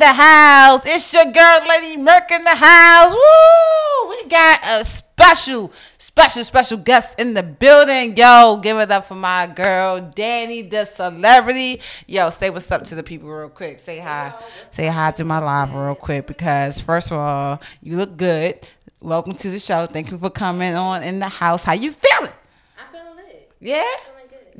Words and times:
welcome 0.00 0.06
to 0.06 0.06
In 0.06 0.16
the 0.16 0.22
House. 0.22 0.82
It's 0.86 1.12
your 1.12 1.26
girl, 1.26 1.68
Lady 1.68 1.96
Merc 1.96 2.30
in 2.30 2.44
the 2.44 2.54
house. 2.54 3.12
Woo! 3.12 4.10
We 4.10 4.28
got 4.28 4.60
a 4.64 4.84
special, 4.84 5.72
special, 5.98 6.44
special 6.44 6.78
guest 6.78 7.20
in 7.20 7.34
the 7.34 7.42
building. 7.42 8.16
Yo, 8.16 8.58
give 8.62 8.78
it 8.78 8.90
up 8.90 9.06
for 9.06 9.14
my 9.14 9.46
girl, 9.46 10.00
Danny 10.00 10.62
the 10.62 10.84
celebrity. 10.84 11.80
Yo, 12.06 12.30
say 12.30 12.50
what's 12.50 12.70
up 12.70 12.84
to 12.84 12.94
the 12.94 13.02
people 13.02 13.28
real 13.28 13.48
quick. 13.48 13.78
Say 13.78 13.98
hi. 13.98 14.32
Say 14.70 14.86
hi 14.86 15.10
to 15.12 15.24
my 15.24 15.38
live 15.38 15.74
real 15.74 15.94
quick 15.94 16.26
because 16.26 16.80
first 16.80 17.10
of 17.10 17.18
all, 17.18 17.60
you 17.82 17.96
look 17.96 18.16
good. 18.16 18.66
Welcome 19.00 19.34
to 19.34 19.50
the 19.50 19.58
show. 19.58 19.86
Thank 19.86 20.10
you 20.10 20.18
for 20.18 20.30
coming 20.30 20.74
on 20.74 21.02
in 21.02 21.18
the 21.18 21.28
house. 21.28 21.64
How 21.64 21.74
you 21.74 21.92
feeling? 21.92 22.32
I'm 22.78 22.92
feeling 22.92 23.16
lit. 23.16 23.52
Yeah? 23.60 23.84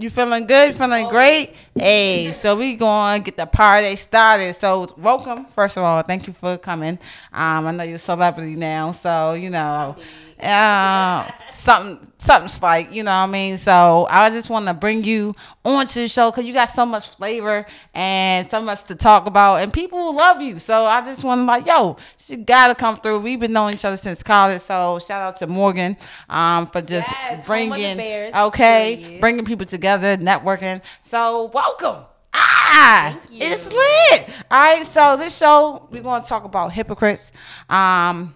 Feeling 0.09 0.46
good. 0.46 0.68
You 0.70 0.72
feeling 0.72 0.72
good? 0.72 0.74
Feeling 0.74 1.09
great? 1.09 1.54
Hey, 1.74 2.32
so 2.32 2.56
we 2.56 2.74
going 2.77 3.22
to 3.22 3.24
get 3.30 3.36
the 3.36 3.46
party 3.46 3.96
started. 3.96 4.54
So 4.56 4.95
welcome, 4.96 5.45
first 5.45 5.76
of 5.76 5.82
all. 5.82 6.00
Thank 6.02 6.26
you 6.26 6.32
for 6.32 6.56
coming. 6.56 6.98
Um, 7.32 7.66
I 7.66 7.73
know 7.73 7.84
you're 7.84 7.96
a 7.96 7.98
celebrity 7.98 8.56
now, 8.56 8.92
so 8.92 9.34
you 9.34 9.50
know, 9.50 9.96
uh, 10.43 11.30
something, 11.51 12.13
something's 12.19 12.63
like 12.63 12.93
you 12.93 13.02
know 13.02 13.10
what 13.10 13.16
I 13.16 13.27
mean. 13.27 13.59
So 13.59 14.07
I 14.10 14.30
just 14.30 14.51
want 14.51 14.66
to 14.66 14.74
bring 14.74 15.05
you 15.05 15.35
onto 15.65 16.01
the 16.01 16.09
show 16.09 16.30
because 16.30 16.47
you 16.47 16.52
got 16.52 16.66
so 16.66 16.85
much 16.87 17.09
flavor 17.09 17.66
and 17.95 18.51
so 18.51 18.60
much 18.60 18.85
to 18.85 18.95
talk 18.95 19.27
about, 19.27 19.57
and 19.57 19.73
people 19.73 20.15
love 20.15 20.41
you. 20.41 20.59
So 20.59 20.85
I 20.85 21.01
just 21.02 21.24
want 21.24 21.41
to 21.41 21.45
like, 21.45 21.66
yo, 21.66 21.97
you 22.29 22.38
gotta 22.38 22.74
come 22.74 22.97
through. 22.97 23.21
We've 23.21 23.41
been 23.41 23.52
knowing 23.52 23.74
each 23.74 23.85
other 23.85 23.97
since 23.97 24.23
college, 24.23 24.60
so 24.60 24.99
shout 24.99 25.23
out 25.23 25.37
to 25.38 25.47
Morgan 25.47 25.97
um, 26.29 26.66
for 26.66 26.80
just 26.82 27.09
Yes, 27.10 27.21
home 27.23 27.32
of 27.32 27.41
the 27.41 27.47
bringing, 27.47 27.97
Bears, 27.97 28.35
okay, 28.35 28.99
period. 29.01 29.21
bringing 29.21 29.45
people 29.45 29.66
together, 29.66 30.16
networking. 30.16 30.82
So 31.02 31.51
welcome. 31.52 32.04
Ah, 32.32 33.19
it's 33.30 33.66
lit. 33.73 34.29
All 34.51 34.59
right, 34.60 34.87
so 34.87 35.16
this 35.16 35.37
show 35.37 35.88
we're 35.91 36.02
going 36.02 36.23
to 36.23 36.29
talk 36.29 36.45
about 36.45 36.73
hypocrites. 36.73 37.32
Um, 37.69 38.35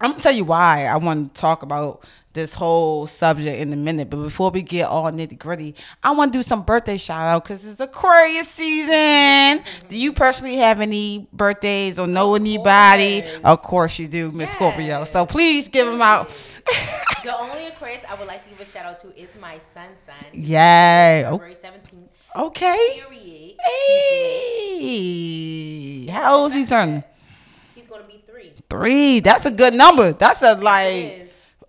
I'm 0.00 0.12
gonna 0.12 0.22
tell 0.22 0.32
you 0.32 0.44
why 0.44 0.86
I 0.86 0.96
want 0.96 1.34
to 1.34 1.40
talk 1.40 1.62
about 1.62 2.02
this 2.32 2.54
whole 2.54 3.06
subject 3.06 3.60
in 3.60 3.72
a 3.72 3.76
minute. 3.76 4.08
But 4.08 4.18
before 4.18 4.50
we 4.50 4.62
get 4.62 4.88
all 4.88 5.10
nitty 5.10 5.38
gritty, 5.38 5.74
I 6.02 6.12
want 6.12 6.32
to 6.32 6.38
do 6.38 6.42
some 6.42 6.62
birthday 6.62 6.96
shout 6.96 7.20
out 7.22 7.44
because 7.44 7.64
it's 7.64 7.80
Aquarius 7.80 8.48
season. 8.48 9.62
Do 9.88 9.96
you 9.96 10.12
personally 10.12 10.56
have 10.56 10.80
any 10.80 11.28
birthdays 11.32 11.98
or 11.98 12.06
know 12.06 12.34
anybody? 12.34 13.22
course. 13.22 13.40
Of 13.44 13.62
course 13.62 13.98
you 13.98 14.08
do, 14.08 14.30
Miss 14.32 14.52
Scorpio. 14.52 15.04
So 15.04 15.26
please 15.26 15.68
give 15.68 15.86
them 15.86 16.02
out. 16.02 16.34
The 17.22 17.36
only 17.36 17.66
Aquarius 17.66 18.00
I 18.08 18.14
would 18.14 18.26
like 18.26 18.42
to 18.44 18.48
give 18.48 18.60
a 18.60 18.64
shout 18.64 18.86
out 18.86 18.98
to 19.00 19.14
is 19.14 19.28
my 19.38 19.60
son, 19.74 19.88
son. 20.06 20.14
Yay. 20.32 21.20
February 21.24 21.54
17th. 21.54 22.08
Okay. 22.34 23.02
Period. 23.10 23.56
Hey, 24.80 26.06
how 26.06 26.36
old 26.36 26.52
is 26.52 26.56
he 26.56 26.64
turning? 26.64 27.04
He's 28.70 28.78
gonna 28.78 28.84
be 28.84 28.90
three. 28.90 29.20
That's 29.20 29.46
a 29.46 29.50
good 29.50 29.74
number. 29.74 30.12
That's 30.12 30.42
a 30.42 30.54
like 30.54 31.28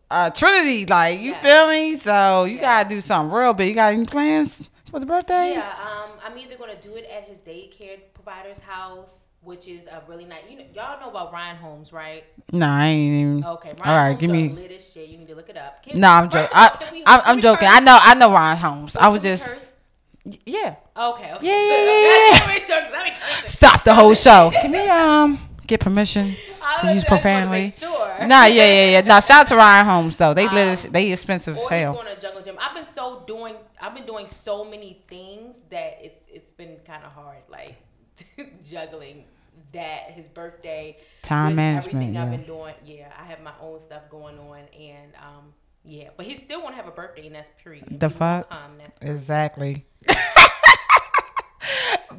uh 0.09 0.29
Trinity. 0.31 0.85
Like 0.85 1.19
you 1.19 1.31
Yeah. 1.31 1.41
feel 1.41 1.69
me? 1.69 1.95
So 1.95 2.43
you 2.45 2.55
Yeah. 2.55 2.61
gotta 2.61 2.89
do 2.89 3.01
something 3.01 3.35
real 3.35 3.53
big. 3.53 3.69
You 3.69 3.75
got 3.75 3.93
any 3.93 4.05
plans 4.05 4.69
for 4.89 4.99
the 4.99 5.05
birthday? 5.05 5.53
Yeah, 5.53 5.69
um, 5.81 6.11
I'm 6.25 6.37
either 6.37 6.55
gonna 6.57 6.75
do 6.81 6.95
it 6.95 7.05
at 7.15 7.23
his 7.27 7.37
daycare 7.39 7.99
provider's 8.13 8.59
house, 8.59 9.09
which 9.41 9.67
is 9.67 9.85
a 9.87 10.01
really 10.07 10.25
nice. 10.25 10.41
You 10.49 10.57
know, 10.57 10.65
y'all 10.73 10.99
know 10.99 11.09
about 11.09 11.31
Ryan 11.31 11.55
Holmes, 11.57 11.93
right? 11.93 12.23
No, 12.51 12.67
I 12.67 12.85
ain't 12.87 13.13
even. 13.13 13.45
Okay, 13.45 13.69
Ryan 13.69 13.81
All 13.89 13.95
right, 13.95 14.07
Holmes 14.09 14.19
give 14.21 14.29
me. 14.29 14.49
lit 14.49 14.71
as 14.71 14.91
shit. 14.91 15.07
You 15.09 15.17
need 15.17 15.27
to 15.29 15.35
look 15.35 15.49
it 15.49 15.57
up. 15.57 15.81
Can- 15.83 15.99
No, 15.99 16.09
I'm 16.09 16.29
joking. 16.29 16.49
I, 16.53 16.89
we, 16.91 17.03
I, 17.05 17.21
I'm, 17.25 17.41
joking. 17.41 17.67
curse? 17.67 17.77
I 17.77 17.79
know. 17.79 17.97
I 18.01 18.13
know 18.15 18.31
Ryan 18.33 18.57
Holmes. 18.57 18.95
I 18.97 19.07
was 19.07 19.21
Can 19.21 19.31
just. 19.31 19.53
curse? 19.53 19.65
Yeah. 20.45 20.75
Okay, 20.95 21.33
okay. 21.33 21.45
Yeah, 21.47 21.53
yeah, 21.57 21.83
yeah, 21.85 22.37
yeah. 22.37 22.51
I 22.51 22.53
was 22.59 22.67
sure, 22.67 22.81
'cause 22.81 22.93
I 22.95 23.03
be 23.05 23.09
cursing. 23.15 23.47
Stop 23.49 23.83
the 23.85 23.93
whole 23.95 24.13
show. 24.13 24.51
Can 24.61 24.71
we 24.71 24.87
um 24.89 25.39
get 25.71 25.79
permission 25.79 26.35
to 26.81 26.93
use 26.93 27.03
profanity? 27.05 27.71
Sure. 27.71 28.27
Nah, 28.27 28.45
yeah, 28.45 28.65
yeah, 28.65 28.85
yeah. 28.91 29.01
Nah, 29.01 29.19
shout 29.19 29.41
out 29.41 29.47
to 29.47 29.55
Ryan 29.55 29.85
Holmes 29.85 30.17
though. 30.17 30.33
They. 30.33 30.45
Um, 30.45 30.77
They 30.91 31.11
expensive 31.11 31.57
as 31.57 31.67
hell. 31.69 31.93
going 31.93 32.13
to 32.13 32.21
jungle 32.21 32.41
gym. 32.41 32.57
I've 32.59 32.75
been 32.75 32.85
so 32.85 33.23
doing. 33.25 33.55
I've 33.79 33.95
been 33.95 34.05
doing 34.05 34.27
so 34.27 34.63
many 34.63 35.01
things 35.07 35.57
that 35.69 35.97
it's 36.01 36.25
it's 36.29 36.53
been 36.53 36.77
kind 36.85 37.03
of 37.03 37.11
hard, 37.11 37.43
like 37.49 37.75
juggling 38.69 39.23
that 39.73 40.11
his 40.11 40.27
birthday, 40.27 40.97
Time 41.21 41.55
management, 41.55 41.95
Everything 41.95 42.13
yeah. 42.15 42.23
I've 42.23 42.31
been 42.31 42.45
doing, 42.45 42.73
yeah, 42.85 43.11
I 43.17 43.25
have 43.25 43.41
my 43.41 43.53
own 43.61 43.79
stuff 43.79 44.03
going 44.09 44.37
on, 44.37 44.59
and 44.77 45.13
um, 45.23 45.53
yeah, 45.85 46.09
but 46.17 46.25
he 46.25 46.35
still 46.35 46.61
won't 46.61 46.75
have 46.75 46.87
a 46.87 46.91
birthday, 46.91 47.25
and 47.27 47.35
that's 47.35 47.49
period. 47.63 47.85
The 47.89 48.09
He 48.09 48.13
fuck? 48.13 48.49
Come, 48.49 48.77
that's 48.77 48.97
period. 48.99 49.15
Exactly. 49.15 49.85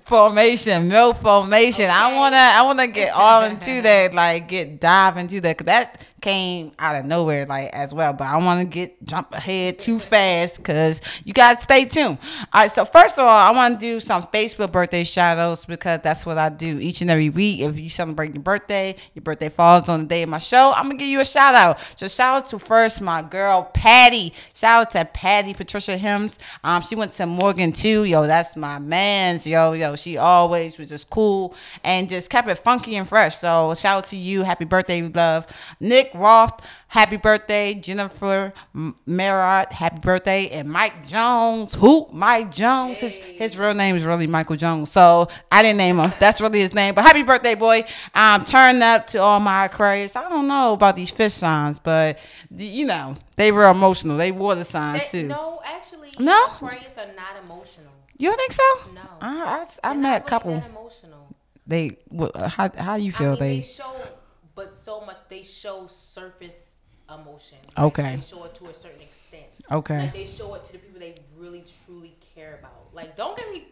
formation, 0.05 0.89
milk 0.89 1.19
formation. 1.19 1.87
I 1.89 2.15
wanna, 2.15 2.37
I 2.37 2.63
wanna 2.63 2.87
get 2.87 3.13
all 3.15 3.45
into 3.45 3.83
that, 3.83 4.15
like 4.15 4.49
get 4.49 4.81
dive 4.81 5.17
into 5.17 5.41
that, 5.41 5.59
cause 5.59 5.67
that 5.67 6.07
came 6.23 6.73
out 6.79 6.97
of 6.97 7.05
nowhere, 7.05 7.45
like 7.45 7.69
as 7.73 7.93
well. 7.93 8.13
But 8.13 8.29
I 8.29 8.39
want 8.39 8.61
to 8.61 8.65
get 8.65 9.05
jump 9.05 9.35
ahead 9.35 9.79
too 9.79 9.99
fast, 9.99 10.63
cause 10.63 11.01
you 11.25 11.33
gotta 11.33 11.61
stay 11.61 11.85
tuned. 11.85 12.19
All 12.53 12.63
right. 12.63 12.71
So 12.71 12.85
first 12.85 13.19
of 13.19 13.25
all, 13.25 13.29
I 13.29 13.51
want 13.51 13.79
to 13.79 13.87
do 13.87 14.01
some 14.01 14.23
Facebook 14.25 14.73
birthday 14.73 15.05
shout 15.05 15.39
outs 15.39 15.65
because 15.65 16.01
that's 16.03 16.25
what 16.25 16.39
I 16.39 16.49
do 16.49 16.79
each 16.79 17.03
and 17.03 17.11
every 17.11 17.29
week. 17.29 17.61
If 17.61 17.79
you 17.79 17.89
celebrate 17.89 18.35
your 18.35 18.43
birthday, 18.43 18.97
your 19.15 19.23
birthday 19.23 19.49
falls 19.49 19.89
on 19.89 20.01
the 20.01 20.07
day 20.07 20.23
of 20.23 20.29
my 20.29 20.39
show, 20.39 20.73
I'm 20.75 20.85
gonna 20.85 20.97
give 20.97 21.09
you 21.09 21.21
a 21.21 21.25
shout 21.25 21.55
out. 21.55 21.81
So 21.97 22.09
shout 22.09 22.37
out 22.37 22.49
to 22.51 22.59
first 22.59 23.03
my 23.03 23.23
girl 23.23 23.71
Patty. 23.75 24.33
Shout 24.55 24.81
out 24.81 24.91
to 24.93 25.05
Patty 25.05 25.55
Patricia 25.55 25.97
Hims. 25.97 26.39
Um, 26.63 26.83
she 26.83 26.95
went 26.95 27.13
to 27.13 27.27
Morgan 27.27 27.73
too. 27.73 28.05
Yo, 28.05 28.27
that's 28.27 28.57
my 28.57 28.79
man's. 28.79 29.47
Yo, 29.47 29.73
yo, 29.73 29.97
she 29.97 30.17
always 30.17 30.79
was 30.79 30.89
just 30.89 31.11
cool 31.11 31.55
and 31.85 32.09
just 32.09 32.31
kept 32.31 32.49
it 32.49 32.57
funky 32.57 32.97
and 32.97 33.09
fresh. 33.09 33.37
So 33.37 33.75
shout 33.75 33.99
out 33.99 34.07
to 34.09 34.17
you. 34.17 34.43
Happy 34.43 34.65
birthday, 34.65 35.03
love. 35.03 35.47
Nick 35.81 36.12
Roth, 36.15 36.61
happy 36.89 37.17
birthday. 37.17 37.75
Jennifer 37.75 38.53
Merritt, 39.07 39.73
happy 39.73 39.99
birthday. 40.01 40.49
And 40.49 40.69
Mike 40.71 41.07
Jones, 41.07 41.75
who? 41.75 42.09
Mike 42.13 42.51
Jones. 42.51 43.01
His, 43.01 43.17
his 43.17 43.57
real 43.59 43.75
name 43.75 43.97
is 43.97 44.05
really 44.05 44.27
Michael 44.27 44.57
Jones. 44.57 44.91
So 44.91 45.29
I 45.51 45.63
didn't 45.63 45.79
name 45.79 45.99
him. 45.99 46.13
That's 46.21 46.41
really 46.41 46.61
his 46.61 46.73
name. 46.75 46.95
But 46.95 47.03
happy 47.05 47.23
birthday, 47.23 47.55
boy. 47.55 47.85
Um, 48.15 48.45
turn 48.45 48.83
up 48.83 49.07
to 49.09 49.19
all 49.19 49.41
my 49.41 49.67
Aquarius. 49.67 50.17
I 50.17 50.29
don't 50.29 50.47
know 50.47 50.73
about 50.75 50.97
these 50.97 51.11
fish 51.11 51.35
signs, 51.35 51.79
but 51.79 52.19
you 52.57 52.87
know, 52.87 53.17
they 53.37 53.53
were 53.53 53.69
emotional. 53.69 54.17
They 54.17 54.33
wore 54.33 54.55
the 54.55 54.65
signs 54.65 55.03
They- 55.11 55.23
too. 55.23 55.29
no, 55.29 55.61
actually, 55.65 56.11
No? 56.19 56.47
Aquarius 56.47 56.97
are 56.99 57.07
not 57.17 57.43
emotional. 57.43 57.93
You 58.19 58.29
don't 58.29 58.39
think 58.39 58.53
so? 58.53 58.63
No. 58.95 59.01
I, 59.21 59.67
I, 59.83 59.91
I 59.91 59.95
met 59.95 60.11
not 60.11 60.21
a 60.21 60.25
couple. 60.25 60.53
emotional. 60.53 61.35
They, 61.67 61.97
how, 62.49 62.71
how 62.77 62.97
you 62.97 63.09
I 63.09 63.19
feel? 63.19 63.31
mean, 63.31 63.39
they, 63.39 63.55
they, 63.57 63.61
show, 63.63 63.95
but 64.55 64.75
so 64.75 65.01
much 65.01 65.17
they 65.29 65.43
show 65.43 65.87
surface 65.87 66.57
emotion. 67.13 67.59
Okay. 67.79 68.17
they 68.17 68.23
show 68.23 68.45
it 68.45 68.55
to 68.57 68.67
a 68.67 68.75
certain 68.75 69.01
extent. 69.01 69.47
Okay. 69.71 69.99
like 69.99 70.13
they 70.13 70.27
show 70.27 70.55
it 70.55 70.65
to 70.65 70.73
the 70.73 70.79
people 70.79 71.01
they 71.01 71.15
really 71.37 71.65
truly 71.85 72.17
care 72.35 72.59
about. 72.59 72.89
Like, 72.93 73.17
don't 73.17 73.37
get 73.37 73.51
me. 73.51 73.67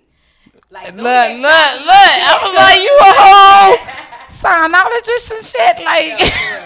Like, 0.70 0.86
Look, 0.88 0.96
look, 0.96 1.02
look. 1.02 1.46
I 1.46 2.38
was 2.42 2.54
like, 2.62 2.82
you 2.82 2.98
a 3.00 3.12
whole 3.20 3.76
signologist 4.28 5.30
and 5.36 5.44
shit. 5.44 5.84
Like, 5.84 6.20
Yeah, 6.20 6.64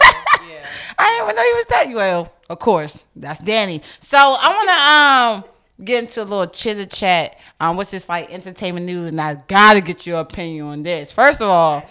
yeah. 0.48 0.66
I 0.98 1.04
didn't 1.06 1.24
even 1.24 1.36
know 1.36 1.42
he 1.42 1.52
was 1.54 1.66
that. 1.66 1.86
Well, 1.94 2.32
of 2.48 2.58
course, 2.58 3.06
that's 3.16 3.40
Danny. 3.40 3.80
So 4.00 4.16
I 4.18 4.48
want 4.56 5.44
to 5.44 5.44
um 5.44 5.84
get 5.84 6.04
into 6.04 6.22
a 6.22 6.24
little 6.24 6.46
chitter 6.46 6.86
chat. 6.86 7.38
Um, 7.60 7.76
what's 7.76 7.90
this 7.90 8.08
like 8.08 8.32
entertainment 8.32 8.86
news? 8.86 9.08
And 9.08 9.20
I 9.20 9.34
gotta 9.48 9.80
get 9.80 10.06
your 10.06 10.20
opinion 10.20 10.66
on 10.66 10.82
this. 10.82 11.10
First 11.12 11.40
of 11.40 11.48
all. 11.48 11.84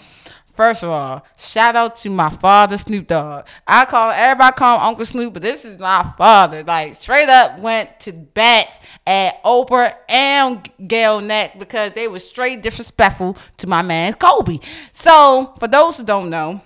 First 0.56 0.84
of 0.84 0.90
all, 0.92 1.26
shout 1.36 1.76
out 1.76 1.96
to 1.98 2.10
my 2.12 2.30
father, 2.30 2.78
Snoop 2.78 3.08
Dogg. 3.08 3.48
I 3.68 3.86
call 3.86 4.12
everybody 4.12 4.56
call 4.56 4.78
him 4.78 4.86
Uncle 4.86 5.06
Snoop, 5.06 5.34
but 5.34 5.42
this 5.42 5.66
is 5.66 5.80
my 5.80 6.04
father. 6.16 6.64
Like 6.64 6.94
straight 6.94 7.28
up 7.28 7.60
went 7.60 8.00
to 8.02 8.14
bat 8.14 8.80
at 9.08 9.42
Oprah 9.44 9.96
and 10.08 10.70
Gayle 10.88 11.22
Neck 11.22 11.58
because 11.58 11.94
they 11.94 12.08
were 12.08 12.20
straight 12.20 12.62
disrespectful 12.62 13.36
to 13.58 13.68
my 13.68 13.82
man 13.82 14.14
Kobe. 14.14 14.60
So 14.92 15.56
for 15.58 15.68
those 15.68 15.98
who 15.98 16.04
don't 16.04 16.30
know, 16.30 16.62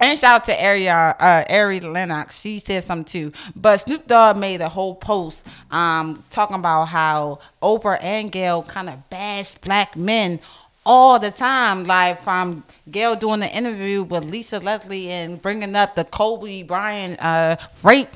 and 0.00 0.18
shout 0.18 0.36
out 0.36 0.44
to 0.46 0.64
Ari, 0.66 0.88
uh, 0.88 1.44
Ari 1.50 1.80
Lennox. 1.80 2.40
She 2.40 2.58
said 2.58 2.82
something 2.82 3.04
too. 3.04 3.32
But 3.54 3.78
Snoop 3.78 4.06
Dogg 4.06 4.38
made 4.38 4.62
a 4.62 4.68
whole 4.68 4.94
post 4.94 5.46
um, 5.70 6.24
talking 6.30 6.56
about 6.56 6.86
how 6.86 7.40
Oprah 7.62 8.02
and 8.02 8.32
Gayle 8.32 8.62
kind 8.62 8.88
of 8.88 9.10
bashed 9.10 9.60
black 9.60 9.96
men 9.96 10.40
all 10.84 11.18
the 11.18 11.30
time. 11.30 11.84
Like 11.84 12.22
from 12.22 12.64
Gayle 12.90 13.16
doing 13.16 13.40
the 13.40 13.54
interview 13.54 14.02
with 14.02 14.24
Lisa 14.24 14.58
Leslie 14.58 15.10
and 15.10 15.40
bringing 15.40 15.76
up 15.76 15.94
the 15.94 16.04
Kobe 16.04 16.62
Bryant 16.62 17.22
uh, 17.22 17.56
rape 17.82 18.08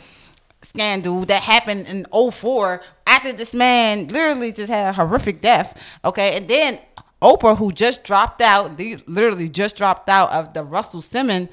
scandal 0.62 1.24
that 1.26 1.42
happened 1.42 1.86
in 1.88 2.06
04 2.12 2.82
after 3.06 3.32
this 3.32 3.52
man 3.52 4.08
literally 4.08 4.50
just 4.50 4.70
had 4.70 4.90
a 4.90 4.92
horrific 4.92 5.40
death. 5.40 5.98
Okay. 6.04 6.36
And 6.36 6.48
then 6.48 6.78
Oprah, 7.22 7.56
who 7.56 7.72
just 7.72 8.04
dropped 8.04 8.42
out, 8.42 8.76
they 8.76 8.96
literally 9.06 9.48
just 9.48 9.76
dropped 9.76 10.10
out 10.10 10.30
of 10.32 10.52
the 10.52 10.62
Russell 10.62 11.00
Simmons 11.00 11.48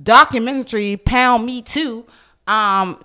documentary, 0.00 0.96
Pound 0.96 1.46
Me 1.46 1.62
Too, 1.62 2.04
um, 2.46 3.02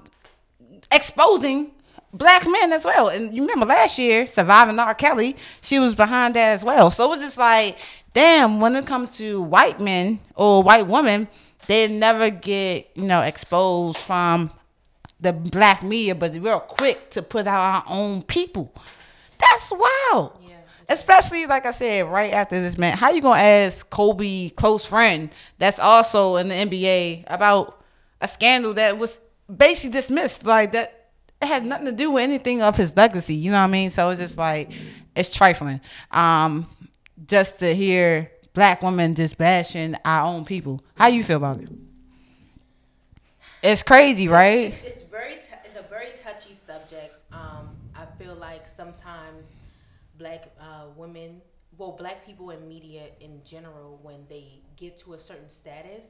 exposing 0.92 1.72
black 2.14 2.46
men 2.46 2.74
as 2.74 2.86
well. 2.86 3.10
And 3.10 3.34
you 3.36 3.42
remember 3.44 3.66
last 3.66 3.98
year, 3.98 4.28
surviving 4.28 4.80
R. 4.80 4.94
Kelly, 4.94 5.36
she 5.62 5.80
was 5.80 5.96
behind 5.96 6.36
that 6.36 6.50
as 6.50 6.64
well. 6.64 6.92
So 6.92 7.06
it 7.06 7.10
was 7.10 7.22
just 7.22 7.38
like 7.38 7.78
damn, 8.14 8.60
when 8.60 8.76
it 8.76 8.86
comes 8.86 9.18
to 9.18 9.42
white 9.42 9.80
men 9.80 10.20
or 10.36 10.64
white 10.64 10.88
women, 10.88 11.28
they 11.68 11.88
never 11.88 12.30
get, 12.30 12.90
you 12.96 13.06
know, 13.06 13.22
exposed 13.22 13.98
from 13.98 14.52
the 15.20 15.32
black 15.32 15.84
media, 15.84 16.16
but 16.16 16.34
we're 16.36 16.60
quick 16.60 17.10
to 17.12 17.22
put 17.22 17.48
out 17.48 17.60
our 17.60 17.84
own 17.88 18.24
people. 18.24 18.74
That's 19.38 19.72
wild. 19.72 20.38
Yeah. 20.46 20.56
Especially 20.90 21.46
like 21.46 21.66
I 21.66 21.72
said, 21.72 22.08
right 22.08 22.34
after 22.34 22.60
this 22.60 22.78
man, 22.78 22.98
how 22.98 23.12
you 23.12 23.22
gonna 23.22 23.42
ask 23.42 23.90
Kobe 23.90 24.50
close 24.50 24.86
friend 24.86 25.30
that's 25.58 25.80
also 25.80 26.38
in 26.38 26.48
the 26.48 26.56
NBA 26.56 27.26
about 27.28 27.82
a 28.20 28.28
scandal 28.28 28.74
that 28.74 28.98
was 28.98 29.20
basically 29.56 29.92
dismissed? 29.92 30.46
Like 30.46 30.72
that 30.74 31.01
it 31.42 31.48
has 31.48 31.64
nothing 31.64 31.86
to 31.86 31.92
do 31.92 32.12
with 32.12 32.24
anything 32.24 32.62
of 32.62 32.78
his 32.78 32.96
legacy. 32.96 33.34
You 33.34 33.52
know 33.52 33.58
what 33.58 33.64
I 33.64 33.68
mean? 33.68 33.90
So 33.90 34.10
it's 34.10 34.22
just 34.22 34.38
like 34.38 34.72
it's 35.16 35.30
trifling. 35.30 35.82
Um, 36.12 36.68
just 37.26 37.60
to 37.60 37.74
hear 37.74 38.32
black 38.54 38.82
women 38.82 39.16
just 39.16 39.38
bashing 39.38 39.96
our 40.06 40.26
own 40.26 40.46
people. 40.46 40.82
How 40.96 41.08
you 41.08 41.24
feel 41.24 41.38
about 41.38 41.62
it? 41.62 41.70
It's 43.64 43.84
crazy, 43.84 44.28
right? 44.28 44.74
It's, 44.74 44.84
it's 44.84 45.04
very 45.04 45.36
t- 45.36 45.62
it's 45.66 45.76
a 45.76 45.84
very 45.84 46.10
touchy 46.16 46.54
subject. 46.54 47.22
Um, 47.32 47.70
I 47.96 48.06
feel 48.18 48.36
like 48.36 48.68
sometimes 48.68 49.46
black 50.18 50.52
uh, 50.60 50.86
women, 50.96 51.42
well, 51.78 51.92
black 51.92 52.26
people 52.26 52.52
in 52.52 52.68
media 52.68 53.04
in 53.20 53.42
general, 53.44 54.00
when 54.02 54.26
they 54.30 54.62
get 54.76 54.98
to 55.00 55.14
a 55.14 55.20
certain 55.20 55.50
status, 55.50 56.06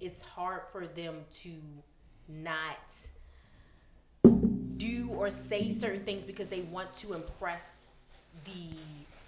it's 0.00 0.22
hard 0.22 0.62
for 0.70 0.86
them 0.86 1.24
to 1.42 1.52
not 2.28 2.94
do 4.78 5.08
or 5.10 5.30
say 5.30 5.70
certain 5.70 6.04
things 6.04 6.24
because 6.24 6.48
they 6.48 6.60
want 6.60 6.92
to 6.94 7.14
impress 7.14 7.66
the 8.44 8.76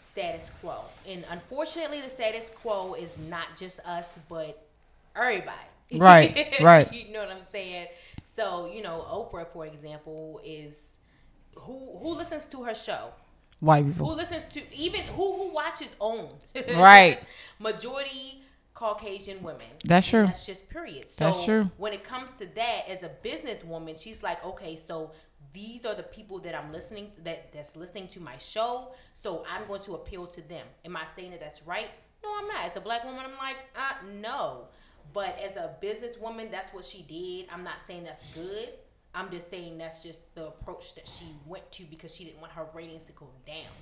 status 0.03 0.51
quo. 0.61 0.85
And 1.07 1.25
unfortunately, 1.31 2.01
the 2.01 2.11
status 2.11 2.51
quo 2.51 2.95
is 2.95 3.19
not 3.19 3.57
just 3.59 3.81
us, 3.81 4.07
but 4.29 4.67
everybody. 5.15 5.51
Right, 5.93 6.55
right. 6.61 6.93
you 6.93 7.13
know 7.13 7.21
what 7.21 7.31
I'm 7.33 7.43
saying? 7.51 7.89
So, 8.37 8.71
you 8.73 8.83
know, 8.83 9.05
Oprah, 9.11 9.47
for 9.49 9.67
example, 9.67 10.41
is 10.45 10.79
who 11.57 11.99
who 12.01 12.15
listens 12.15 12.47
to 12.47 12.63
her 12.63 12.75
show? 12.75 13.11
White 13.59 13.85
people. 13.87 14.09
Who 14.09 14.15
listens 14.15 14.45
to 14.47 14.63
even 14.75 15.03
who 15.03 15.37
who 15.37 15.53
watches 15.53 15.97
OWN? 16.01 16.29
Right. 16.77 17.21
Majority 17.59 18.41
Caucasian 18.73 19.43
women. 19.43 19.67
That's 19.85 20.09
true. 20.09 20.25
That's 20.25 20.47
just 20.47 20.71
period. 20.71 21.07
So 21.07 21.27
That's 21.27 21.45
true. 21.45 21.71
when 21.77 21.93
it 21.93 22.03
comes 22.03 22.31
to 22.33 22.47
that, 22.55 22.89
as 22.89 23.03
a 23.03 23.11
businesswoman, 23.23 24.01
she's 24.01 24.23
like, 24.23 24.43
okay, 24.43 24.79
so 24.83 25.11
these 25.53 25.85
are 25.85 25.95
the 25.95 26.03
people 26.03 26.39
that 26.41 26.55
I'm 26.55 26.73
listening 26.73 27.13
that 27.25 27.53
that's 27.53 27.77
listening 27.77 28.09
to 28.09 28.21
my 28.21 28.37
show. 28.39 28.93
So 29.15 29.45
I'm 29.51 29.67
going 29.67 29.81
to 29.83 29.95
appeal 29.95 30.27
to 30.29 30.49
them. 30.49 30.67
Am 30.85 30.97
I 30.97 31.05
saying 31.17 31.33
that 31.33 31.41
that's 31.41 31.67
right? 31.67 31.89
No, 32.23 32.31
I'm 32.39 32.49
not. 32.49 32.65
As 32.71 32.77
a 32.77 32.81
black 32.81 33.05
woman, 33.05 33.25
I'm 33.25 33.39
like, 33.39 33.57
uh, 33.77 34.07
no. 34.21 34.69
But 35.13 35.41
as 35.41 35.57
a 35.57 35.75
businesswoman, 35.83 36.51
that's 36.51 36.73
what 36.73 36.85
she 36.85 37.03
did. 37.03 37.53
I'm 37.53 37.65
not 37.65 37.77
saying 37.87 38.05
that's 38.05 38.25
good. 38.35 38.69
I'm 39.15 39.31
just 39.31 39.51
saying 39.51 39.79
that's 39.79 40.03
just 40.03 40.35
the 40.35 40.47
approach 40.47 40.95
that 40.95 41.09
she 41.09 41.35
went 41.47 41.71
to 41.73 41.85
because 41.85 42.15
she 42.15 42.25
didn't 42.25 42.41
want 42.41 42.53
her 42.53 42.67
ratings 42.75 43.05
to 43.05 43.13
go 43.13 43.29
down. 43.47 43.73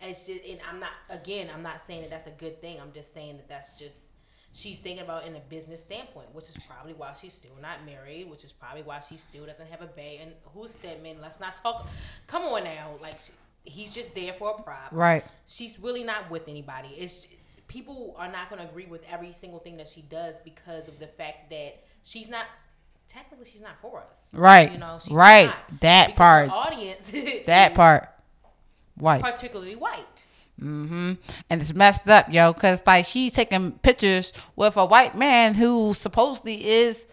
And 0.00 0.10
it's 0.10 0.26
just, 0.26 0.44
and 0.44 0.60
I'm 0.68 0.78
not 0.78 0.92
again, 1.10 1.48
I'm 1.52 1.62
not 1.62 1.80
saying 1.84 2.02
that 2.02 2.10
that's 2.10 2.28
a 2.28 2.32
good 2.32 2.60
thing. 2.60 2.76
I'm 2.80 2.92
just 2.92 3.12
saying 3.12 3.38
that 3.38 3.48
that's 3.48 3.72
just 3.72 3.96
she's 4.58 4.78
thinking 4.78 5.04
about 5.04 5.24
in 5.26 5.36
a 5.36 5.40
business 5.40 5.80
standpoint, 5.80 6.34
which 6.34 6.46
is 6.46 6.58
probably 6.68 6.92
why 6.92 7.12
she's 7.20 7.32
still 7.32 7.52
not 7.62 7.84
married, 7.86 8.28
which 8.28 8.42
is 8.42 8.52
probably 8.52 8.82
why 8.82 8.98
she 8.98 9.16
still 9.16 9.46
doesn't 9.46 9.70
have 9.70 9.82
a 9.82 9.86
baby. 9.86 10.20
And 10.22 10.32
who's 10.54 10.72
Stedman? 10.72 11.18
Let's 11.22 11.38
not 11.38 11.54
talk. 11.62 11.86
Come 12.26 12.42
on 12.42 12.64
now, 12.64 12.90
like 13.00 13.20
she, 13.20 13.32
he's 13.64 13.94
just 13.94 14.14
there 14.14 14.32
for 14.32 14.50
a 14.58 14.62
prop. 14.62 14.88
Right. 14.90 15.24
She's 15.46 15.78
really 15.78 16.02
not 16.02 16.28
with 16.30 16.48
anybody. 16.48 16.88
It's 16.98 17.28
people 17.68 18.14
are 18.18 18.30
not 18.30 18.50
going 18.50 18.60
to 18.60 18.68
agree 18.68 18.86
with 18.86 19.02
every 19.10 19.32
single 19.32 19.60
thing 19.60 19.76
that 19.76 19.86
she 19.88 20.02
does 20.02 20.34
because 20.42 20.88
of 20.88 20.98
the 20.98 21.06
fact 21.06 21.50
that 21.50 21.84
she's 22.02 22.28
not. 22.28 22.46
Technically, 23.06 23.46
she's 23.46 23.62
not 23.62 23.80
for 23.80 24.00
us. 24.00 24.28
Right. 24.34 24.70
You 24.72 24.78
know. 24.78 24.98
She's 25.02 25.16
Right. 25.16 25.46
not. 25.46 25.80
That 25.80 26.06
Because 26.08 26.50
part. 26.50 26.52
Audience. 26.52 27.10
that 27.46 27.74
part. 27.74 28.08
White. 28.96 29.22
Particularly 29.22 29.76
white. 29.76 30.17
Hmm 30.58 31.12
And 31.48 31.60
it's 31.60 31.74
messed 31.74 32.08
up, 32.08 32.32
yo, 32.32 32.52
because 32.52 32.82
like 32.86 33.04
she's 33.04 33.32
taking 33.32 33.72
pictures 33.72 34.32
with 34.56 34.76
a 34.76 34.84
white 34.84 35.16
man 35.16 35.54
who 35.54 35.94
supposedly 35.94 36.66
is 36.66 37.06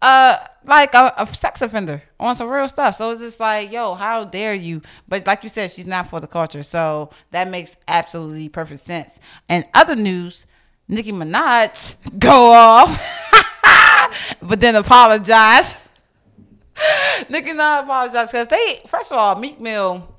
uh 0.00 0.36
like 0.64 0.94
a, 0.94 1.12
a 1.18 1.26
sex 1.34 1.62
offender 1.62 2.02
on 2.20 2.34
some 2.34 2.48
real 2.48 2.68
stuff. 2.68 2.94
So 2.94 3.10
it's 3.10 3.20
just 3.20 3.40
like, 3.40 3.72
yo, 3.72 3.94
how 3.94 4.24
dare 4.24 4.54
you? 4.54 4.82
But 5.08 5.26
like 5.26 5.42
you 5.42 5.48
said, 5.48 5.70
she's 5.70 5.86
not 5.86 6.08
for 6.08 6.20
the 6.20 6.26
culture. 6.26 6.62
So 6.62 7.10
that 7.32 7.48
makes 7.48 7.76
absolutely 7.88 8.48
perfect 8.48 8.80
sense. 8.80 9.18
And 9.48 9.64
other 9.74 9.96
news, 9.96 10.46
Nicki 10.86 11.10
Minaj 11.12 11.96
go 12.18 12.52
off, 12.52 14.36
but 14.42 14.60
then 14.60 14.76
apologize. 14.76 15.80
Nicki 17.28 17.50
Minaj 17.50 17.82
apologize 17.82 18.30
because 18.30 18.48
they 18.48 18.80
first 18.86 19.10
of 19.10 19.18
all, 19.18 19.36
Meek 19.36 19.60
Mill 19.60 20.13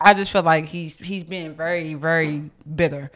I 0.00 0.14
just 0.14 0.30
feel 0.30 0.42
like 0.42 0.66
he's 0.66 0.96
he's 0.98 1.24
being 1.24 1.54
very 1.54 1.94
very 1.94 2.50
bitter 2.76 3.10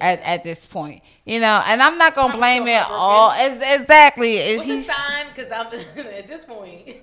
at, 0.00 0.20
at 0.22 0.44
this 0.44 0.64
point, 0.64 1.02
you 1.26 1.40
know. 1.40 1.62
And 1.66 1.82
I'm 1.82 1.98
not 1.98 2.14
gonna 2.14 2.36
blame 2.36 2.66
it 2.66 2.82
all. 2.88 3.32
Ex- 3.32 3.80
Exactly, 3.80 4.36
is 4.36 4.56
What's 4.58 4.68
the 4.68 4.74
he's. 4.76 4.86
sign? 4.86 5.26
Because 5.34 5.52
I'm 5.52 5.66
at 6.06 6.26
this 6.28 6.44
point. 6.44 6.96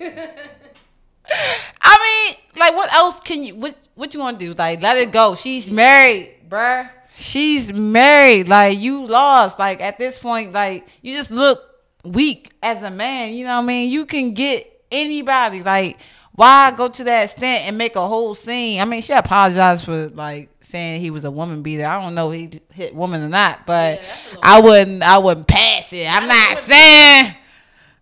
I 1.82 2.28
mean, 2.28 2.36
like, 2.58 2.74
what 2.74 2.92
else 2.92 3.20
can 3.20 3.44
you? 3.44 3.54
What 3.54 3.76
what 3.94 4.14
you 4.14 4.20
gonna 4.20 4.38
do? 4.38 4.52
Like, 4.52 4.82
let 4.82 4.96
it 4.96 5.12
go. 5.12 5.34
She's 5.34 5.70
married, 5.70 6.34
bruh. 6.48 6.90
She's 7.16 7.72
married. 7.72 8.48
Like, 8.48 8.78
you 8.78 9.04
lost. 9.04 9.58
Like, 9.58 9.80
at 9.82 9.98
this 9.98 10.18
point, 10.18 10.52
like, 10.52 10.88
you 11.02 11.14
just 11.14 11.30
look 11.30 11.60
weak 12.04 12.50
as 12.62 12.82
a 12.82 12.90
man. 12.90 13.34
You 13.34 13.44
know 13.44 13.56
what 13.58 13.64
I 13.64 13.66
mean? 13.66 13.90
You 13.90 14.06
can 14.06 14.32
get 14.34 14.82
anybody. 14.90 15.62
Like, 15.62 15.98
why 16.40 16.70
go 16.70 16.88
to 16.88 17.04
that 17.04 17.24
extent 17.24 17.66
and 17.66 17.76
make 17.76 17.96
a 17.96 18.08
whole 18.08 18.34
scene? 18.34 18.80
I 18.80 18.86
mean, 18.86 19.02
she 19.02 19.12
apologized 19.12 19.84
for 19.84 20.08
like 20.08 20.48
saying 20.60 21.02
he 21.02 21.10
was 21.10 21.24
a 21.26 21.30
woman 21.30 21.60
beater. 21.60 21.84
I 21.84 22.00
don't 22.00 22.14
know 22.14 22.30
if 22.32 22.52
he 22.52 22.60
hit 22.72 22.94
woman 22.94 23.22
or 23.22 23.28
not, 23.28 23.66
but 23.66 24.00
Yeah, 24.00 24.06
that's 24.06 24.24
a 24.24 24.28
little- 24.28 24.40
I 24.42 24.60
wouldn't. 24.62 25.02
I 25.02 25.18
wouldn't 25.18 25.46
pass 25.46 25.92
it. 25.92 26.06
I'm 26.10 26.26
not 26.26 26.56
saying. 26.56 27.34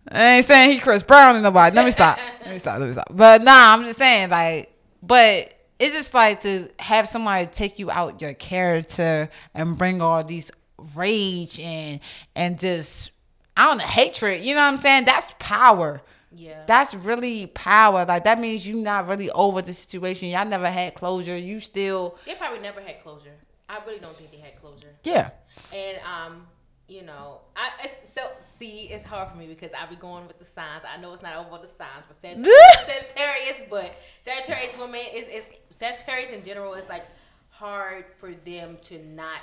I 0.09 0.23
ain't 0.37 0.45
saying 0.45 0.71
he 0.71 0.79
Chris 0.79 1.03
Brown 1.03 1.35
and 1.35 1.43
nobody. 1.43 1.75
Let 1.75 1.83
me 1.83 1.91
stop. 1.91 2.17
Let 2.45 2.53
me 2.53 2.59
stop. 2.59 2.79
Let 2.79 2.87
me 2.87 2.93
stop. 2.93 3.07
But 3.11 3.43
nah, 3.43 3.73
I'm 3.73 3.83
just 3.83 3.99
saying 3.99 4.29
like, 4.29 4.73
but 5.03 5.53
it's 5.77 5.93
just 5.97 6.13
like 6.13 6.39
to 6.43 6.69
have 6.79 7.09
somebody 7.09 7.45
take 7.45 7.77
you 7.77 7.91
out 7.91 8.21
your 8.21 8.33
character 8.35 9.29
and 9.53 9.77
bring 9.77 10.01
all 10.01 10.23
these 10.23 10.49
rage 10.95 11.59
and 11.59 11.99
and 12.37 12.57
just 12.57 13.11
I 13.57 13.65
don't 13.65 13.79
know 13.79 13.85
hatred. 13.85 14.43
You 14.45 14.55
know 14.55 14.61
what 14.61 14.67
I'm 14.73 14.77
saying? 14.77 15.03
That's 15.03 15.35
power. 15.39 16.01
Yeah. 16.35 16.63
That's 16.67 16.93
really 16.93 17.47
power. 17.47 18.05
Like 18.05 18.23
that 18.25 18.39
means 18.39 18.67
you're 18.67 18.77
not 18.77 19.07
really 19.07 19.31
over 19.31 19.61
the 19.61 19.73
situation. 19.73 20.29
Y'all 20.29 20.45
never 20.45 20.69
had 20.69 20.93
closure. 20.93 21.37
You 21.37 21.59
still 21.59 22.17
they 22.25 22.35
probably 22.35 22.59
never 22.59 22.81
had 22.81 23.01
closure. 23.01 23.33
I 23.67 23.79
really 23.85 23.99
don't 23.99 24.15
think 24.15 24.31
they 24.31 24.37
had 24.37 24.59
closure. 24.59 24.93
yeah. 25.03 25.31
And 25.73 25.97
um, 25.99 26.47
you 26.87 27.03
know, 27.03 27.41
I 27.55 27.69
it's, 27.83 27.93
so 28.15 28.29
see, 28.57 28.89
it's 28.89 29.05
hard 29.05 29.31
for 29.31 29.37
me 29.37 29.47
because 29.47 29.71
I 29.79 29.85
be 29.87 29.95
going 29.95 30.27
with 30.27 30.39
the 30.39 30.45
signs. 30.45 30.83
I 30.87 30.99
know 30.99 31.13
it's 31.13 31.21
not 31.21 31.35
over 31.35 31.61
the 31.61 31.67
signs 31.67 32.05
for 32.07 32.13
Sagittarius, 32.13 32.55
Sagittarius 32.85 33.63
but 33.69 33.95
Sagittarius 34.21 34.77
women 34.77 35.01
is 35.13 35.27
is 35.27 35.43
Sagittarius 35.71 36.31
in 36.31 36.43
general 36.43 36.73
is 36.73 36.87
like 36.89 37.05
hard 37.49 38.05
for 38.19 38.33
them 38.45 38.77
to 38.83 39.03
not 39.03 39.41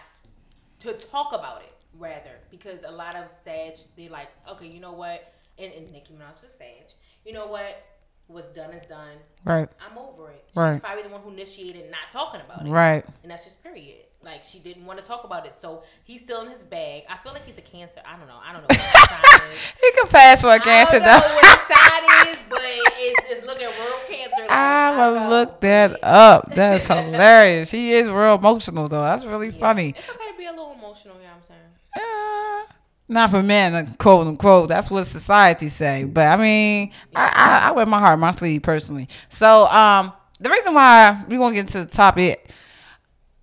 to 0.80 0.92
talk 0.92 1.32
about 1.32 1.62
it 1.62 1.72
rather 1.98 2.38
because 2.50 2.84
a 2.84 2.90
lot 2.90 3.14
of 3.14 3.30
Sag 3.44 3.76
they 3.96 4.08
like 4.08 4.28
okay, 4.48 4.66
you 4.66 4.80
know 4.80 4.92
what, 4.92 5.32
and, 5.58 5.72
and 5.72 5.90
Nicki 5.90 6.14
Minaj 6.14 6.34
Sag. 6.36 6.92
You 7.24 7.32
know 7.32 7.46
what? 7.46 7.82
What's 8.28 8.48
done 8.48 8.72
is 8.72 8.84
done. 8.88 9.16
Right. 9.44 9.68
I'm 9.80 9.96
over 9.96 10.30
it. 10.30 10.44
She's 10.48 10.56
Right. 10.56 10.82
probably 10.82 11.04
the 11.04 11.10
one 11.10 11.20
who 11.20 11.30
initiated 11.30 11.90
not 11.92 12.10
talking 12.10 12.40
about 12.40 12.66
it. 12.66 12.70
Right. 12.70 13.04
And 13.22 13.30
that's 13.30 13.44
just 13.44 13.62
period. 13.62 13.98
Like 14.22 14.42
she 14.42 14.58
didn't 14.58 14.84
want 14.86 14.98
to 15.00 15.04
talk 15.06 15.22
about 15.22 15.46
it, 15.46 15.52
so 15.52 15.84
he's 16.02 16.22
still 16.22 16.40
in 16.42 16.50
his 16.50 16.64
bag. 16.64 17.04
I 17.08 17.16
feel 17.18 17.32
like 17.32 17.44
he's 17.46 17.58
a 17.58 17.60
cancer. 17.62 18.00
I 18.04 18.16
don't 18.16 18.26
know. 18.26 18.38
I 18.44 18.52
don't 18.52 18.62
know 18.62 18.66
what 18.68 18.80
his 18.80 19.08
sign 19.08 19.50
is. 19.50 19.56
He 19.80 19.92
can 19.92 20.08
pass 20.08 20.40
for 20.40 20.48
a 20.52 20.58
cancer 20.58 20.98
don't 20.98 21.06
know 21.06 21.20
though. 21.20 21.34
what 21.36 21.60
sign 21.70 22.28
is, 22.28 22.38
but 22.50 22.60
it's, 22.62 23.30
it's 23.30 23.46
looking 23.46 23.68
real 23.68 23.98
cancer. 24.08 24.40
Like, 24.42 24.50
I 24.50 25.10
will 25.10 25.28
look 25.28 25.60
that 25.60 26.02
up. 26.02 26.52
That's 26.52 26.86
hilarious. 26.88 27.70
He 27.70 27.92
is 27.92 28.08
real 28.08 28.34
emotional 28.34 28.88
though. 28.88 29.02
That's 29.04 29.24
really 29.24 29.50
Yeah. 29.50 29.60
funny. 29.60 29.90
It's 29.90 30.08
okay 30.08 30.32
to 30.32 30.36
be 30.36 30.46
a 30.46 30.50
little 30.50 30.72
emotional. 30.72 31.14
You 31.18 31.22
know 31.22 31.28
what 31.28 31.36
I'm 31.36 31.42
saying? 31.44 32.66
Uh, 32.68 32.72
not 33.08 33.30
for 33.30 33.42
men, 33.42 33.94
quote 33.98 34.26
unquote. 34.26 34.68
That's 34.68 34.90
what 34.90 35.04
society 35.04 35.68
say. 35.68 36.04
But 36.04 36.26
I 36.26 36.36
mean, 36.42 36.92
I, 37.14 37.62
I, 37.64 37.68
I 37.68 37.72
wear 37.72 37.86
my 37.86 37.98
heart 37.98 38.14
on 38.14 38.20
my 38.20 38.32
sleeve 38.32 38.62
personally. 38.62 39.08
So 39.28 39.66
um, 39.66 40.12
the 40.40 40.50
reason 40.50 40.74
why 40.74 41.24
we 41.28 41.36
gonna 41.36 41.54
get 41.54 41.60
into 41.60 41.84
the 41.84 41.86
topic, 41.90 42.50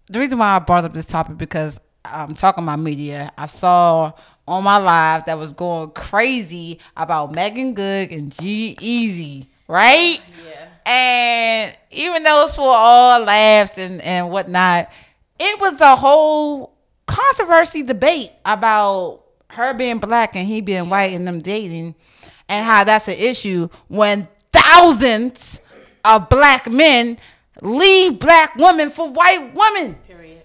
the 0.08 0.20
reason 0.20 0.38
why 0.38 0.56
I 0.56 0.60
brought 0.60 0.84
up 0.84 0.94
this 0.94 1.08
topic 1.08 1.38
because 1.38 1.80
I'm 2.06 2.36
talking 2.36 2.64
about 2.64 2.80
media. 2.80 3.32
I 3.38 3.46
saw 3.46 4.12
on 4.48 4.64
my 4.64 4.78
live 4.78 5.26
that 5.26 5.38
was 5.38 5.54
going 5.54 5.92
crazy 5.92 6.80
about 6.98 7.34
Meagan 7.34 7.74
Good 7.74 8.12
and 8.12 8.32
G-Eazy, 8.32 9.48
right? 9.70 10.20
Yeah. 10.46 10.70
And 10.86 11.78
even 11.92 12.24
though 12.24 12.44
it's 12.46 12.58
for 12.58 12.70
all 12.70 13.22
laughs 13.22 13.78
and, 13.78 14.02
and 14.02 14.30
whatnot, 14.30 14.92
it 15.40 15.60
was 15.62 15.80
a 15.80 15.96
whole 15.96 16.76
controversy 17.08 17.84
debate 17.84 18.32
about 18.46 19.23
her 19.54 19.74
being 19.74 20.00
black 20.00 20.36
and 20.36 20.48
he 20.48 20.62
being 20.62 20.90
white 20.90 21.14
and 21.14 21.28
them 21.28 21.42
dating 21.42 21.96
and 22.50 22.66
how 22.66 22.84
that's 22.84 23.08
an 23.08 23.18
issue 23.18 23.70
when 23.88 24.28
thousands 24.52 25.62
of 26.06 26.30
black 26.30 26.70
men 26.70 27.18
leave 27.62 28.20
black 28.20 28.56
women 28.56 28.90
for 28.90 29.10
white 29.10 29.54
women. 29.56 29.96
Period. 30.08 30.42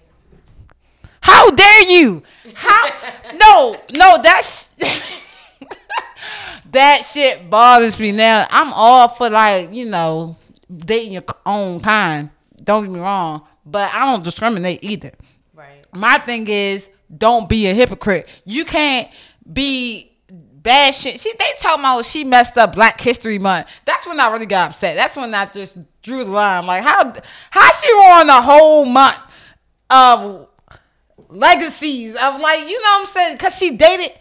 How 1.21 1.49
dare 1.51 1.89
you? 1.89 2.23
How? 2.53 2.91
no, 3.35 3.79
no, 3.93 4.17
that's 4.21 4.67
that 6.71 7.05
shit 7.05 7.49
bothers 7.49 7.99
me 7.99 8.11
now. 8.11 8.45
I'm 8.49 8.71
all 8.73 9.07
for 9.07 9.29
like 9.29 9.71
you 9.71 9.85
know 9.85 10.37
dating 10.73 11.13
your 11.13 11.23
own 11.45 11.81
kind. 11.81 12.29
Don't 12.63 12.85
get 12.85 12.91
me 12.91 12.99
wrong, 12.99 13.43
but 13.65 13.93
I 13.93 14.11
don't 14.11 14.23
discriminate 14.23 14.83
either. 14.83 15.11
Right. 15.53 15.85
My 15.93 16.17
thing 16.19 16.47
is, 16.47 16.89
don't 17.15 17.49
be 17.49 17.67
a 17.67 17.73
hypocrite. 17.73 18.27
You 18.45 18.65
can't 18.65 19.09
be 19.51 20.11
bad 20.31 20.93
shit. 20.93 21.19
She 21.19 21.31
they 21.33 21.45
talking 21.59 21.81
about 21.81 22.05
she 22.05 22.23
messed 22.23 22.57
up 22.57 22.75
Black 22.75 22.99
History 22.99 23.39
Month. 23.39 23.67
That's 23.85 24.05
when 24.05 24.19
I 24.19 24.31
really 24.31 24.45
got 24.45 24.71
upset. 24.71 24.95
That's 24.95 25.15
when 25.15 25.33
I 25.33 25.45
just 25.45 25.77
drew 26.01 26.23
the 26.23 26.31
line. 26.31 26.65
Like 26.65 26.83
how 26.83 27.13
how 27.49 27.71
she 27.73 27.91
ruined 27.91 28.29
the 28.29 28.41
whole 28.41 28.85
month 28.85 29.17
of 29.89 30.47
legacies 31.29 32.15
of 32.15 32.39
like 32.39 32.61
you 32.67 32.75
know 32.75 32.89
what 32.91 32.99
I'm 33.01 33.05
saying? 33.07 33.37
Cause 33.37 33.57
she 33.57 33.71
dated. 33.75 34.11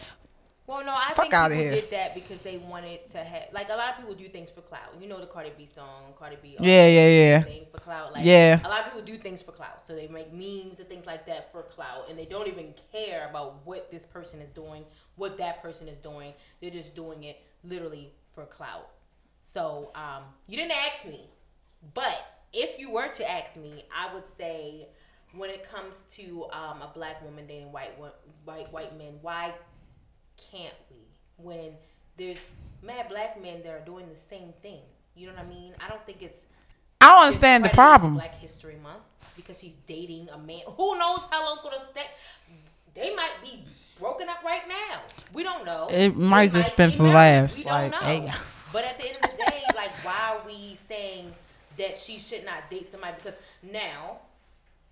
Well, 0.67 0.85
no, 0.85 0.93
I 0.95 1.15
Fuck 1.15 1.31
think 1.31 1.33
people 1.33 1.49
here. 1.51 1.71
did 1.71 1.91
that 1.93 2.15
because 2.15 2.43
they 2.43 2.59
wanted 2.59 3.11
to 3.13 3.19
have 3.19 3.45
like 3.53 3.71
a 3.71 3.75
lot 3.75 3.91
of 3.93 3.97
people 4.01 4.15
do 4.15 4.29
things 4.29 4.51
for 4.51 4.61
clout. 4.61 4.95
You 5.01 5.09
know 5.09 5.19
the 5.19 5.27
Cardi 5.27 5.51
B 5.57 5.67
song, 5.75 6.13
Cardi 6.19 6.37
B. 6.43 6.57
Yeah, 6.61 6.87
yeah, 6.87 7.09
yeah. 7.09 7.41
Thing 7.41 7.65
for 7.68 7.68
clout. 7.89 8.13
Like, 8.13 8.25
Yeah. 8.25 8.61
A 8.65 8.69
lot 8.69 8.81
of 8.81 8.93
people 8.93 9.03
do 9.03 9.17
things 9.17 9.41
for 9.41 9.53
clout, 9.53 9.81
so 9.87 9.95
they 9.95 10.09
make 10.09 10.33
memes 10.33 10.79
and 10.79 10.89
things 10.89 11.07
like 11.07 11.25
that 11.27 11.51
for 11.51 11.63
clout, 11.63 12.11
and 12.11 12.19
they 12.19 12.27
don't 12.27 12.47
even 12.47 12.75
care 12.93 13.29
about 13.31 13.65
what 13.65 13.91
this 13.91 14.05
person 14.05 14.41
is 14.41 14.51
doing, 14.51 14.85
what 15.17 15.39
that 15.39 15.63
person 15.63 15.89
is 15.89 15.99
doing. 15.99 16.35
They're 16.61 16.71
just 16.71 16.95
doing 16.95 17.25
it 17.25 17.41
literally 17.65 18.13
for 18.35 18.45
clout. 18.45 18.91
So 19.43 19.91
um, 19.95 20.25
you 20.47 20.57
didn't 20.57 20.73
ask 20.73 21.07
me, 21.07 21.31
but 21.95 22.17
if 22.53 22.79
you 22.79 22.91
were 22.91 23.09
to 23.09 23.31
ask 23.31 23.57
me, 23.57 23.85
I 23.95 24.13
would 24.13 24.29
say 24.37 24.89
when 25.33 25.51
it 25.51 25.63
comes 25.71 26.03
to 26.17 26.47
um, 26.53 26.83
a 26.83 26.91
black 26.93 27.23
woman 27.25 27.47
dating 27.47 27.73
white 27.73 27.99
white 28.45 28.71
white 28.73 28.97
men, 28.99 29.15
why 29.23 29.55
can't 30.51 30.75
we 30.91 30.99
when 31.37 31.73
there's 32.17 32.41
mad 32.83 33.09
black 33.09 33.41
men 33.41 33.63
that 33.63 33.71
are 33.71 33.85
doing 33.85 34.07
the 34.09 34.21
same 34.29 34.53
thing? 34.63 34.81
You 35.15 35.27
know 35.27 35.35
what 35.35 35.45
I 35.45 35.49
mean? 35.49 35.75
I 35.81 35.89
don't 35.89 36.05
think 36.07 36.23
it's 36.23 36.45
I 37.01 37.07
don't 37.07 37.25
understand 37.27 37.65
the 37.65 37.69
problem. 37.71 38.15
Black 38.15 38.35
History 38.37 38.77
Month 38.83 39.03
because 39.37 39.61
she's 39.61 39.75
dating 39.87 40.29
a 40.31 40.39
man. 40.39 40.61
Who 40.67 40.99
knows 40.99 41.21
how 41.31 41.45
long 41.45 41.59
gonna 41.63 41.81
stay? 41.81 42.07
They 42.95 43.15
might 43.15 43.31
be 43.43 43.63
broken 43.99 44.29
up 44.29 44.43
right 44.45 44.63
now. 44.69 45.01
We 45.33 45.43
don't 45.45 45.65
know. 45.65 45.87
It 45.91 46.17
might 46.17 46.51
They 46.53 46.61
just 46.61 46.77
been 46.77 46.91
be 46.91 46.97
for 46.97 47.05
laughs, 47.09 47.57
We 47.57 47.63
don't 47.65 47.73
like, 47.73 47.91
know. 47.93 47.99
hey. 47.99 48.33
But 48.73 48.85
at 48.85 48.99
the 48.99 49.07
end 49.09 49.17
of 49.23 49.31
the 49.31 49.37
day, 49.37 49.63
like, 49.77 49.93
why 50.05 50.35
are 50.37 50.47
we 50.47 50.75
saying 50.89 51.33
that 51.79 51.97
she 51.97 52.19
should 52.19 52.45
not 52.45 52.69
date 52.69 52.91
somebody? 52.91 53.15
Because 53.17 53.39
now, 53.63 54.19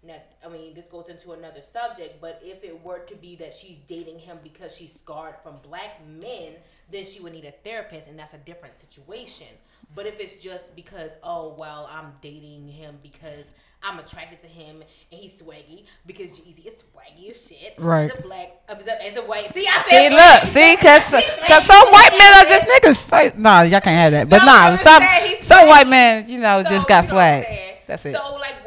now, 0.02 0.16
I 0.44 0.48
mean, 0.48 0.74
this 0.74 0.86
goes 0.88 1.08
into 1.08 1.32
another 1.32 1.62
subject. 1.62 2.20
But 2.20 2.40
if 2.44 2.62
it 2.62 2.84
were 2.84 3.00
to 3.00 3.14
be 3.16 3.36
that 3.36 3.52
she's 3.52 3.78
dating 3.78 4.20
him 4.20 4.38
because 4.42 4.74
she's 4.74 4.94
scarred 4.94 5.36
from 5.42 5.56
black 5.62 6.00
men, 6.06 6.52
then 6.90 7.04
she 7.04 7.20
would 7.20 7.32
need 7.32 7.44
a 7.44 7.50
therapist, 7.50 8.08
and 8.08 8.18
that's 8.18 8.34
a 8.34 8.38
different 8.38 8.76
situation. 8.76 9.48
But 9.94 10.06
if 10.06 10.20
it's 10.20 10.36
just 10.36 10.74
because, 10.76 11.12
oh 11.22 11.54
well, 11.58 11.88
I'm 11.90 12.12
dating 12.20 12.68
him 12.68 12.98
because 13.02 13.52
I'm 13.82 13.98
attracted 13.98 14.40
to 14.40 14.46
him 14.48 14.82
and 15.12 15.20
he's 15.20 15.40
swaggy 15.40 15.84
because 16.06 16.38
G-Eazy 16.38 16.66
is 16.66 16.74
swaggy 16.74 17.30
as 17.30 17.46
shit. 17.46 17.74
Right. 17.78 18.10
As 18.10 18.16
uh, 18.16 18.18
a 18.18 18.22
black, 18.22 18.48
as 18.68 18.86
a, 18.86 19.04
as 19.04 19.16
a 19.16 19.22
white. 19.22 19.52
See, 19.52 19.66
I 19.66 19.84
said. 19.88 20.08
See, 20.08 20.10
look, 20.10 20.42
see, 20.42 20.76
cause, 20.76 21.46
cause 21.46 21.66
some 21.66 21.88
white 21.92 22.10
men 22.18 22.32
are 22.32 22.44
just 22.44 22.64
niggas. 22.66 23.12
Like, 23.12 23.38
nah, 23.38 23.62
y'all 23.62 23.80
can't 23.80 23.86
have 23.86 24.12
that. 24.12 24.28
But 24.28 24.40
No, 24.40 24.46
nah, 24.46 24.74
some 24.74 25.02
some 25.40 25.68
white 25.68 25.86
men, 25.86 26.28
you 26.28 26.40
know, 26.40 26.62
So, 26.64 26.70
just 26.70 26.88
got 26.88 27.04
you 27.04 27.10
know 27.10 27.14
swag. 27.14 27.44
That's 27.86 28.04
it. 28.06 28.16
So 28.16 28.34
like, 28.34 28.65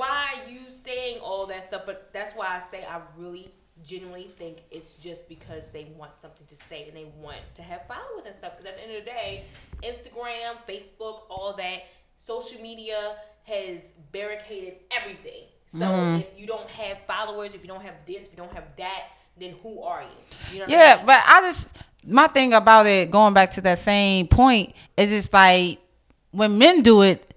that's 2.20 2.36
why 2.36 2.48
I 2.48 2.72
say 2.72 2.86
I 2.86 3.02
really 3.18 3.50
genuinely 3.84 4.30
think 4.38 4.58
it's 4.72 4.94
just 4.96 5.30
because 5.30 5.70
they 5.70 5.88
want 5.98 6.12
something 6.22 6.46
to 6.48 6.56
say 6.68 6.86
and 6.88 6.96
they 6.98 7.06
want 7.22 7.40
to 7.56 7.62
have 7.64 7.88
followers 7.88 8.26
and 8.26 8.36
stuff. 8.36 8.58
Because 8.58 8.72
at 8.74 8.78
the 8.78 8.84
end 8.88 8.98
of 8.98 9.06
the 9.06 9.10
day, 9.12 9.46
Instagram, 9.84 10.56
Facebook, 10.68 11.22
all 11.30 11.56
that, 11.58 11.84
social 12.18 12.62
media 12.62 13.16
has 13.46 13.80
barricaded 14.12 14.76
everything. 14.96 15.44
So 15.68 15.86
Mm-hmm. 15.86 16.16
if 16.16 16.28
you 16.38 16.46
don't 16.48 16.68
have 16.70 16.98
followers, 17.08 17.54
if 17.54 17.62
you 17.62 17.68
don't 17.68 17.82
have 17.84 17.96
this, 18.06 18.24
if 18.24 18.32
you 18.32 18.38
don't 18.38 18.54
have 18.54 18.66
that, 18.78 19.04
then 19.40 19.56
who 19.64 19.82
are 19.82 20.02
you? 20.02 20.08
You 20.52 20.60
know 20.60 20.66
what 20.66 20.74
I 20.74 20.78
Yeah, 20.78 20.96
mean? 20.98 21.06
but 21.06 21.24
I 21.26 21.42
just 21.42 21.78
my 22.06 22.28
thing 22.28 22.54
about 22.54 22.86
it, 22.86 23.12
going 23.12 23.34
back 23.34 23.52
to 23.52 23.62
that 23.62 23.80
same 23.80 24.28
point, 24.28 24.74
is 24.98 25.12
it's 25.12 25.32
like 25.32 25.80
when 26.32 26.58
men 26.58 26.82
do 26.82 27.02
it- 27.04 27.29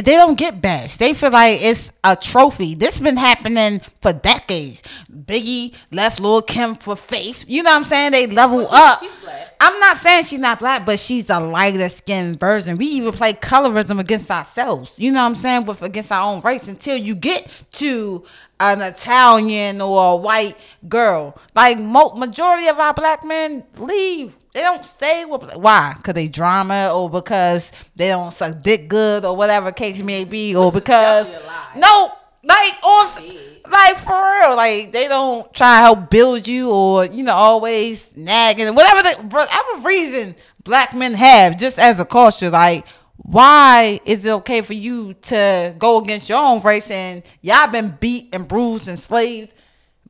they 0.00 0.12
don't 0.12 0.38
get 0.38 0.60
bashed. 0.60 0.98
They 0.98 1.14
feel 1.14 1.30
like 1.30 1.60
it's 1.62 1.92
a 2.04 2.14
trophy. 2.16 2.74
This 2.74 2.98
been 2.98 3.16
happening 3.16 3.80
for 4.00 4.12
decades. 4.12 4.82
Biggie 5.10 5.74
left 5.92 6.20
Lil 6.20 6.42
Kim 6.42 6.74
for 6.74 6.96
Faith. 6.96 7.44
You 7.48 7.62
know 7.62 7.70
what 7.70 7.76
I'm 7.76 7.84
saying? 7.84 8.12
They 8.12 8.26
level 8.26 8.58
Well, 8.58 8.68
up. 8.72 9.00
she's 9.00 9.14
black. 9.16 9.54
I'm 9.60 9.78
not 9.80 9.96
saying 9.96 10.24
she's 10.24 10.38
not 10.38 10.58
black, 10.60 10.86
but 10.86 11.00
she's 11.00 11.30
a 11.30 11.40
lighter 11.40 11.88
skinned 11.88 12.38
version. 12.38 12.76
We 12.76 12.86
even 12.86 13.12
play 13.12 13.32
colorism 13.32 13.98
against 13.98 14.30
ourselves. 14.30 14.98
You 14.98 15.10
know 15.12 15.20
what 15.22 15.28
I'm 15.30 15.34
saying? 15.34 15.64
With 15.64 15.82
against 15.82 16.12
our 16.12 16.32
own 16.32 16.40
race 16.42 16.68
until 16.68 16.96
you 16.96 17.14
get 17.14 17.50
to 17.72 18.24
an 18.60 18.80
Italian 18.82 19.80
or 19.80 20.12
a 20.12 20.16
white 20.16 20.56
girl. 20.88 21.38
Like 21.54 21.78
mo- 21.78 22.14
majority 22.14 22.68
of 22.68 22.78
our 22.78 22.94
black 22.94 23.24
men 23.24 23.64
leave. 23.76 24.34
They 24.52 24.60
don't 24.60 24.84
stay 24.84 25.24
with 25.24 25.54
why? 25.56 25.94
Cause 26.02 26.14
they 26.14 26.28
drama 26.28 26.90
or 26.94 27.10
because 27.10 27.70
they 27.96 28.08
don't 28.08 28.32
suck 28.32 28.62
dick 28.62 28.88
good 28.88 29.24
or 29.24 29.36
whatever 29.36 29.72
case 29.72 30.02
may 30.02 30.24
be 30.24 30.56
or 30.56 30.72
because 30.72 31.28
definitely 31.28 31.46
a 31.46 31.50
lie. 31.50 31.72
no 31.76 32.12
like 32.44 32.82
on 32.82 33.24
like 33.70 33.98
for 33.98 34.12
real, 34.12 34.56
like 34.56 34.92
they 34.92 35.06
don't 35.06 35.52
try 35.52 35.76
to 35.76 35.80
help 35.82 36.10
build 36.10 36.48
you 36.48 36.70
or 36.70 37.04
you 37.04 37.22
know 37.22 37.34
always 37.34 38.16
nagging 38.16 38.74
whatever 38.74 39.02
the 39.02 39.36
whatever 39.36 39.86
reason 39.86 40.34
black 40.68 40.94
men 40.94 41.14
have 41.14 41.58
just 41.58 41.78
as 41.78 41.98
a 41.98 42.04
culture. 42.04 42.50
Like, 42.50 42.86
why 43.18 44.00
is 44.04 44.24
it 44.24 44.30
okay 44.30 44.62
for 44.62 44.74
you 44.74 45.14
to 45.14 45.74
go 45.78 45.98
against 45.98 46.28
your 46.28 46.42
own 46.42 46.62
race 46.62 46.90
and 46.90 47.22
y'all 47.42 47.66
been 47.66 47.96
beat 48.00 48.28
and 48.32 48.46
bruised 48.46 48.88
and 48.88 48.98
slaved 48.98 49.54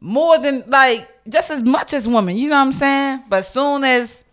more 0.01 0.39
than 0.39 0.63
like 0.69 1.09
just 1.29 1.51
as 1.51 1.63
much 1.63 1.95
as 1.95 2.07
women? 2.07 2.37
You 2.37 2.49
know 2.49 2.57
what 2.57 2.67
I'm 2.67 2.73
saying? 2.73 3.25
But 3.29 3.43
soon 3.43 3.83
as 3.83 4.25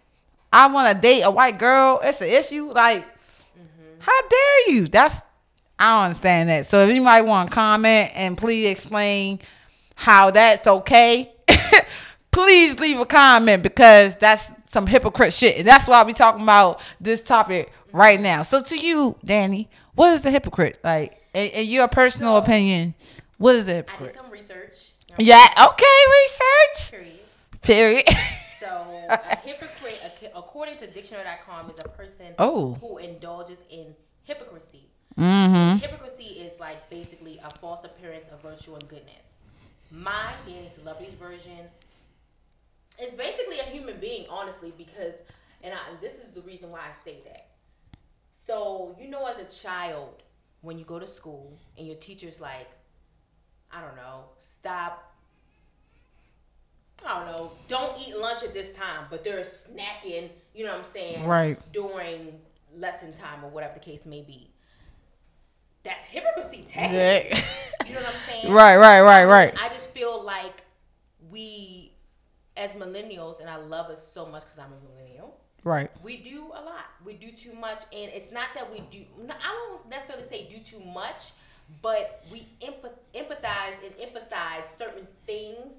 I 0.51 0.67
want 0.67 0.93
to 0.93 1.01
date 1.01 1.21
a 1.21 1.31
white 1.31 1.57
girl, 1.57 1.99
it's 2.03 2.21
an 2.21 2.29
issue. 2.29 2.69
Like, 2.69 3.03
mm-hmm. 3.05 3.99
how 3.99 4.21
dare 4.27 4.73
you? 4.73 4.85
That's 4.85 5.21
I 5.77 5.95
don't 5.97 6.05
understand 6.05 6.49
that. 6.49 6.65
So 6.67 6.83
if 6.83 6.89
anybody 6.89 7.25
want 7.25 7.49
to 7.49 7.55
comment 7.55 8.11
and 8.15 8.37
please 8.37 8.69
explain 8.69 9.39
how 9.95 10.31
that's 10.31 10.67
okay, 10.67 11.33
please 12.31 12.79
leave 12.79 12.99
a 12.99 13.05
comment 13.05 13.63
because 13.63 14.15
that's 14.15 14.53
some 14.67 14.87
hypocrite 14.87 15.33
shit. 15.33 15.59
And 15.59 15.67
that's 15.67 15.87
why 15.87 16.03
we 16.03 16.13
talking 16.13 16.43
about 16.43 16.81
this 16.99 17.21
topic 17.21 17.71
right 17.95 18.19
now. 18.19 18.41
So 18.43 18.61
to 18.61 18.77
you, 18.77 19.15
Danny, 19.23 19.69
what 19.95 20.11
is 20.13 20.21
the 20.21 20.31
hypocrite? 20.31 20.77
Like 20.83 21.21
in, 21.33 21.47
in 21.51 21.65
your 21.67 21.87
personal 21.87 22.33
So- 22.37 22.43
opinion, 22.43 22.93
what 23.37 23.55
is 23.55 23.67
a 23.67 23.75
hypocrite? 23.75 24.01
I 24.01 24.13
did 24.13 24.15
some 24.21 24.31
research. 24.31 24.91
Yeah, 25.17 25.47
okay, 25.57 25.85
research. 26.23 26.91
Period. 26.91 27.19
Period. 27.61 28.03
So, 28.59 28.87
a 29.09 29.37
hypocrite, 29.45 29.99
according 30.35 30.77
to 30.77 30.87
dictionary.com, 30.87 31.69
is 31.69 31.75
a 31.85 31.89
person 31.89 32.33
Oh. 32.39 32.73
who 32.81 32.97
indulges 32.97 33.59
in 33.69 33.93
hypocrisy. 34.23 34.87
mm-hmm. 35.19 35.77
Hypocrisy 35.77 36.23
is 36.39 36.59
like 36.59 36.89
basically 36.89 37.39
a 37.45 37.51
false 37.59 37.83
appearance 37.85 38.25
of 38.31 38.41
virtue 38.41 38.73
and 38.73 38.87
goodness. 38.87 39.27
My 39.91 40.33
Danny 40.47 40.67
Celebrities 40.67 41.13
version 41.13 41.69
is 42.99 43.13
basically 43.13 43.59
a 43.59 43.63
human 43.65 43.99
being, 43.99 44.25
honestly, 44.31 44.73
because, 44.75 45.13
and, 45.61 45.71
I, 45.71 45.77
and 45.91 45.99
this 46.01 46.13
is 46.15 46.29
the 46.33 46.41
reason 46.41 46.71
why 46.71 46.79
I 46.79 46.93
say 47.03 47.17
that. 47.25 47.44
So, 48.45 48.95
you 48.99 49.09
know, 49.09 49.25
as 49.25 49.37
a 49.37 49.61
child, 49.61 50.23
when 50.61 50.77
you 50.77 50.85
go 50.85 50.99
to 50.99 51.07
school 51.07 51.57
and 51.77 51.87
your 51.87 51.95
teacher's 51.95 52.39
like, 52.39 52.69
I 53.71 53.81
don't 53.81 53.95
know, 53.95 54.25
stop 54.39 55.15
I 57.03 57.19
don't 57.19 57.31
know, 57.31 57.51
don't 57.67 57.97
eat 57.99 58.17
lunch 58.17 58.43
at 58.43 58.53
this 58.53 58.73
time, 58.73 59.05
but 59.09 59.23
they're 59.23 59.41
snacking, 59.41 60.29
you 60.53 60.65
know 60.65 60.71
what 60.71 60.85
I'm 60.85 60.91
saying? 60.91 61.25
Right. 61.25 61.59
During 61.73 62.39
lesson 62.75 63.13
time 63.13 63.43
or 63.43 63.49
whatever 63.49 63.73
the 63.75 63.79
case 63.79 64.05
may 64.05 64.21
be. 64.21 64.49
That's 65.83 66.05
hypocrisy, 66.07 66.65
technically. 66.67 66.97
Yeah. 66.97 67.41
You 67.85 67.93
know 67.93 67.99
what 68.01 68.09
I'm 68.09 68.21
saying? 68.27 68.53
right, 68.53 68.77
right, 68.77 69.01
right, 69.01 69.25
right. 69.25 69.53
I 69.59 69.69
just 69.69 69.91
feel 69.91 70.23
like 70.23 70.63
we, 71.29 71.91
as 72.57 72.71
millennials, 72.71 73.39
and 73.39 73.49
I 73.49 73.57
love 73.57 73.91
us 73.91 74.05
so 74.05 74.25
much 74.25 74.43
because 74.43 74.57
I'm 74.57 74.71
a 74.71 74.89
millennial, 74.89 75.37
Right. 75.65 75.89
we 76.03 76.17
do 76.17 76.45
a 76.53 76.61
lot. 76.61 76.85
We 77.03 77.13
do 77.13 77.31
too 77.31 77.53
much, 77.53 77.83
and 77.91 78.11
it's 78.13 78.31
not 78.31 78.49
that 78.53 78.71
we 78.71 78.81
do. 78.91 79.03
I 79.29 79.67
don't 79.69 79.89
necessarily 79.89 80.27
say 80.29 80.47
do 80.47 80.59
too 80.59 80.79
much, 80.85 81.31
but 81.81 82.23
we 82.31 82.47
empath- 82.61 82.99
empathize 83.15 83.83
and 83.83 83.93
emphasize 83.99 84.63
certain 84.77 85.07
things 85.25 85.73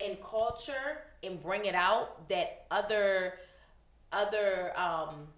in 0.00 0.16
culture 0.28 0.98
and 1.22 1.40
bring 1.42 1.64
it 1.66 1.74
out 1.74 2.28
that 2.28 2.66
other 2.70 3.34
other 4.12 4.72
um 4.76 5.28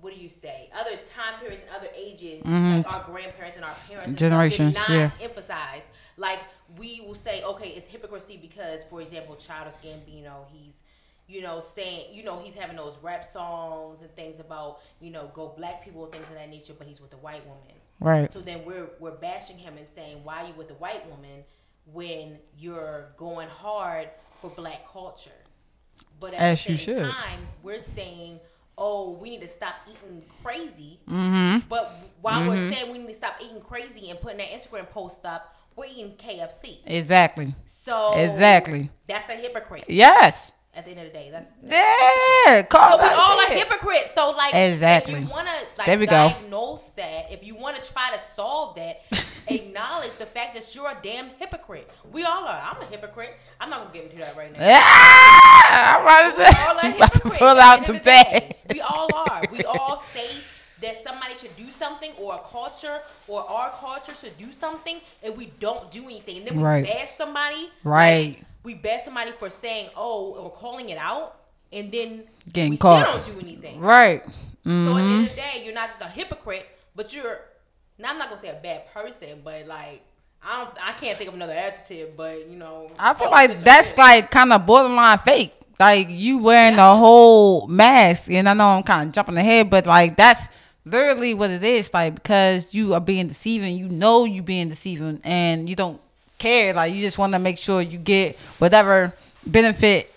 what 0.00 0.14
do 0.14 0.20
you 0.20 0.28
say 0.28 0.70
other 0.78 0.96
time 1.04 1.40
periods 1.40 1.62
and 1.66 1.76
other 1.76 1.88
ages 1.96 2.44
like 2.44 2.92
our 2.92 3.02
grandparents 3.04 3.56
and 3.56 3.64
our 3.64 3.74
parents 3.88 4.06
and 4.06 4.16
stuff, 4.16 4.30
did 4.30 4.30
Mm-hmm. 4.30 4.60
Generations, 4.60 4.76
not 4.76 4.90
yeah. 4.90 5.10
emphasize 5.20 5.82
like 6.16 6.40
we 6.78 7.02
will 7.06 7.14
say 7.14 7.42
okay 7.42 7.68
it's 7.70 7.88
hypocrisy 7.88 8.36
because 8.36 8.84
for 8.88 9.00
example 9.00 9.34
childish 9.34 9.74
gambino 9.74 10.44
he's 10.52 10.82
you 11.30 11.40
know 11.42 11.62
saying 11.74 12.06
you 12.12 12.24
know 12.24 12.38
he's 12.40 12.54
having 12.54 12.76
those 12.76 12.98
rap 13.02 13.24
songs 13.32 14.00
and 14.02 14.10
things 14.16 14.40
about 14.40 14.80
you 15.00 15.10
know 15.10 15.30
go 15.32 15.54
black 15.56 15.84
people 15.84 16.02
and 16.04 16.12
things 16.12 16.28
of 16.28 16.34
that 16.34 16.50
nature 16.50 16.72
but 16.76 16.86
he's 16.86 17.00
with 17.00 17.12
a 17.14 17.18
white 17.18 17.46
woman 17.46 17.74
Right. 18.00 18.32
so 18.32 18.40
then 18.40 18.64
we're 18.64 18.88
we're 18.98 19.10
bashing 19.28 19.58
him 19.58 19.74
and 19.78 19.86
saying 19.94 20.24
why 20.24 20.42
are 20.42 20.48
you 20.48 20.54
with 20.54 20.70
a 20.70 20.74
white 20.74 21.08
woman 21.08 21.44
when 21.92 22.38
you're 22.58 23.06
going 23.16 23.48
hard 23.48 24.08
for 24.40 24.50
black 24.50 24.90
culture. 24.92 25.30
But 26.18 26.34
at 26.34 26.40
As 26.40 26.64
the 26.64 26.72
you 26.72 26.78
same 26.78 26.96
should. 26.98 27.10
time, 27.10 27.40
we're 27.62 27.78
saying, 27.80 28.40
oh, 28.78 29.12
we 29.12 29.30
need 29.30 29.40
to 29.40 29.48
stop 29.48 29.74
eating 29.88 30.22
crazy. 30.42 31.00
Mm-hmm. 31.08 31.66
But 31.68 31.92
while 32.20 32.48
we're 32.48 32.70
saying 32.70 32.92
we 32.92 32.98
need 32.98 33.08
to 33.08 33.14
stop 33.14 33.36
eating 33.42 33.60
crazy 33.60 34.10
and 34.10 34.20
putting 34.20 34.38
that 34.38 34.48
Instagram 34.50 34.88
post 34.90 35.24
up, 35.24 35.56
we're 35.76 35.86
eating 35.86 36.12
KFC. 36.16 36.78
Exactly. 36.86 37.54
So 37.82 38.12
Exactly. 38.14 38.90
that's 39.06 39.28
a 39.30 39.34
hypocrite. 39.34 39.84
Yes. 39.88 40.52
At 40.72 40.84
the 40.84 40.92
end 40.92 41.00
of 41.00 41.06
the 41.06 41.12
day, 41.12 41.30
that's 41.32 41.46
Yeah. 41.64 42.62
Call 42.62 42.90
so 42.96 43.02
we 43.02 43.08
all 43.12 43.40
are 43.40 43.46
hypocrites. 43.48 44.14
So 44.14 44.30
like, 44.30 44.54
Exactly. 44.54 45.14
If 45.14 45.20
you 45.22 45.26
want 45.28 45.48
to 45.48 45.54
like 45.78 45.86
There 45.86 45.98
we 45.98 46.06
go. 46.06 46.12
diagnose 46.28 46.84
that, 46.96 47.32
if 47.32 47.42
you 47.44 47.56
want 47.56 47.82
to 47.82 47.92
try 47.92 48.10
to 48.14 48.20
solve 48.36 48.76
that, 48.76 49.02
acknowledge 49.48 50.14
the 50.16 50.26
fact 50.26 50.54
that 50.54 50.72
you're 50.74 50.88
a 50.88 50.96
damn 51.02 51.30
hypocrite. 51.38 51.90
We 52.12 52.22
all 52.24 52.44
are. 52.44 52.60
I'm 52.72 52.80
a 52.80 52.84
hypocrite. 52.86 53.34
I'm 53.60 53.68
not 53.68 53.80
gonna 53.82 53.92
get 53.94 54.04
into 54.04 54.18
that 54.24 54.36
right 54.36 54.56
now. 54.56 54.64
Yeah, 54.64 55.96
I'm 55.96 56.02
about 56.02 56.30
to 56.30 56.38
We 56.38 56.44
all 56.44 56.76
are 56.76 56.80
say, 56.82 56.96
about 56.96 57.12
to 57.14 57.20
pull 57.38 57.54
the 57.56 57.60
out 57.60 57.86
the 57.86 57.92
day. 57.94 58.00
bag. 58.02 58.56
We 58.72 58.80
all 58.80 59.12
are. 59.14 59.42
We 59.50 59.64
all 59.64 59.96
say 60.14 60.28
that 60.82 61.02
somebody 61.02 61.34
should 61.34 61.54
do 61.56 61.68
something, 61.70 62.12
or 62.18 62.36
a 62.36 62.38
culture, 62.48 63.00
or 63.28 63.42
our 63.50 63.70
culture 63.72 64.14
should 64.14 64.38
do 64.38 64.52
something, 64.52 65.00
and 65.22 65.36
we 65.36 65.46
don't 65.58 65.90
do 65.90 66.04
anything. 66.04 66.38
And 66.38 66.46
then 66.46 66.56
we 66.58 66.62
Right. 66.62 66.86
bash 66.86 67.10
somebody. 67.10 67.70
Right. 67.84 68.36
like, 68.38 68.44
we 68.62 68.74
bash 68.74 69.04
somebody 69.04 69.32
for 69.32 69.48
saying, 69.50 69.90
"Oh," 69.96 70.34
or 70.34 70.50
calling 70.50 70.88
it 70.90 70.98
out, 70.98 71.36
and 71.72 71.90
then 71.92 72.24
Getting 72.52 72.70
we 72.72 72.76
caught. 72.76 73.00
still 73.06 73.16
don't 73.18 73.26
do 73.40 73.46
anything. 73.46 73.80
Right. 73.80 74.22
So 74.24 74.30
at 74.30 74.64
the 74.64 74.70
Mm-hmm. 74.70 75.10
end 75.12 75.24
of 75.24 75.30
the 75.30 75.36
day, 75.36 75.62
you're 75.64 75.74
not 75.74 75.88
just 75.88 76.00
a 76.02 76.06
hypocrite, 76.08 76.66
but 76.94 77.12
you're. 77.14 77.40
Now 77.98 78.10
I'm 78.10 78.18
not 78.18 78.28
gonna 78.30 78.40
say 78.40 78.48
a 78.48 78.54
bad 78.62 78.92
person, 78.92 79.40
but 79.44 79.66
like 79.66 80.02
I 80.42 80.64
don't, 80.64 80.76
I 80.88 80.92
can't 80.92 81.16
think 81.18 81.28
of 81.28 81.34
another 81.34 81.52
adjective, 81.52 82.16
but 82.16 82.48
you 82.48 82.56
know. 82.56 82.90
I 82.98 83.12
feel 83.14 83.30
like 83.30 83.58
that's 83.60 83.96
like 83.98 84.30
kind 84.30 84.52
of 84.52 84.64
borderline 84.66 85.18
fake. 85.18 85.52
Like 85.78 86.08
you 86.10 86.38
wearing 86.38 86.76
the 86.76 86.94
whole 86.96 87.66
mask, 87.68 88.30
and 88.30 88.46
I 88.48 88.52
know 88.54 88.68
I'm 88.68 88.82
kind 88.82 89.08
of 89.08 89.14
jumping 89.14 89.36
ahead, 89.38 89.70
but 89.70 89.86
like 89.86 90.16
that's 90.16 90.48
literally 90.84 91.32
what 91.34 91.50
it 91.50 91.62
is. 91.64 91.92
Like 91.94 92.14
because 92.16 92.74
you 92.74 92.92
are 92.94 93.00
being 93.00 93.28
deceiving, 93.28 93.76
you 93.76 93.88
know 93.88 94.24
you 94.24 94.42
being 94.42 94.68
deceiving, 94.68 95.20
and 95.24 95.68
you 95.68 95.76
don't 95.76 96.00
care. 96.40 96.74
Like 96.74 96.92
you 96.92 97.00
just 97.00 97.18
want 97.18 97.32
to 97.34 97.38
make 97.38 97.58
sure 97.58 97.80
you 97.80 97.98
get 97.98 98.36
whatever 98.58 99.14
benefit 99.46 100.12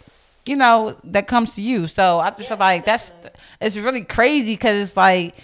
you 0.46 0.56
know 0.56 0.96
that 1.06 1.28
comes 1.28 1.56
to 1.56 1.62
you. 1.62 1.88
So 1.88 2.20
I 2.20 2.30
just 2.32 2.50
feel 2.50 2.58
like 2.58 2.86
that's 2.86 3.14
it's 3.62 3.78
really 3.78 4.04
crazy 4.04 4.54
because 4.54 4.78
it's 4.78 4.98
like, 4.98 5.36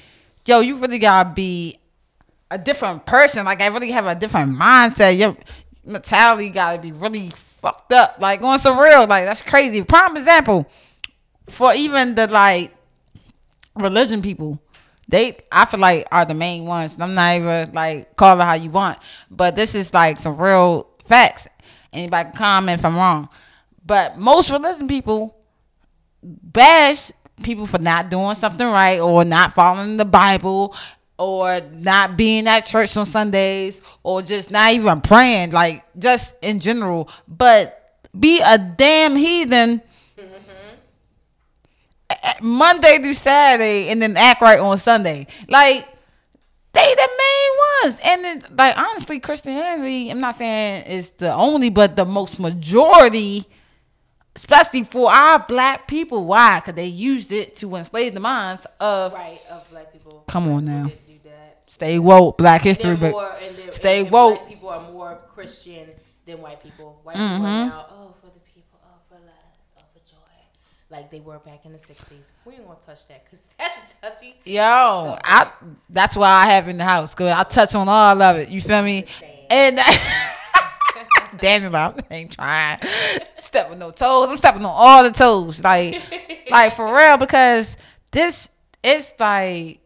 yo, 0.45 0.59
you 0.59 0.77
really 0.77 0.99
gotta 0.99 1.29
be 1.29 1.77
a 2.51 2.57
different 2.57 3.05
person. 3.05 3.45
Like 3.45 3.61
I 3.61 3.67
really 3.67 3.91
have 3.91 4.05
a 4.05 4.15
different 4.15 4.57
mindset. 4.57 5.17
Your 5.17 5.37
mentality 5.85 6.49
gotta 6.49 6.79
be 6.79 6.91
really 6.91 7.29
fucked 7.29 7.93
up. 7.93 8.17
Like 8.19 8.41
on 8.41 8.59
some 8.59 8.77
real, 8.77 9.07
like 9.07 9.25
that's 9.25 9.41
crazy. 9.41 9.83
Prime 9.83 10.17
example 10.17 10.69
for 11.47 11.73
even 11.73 12.15
the 12.15 12.27
like 12.27 12.73
religion 13.75 14.21
people. 14.21 14.59
They 15.09 15.37
I 15.51 15.65
feel 15.65 15.79
like 15.79 16.07
are 16.11 16.23
the 16.23 16.35
main 16.35 16.65
ones. 16.65 16.95
I'm 16.99 17.15
not 17.15 17.35
even 17.35 17.73
like 17.73 18.15
call 18.15 18.39
it 18.39 18.43
how 18.43 18.53
you 18.53 18.69
want. 18.69 18.99
But 19.31 19.55
this 19.55 19.73
is 19.73 19.91
like 19.91 20.17
some 20.17 20.37
real 20.37 20.87
facts. 21.03 21.47
Anybody 21.91 22.29
can 22.29 22.37
comment 22.37 22.79
if 22.79 22.85
I'm 22.85 22.95
wrong. 22.95 23.27
But 23.83 24.19
most 24.19 24.51
religion 24.51 24.87
people 24.87 25.35
bash 26.21 27.11
people 27.41 27.65
for 27.65 27.79
not 27.79 28.11
doing 28.11 28.35
something 28.35 28.67
right 28.67 28.99
or 28.99 29.25
not 29.25 29.53
following 29.55 29.97
the 29.97 30.05
Bible 30.05 30.75
or 31.17 31.59
not 31.73 32.15
being 32.15 32.47
at 32.47 32.67
church 32.67 32.95
on 32.95 33.07
Sundays 33.07 33.81
or 34.03 34.21
just 34.21 34.51
not 34.51 34.73
even 34.73 35.01
praying, 35.01 35.49
like 35.51 35.83
just 35.97 36.35
in 36.43 36.59
general. 36.59 37.09
But 37.27 37.99
be 38.17 38.41
a 38.41 38.59
damn 38.59 39.15
heathen 39.15 39.81
Monday 42.41 42.99
through 42.99 43.13
Saturday 43.13 43.89
and 43.89 44.01
then 44.01 44.15
act 44.17 44.41
right 44.41 44.59
on 44.59 44.77
Sunday. 44.77 45.27
Like 45.47 45.87
they 46.73 46.95
the 46.95 47.09
main 47.17 47.91
ones. 47.91 48.01
And 48.05 48.25
then, 48.25 48.43
like 48.57 48.77
honestly, 48.77 49.19
Christianity, 49.19 50.09
I'm 50.09 50.19
not 50.19 50.35
saying 50.35 50.83
it's 50.87 51.09
the 51.11 51.33
only, 51.33 51.69
but 51.69 51.95
the 51.95 52.05
most 52.05 52.39
majority 52.39 53.45
especially 54.35 54.83
for 54.83 55.11
our 55.11 55.39
black 55.47 55.87
people. 55.87 56.25
Why? 56.25 56.59
Because 56.59 56.75
they 56.75 56.85
used 56.87 57.31
it 57.31 57.55
to 57.55 57.75
enslave 57.75 58.13
the 58.13 58.19
minds 58.19 58.65
of 58.79 59.13
right 59.13 59.39
of 59.49 59.69
black 59.69 59.91
people. 59.91 60.23
Come 60.27 60.47
on 60.47 60.65
now. 60.65 60.83
people 60.85 60.99
did 61.07 61.23
do 61.23 61.29
that. 61.29 61.63
stay 61.67 61.99
woke, 61.99 62.37
Black 62.37 62.61
History, 62.61 62.95
but 62.95 63.11
more, 63.11 63.35
they're, 63.55 63.71
stay 63.71 63.97
and, 63.99 64.07
and 64.07 64.13
woke. 64.13 64.37
Black 64.39 64.47
people 64.49 64.69
are 64.69 64.91
more 64.91 65.19
Christian 65.33 65.89
than 66.25 66.41
white 66.41 66.63
people. 66.63 66.99
White 67.03 67.15
people 67.15 67.27
Mm-hmm. 67.29 67.45
are 67.45 67.65
now, 67.65 67.85
oh, 67.91 68.13
for 68.21 68.27
the 68.27 68.39
people, 68.53 68.79
oh, 68.85 68.95
for 69.09 69.15
love, 69.15 69.33
oh, 69.77 69.83
for 69.93 69.99
joy, 70.09 70.17
like 70.89 71.11
they 71.11 71.19
were 71.19 71.39
back 71.39 71.65
in 71.65 71.73
the 71.73 71.77
'60s. 71.77 72.31
We 72.45 72.53
ain't 72.53 72.65
gonna 72.65 72.79
touch 72.79 73.07
that 73.07 73.23
because 73.25 73.47
that's 73.57 73.93
touchy. 73.93 74.35
Yo, 74.45 75.17
I 75.23 75.51
that's 75.89 76.15
why 76.15 76.29
I 76.29 76.47
have 76.47 76.67
in 76.67 76.77
the 76.77 76.85
house 76.85 77.13
because 77.13 77.31
I 77.31 77.43
touch 77.43 77.75
on 77.75 77.87
all 77.87 78.21
of 78.21 78.37
it. 78.37 78.49
You 78.49 78.61
feel 78.61 78.81
me? 78.81 79.05
And 79.49 79.79
Daniel, 81.41 81.75
I 81.75 81.93
ain't 82.11 82.31
trying 82.31 82.79
stepping 83.37 83.79
no 83.79 83.91
toes. 83.91 84.29
I'm 84.29 84.37
stepping 84.37 84.65
on 84.65 84.71
all 84.73 85.03
the 85.03 85.11
toes, 85.11 85.63
like, 85.63 86.01
like 86.49 86.75
for 86.75 86.95
real, 86.95 87.17
because 87.17 87.77
this 88.11 88.49
it's 88.83 89.13
like 89.19 89.78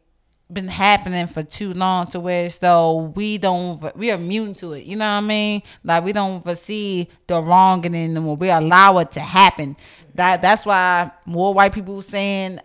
been 0.54 0.68
happening 0.68 1.28
for 1.28 1.44
too 1.44 1.74
long 1.74 2.08
to 2.08 2.20
where 2.20 2.50
so 2.50 3.12
we 3.16 3.38
don't 3.38 3.96
we 3.96 4.12
are 4.12 4.16
immune 4.16 4.54
to 4.56 4.74
it. 4.74 4.86
You 4.86 4.96
know 4.96 5.06
what 5.06 5.18
I 5.18 5.22
mean? 5.22 5.64
Like 5.84 6.04
we 6.04 6.14
don't 6.14 6.44
foresee 6.44 7.10
the 7.28 7.42
wrong 7.42 7.86
anymore. 7.86 8.36
We 8.36 8.50
allow 8.50 8.98
it 9.00 9.12
to 9.12 9.20
happen. 9.20 9.76
That 10.16 10.42
that's 10.42 10.66
why 10.66 11.12
more 11.26 11.54
white 11.54 11.74
people 11.74 12.02
saying 12.02 12.60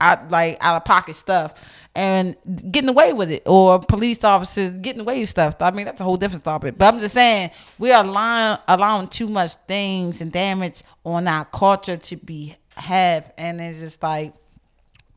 out 0.00 0.30
like 0.30 0.56
out 0.60 0.76
of 0.76 0.84
pocket 0.84 1.14
stuff 1.14 1.54
and 1.94 2.36
getting 2.70 2.88
away 2.88 3.12
with 3.12 3.30
it 3.30 3.42
or 3.46 3.80
police 3.80 4.22
officers 4.24 4.70
getting 4.70 5.00
away 5.00 5.20
with 5.20 5.28
stuff. 5.28 5.54
I 5.60 5.70
mean 5.70 5.86
that's 5.86 6.00
a 6.00 6.04
whole 6.04 6.16
different 6.16 6.44
topic. 6.44 6.78
But 6.78 6.92
I'm 6.94 7.00
just 7.00 7.14
saying 7.14 7.50
we 7.78 7.92
are 7.92 8.04
allowing 8.04 8.58
allowing 8.68 9.08
too 9.08 9.28
much 9.28 9.54
things 9.66 10.20
and 10.20 10.32
damage 10.32 10.82
on 11.04 11.26
our 11.28 11.44
culture 11.46 11.96
to 11.96 12.16
be 12.16 12.56
have 12.76 13.32
and 13.36 13.60
it's 13.60 13.80
just 13.80 14.02
like 14.02 14.34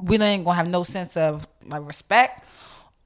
we 0.03 0.17
ain't 0.19 0.43
gonna 0.45 0.55
have 0.57 0.67
no 0.69 0.83
sense 0.83 1.15
of 1.17 1.47
like 1.67 1.85
respect 1.87 2.45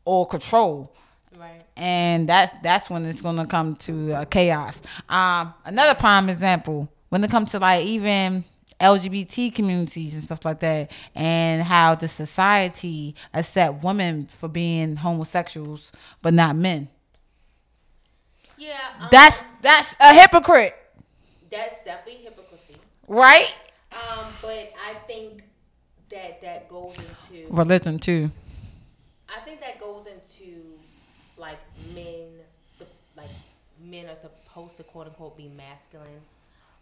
or 0.06 0.26
control 0.28 0.94
Right. 1.38 1.62
and 1.76 2.28
that's 2.28 2.52
that's 2.64 2.90
when 2.90 3.06
it's 3.06 3.22
gonna 3.22 3.46
come 3.46 3.76
to 3.78 4.14
uh, 4.14 4.26
chaos. 4.26 4.82
Um, 5.08 5.54
another 5.66 5.94
prime 5.94 6.30
example 6.30 6.90
when 7.10 7.24
it 7.24 7.30
comes 7.30 7.52
to 7.52 7.60
like 7.60 7.86
even 7.86 8.44
LGBT 8.80 9.54
communities 9.54 10.14
and 10.14 10.24
stuff 10.24 10.44
like 10.46 10.60
that, 10.60 10.92
and 11.16 11.62
how 11.64 11.96
the 11.96 12.08
society 12.08 13.16
accept 13.34 13.84
women 13.84 14.26
for 14.28 14.48
being 14.48 14.96
homosexuals 14.96 15.92
but 16.22 16.34
not 16.34 16.56
men. 16.56 16.88
Yeah. 18.58 18.78
Um, 19.00 19.10
That's 19.12 19.44
that's 19.62 19.96
a 20.00 20.14
hypocrite, 20.14 20.74
that's 21.52 21.84
definitely 21.86 22.24
hypocrisy. 22.24 22.76
right? 23.08 23.54
Um, 23.92 24.26
but 24.42 24.72
I 24.84 24.96
think 25.06 25.44
that 26.18 26.42
that 26.42 26.70
goes 26.70 26.96
into 26.98 27.48
Religion 27.50 28.00
too. 28.00 28.32
I 29.30 29.42
think 29.42 29.60
that 29.62 29.80
goes 29.80 30.06
into 30.08 30.62
like 31.38 31.60
men, 31.94 32.28
like 33.16 33.30
men 33.80 34.08
are 34.08 34.16
supposed 34.16 34.78
to 34.78 34.84
quote 34.84 35.08
unquote 35.08 35.38
be 35.38 35.48
masculine. 35.50 36.22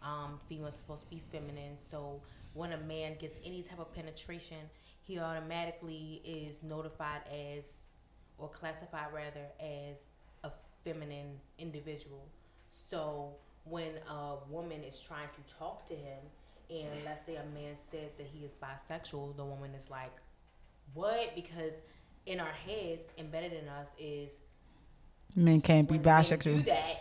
Um, 0.02 0.38
females 0.48 0.74
are 0.74 0.76
supposed 0.76 1.04
to 1.04 1.10
be 1.10 1.22
feminine. 1.32 1.76
So 1.76 2.20
when 2.54 2.72
a 2.72 2.78
man 2.78 3.16
gets 3.18 3.38
any 3.44 3.62
type 3.62 3.80
of 3.80 3.92
penetration, 3.94 4.58
he 5.02 5.18
automatically 5.18 6.22
is 6.24 6.62
notified 6.62 7.22
as, 7.30 7.64
or 8.38 8.48
classified 8.48 9.12
rather 9.12 9.46
as 9.60 9.98
a 10.44 10.50
feminine 10.84 11.38
individual. 11.58 12.26
So 12.70 13.32
when 13.64 13.90
a 14.08 14.36
woman 14.48 14.82
is 14.84 15.00
trying 15.00 15.28
to 15.28 15.54
talk 15.58 15.86
to 15.86 15.94
him, 15.94 16.18
and 16.70 16.88
let's 17.04 17.24
say 17.24 17.36
a 17.36 17.44
man 17.54 17.76
says 17.90 18.12
that 18.18 18.26
he 18.26 18.44
is 18.44 18.52
bisexual, 18.62 19.36
the 19.36 19.44
woman 19.44 19.74
is 19.74 19.90
like, 19.90 20.12
"What?" 20.94 21.34
Because 21.34 21.74
in 22.26 22.40
our 22.40 22.52
heads, 22.52 23.02
embedded 23.18 23.52
in 23.52 23.68
us 23.68 23.88
is 23.98 24.30
Men 25.34 25.60
can't 25.60 25.88
be 25.88 25.94
men 25.94 26.02
do 26.02 26.08
bisexual. 26.10 26.64
that, 26.66 26.96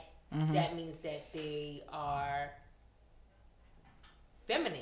that 0.53 0.75
means 0.75 0.99
that 0.99 1.33
they 1.33 1.83
are 1.91 2.51
feminine. 4.47 4.81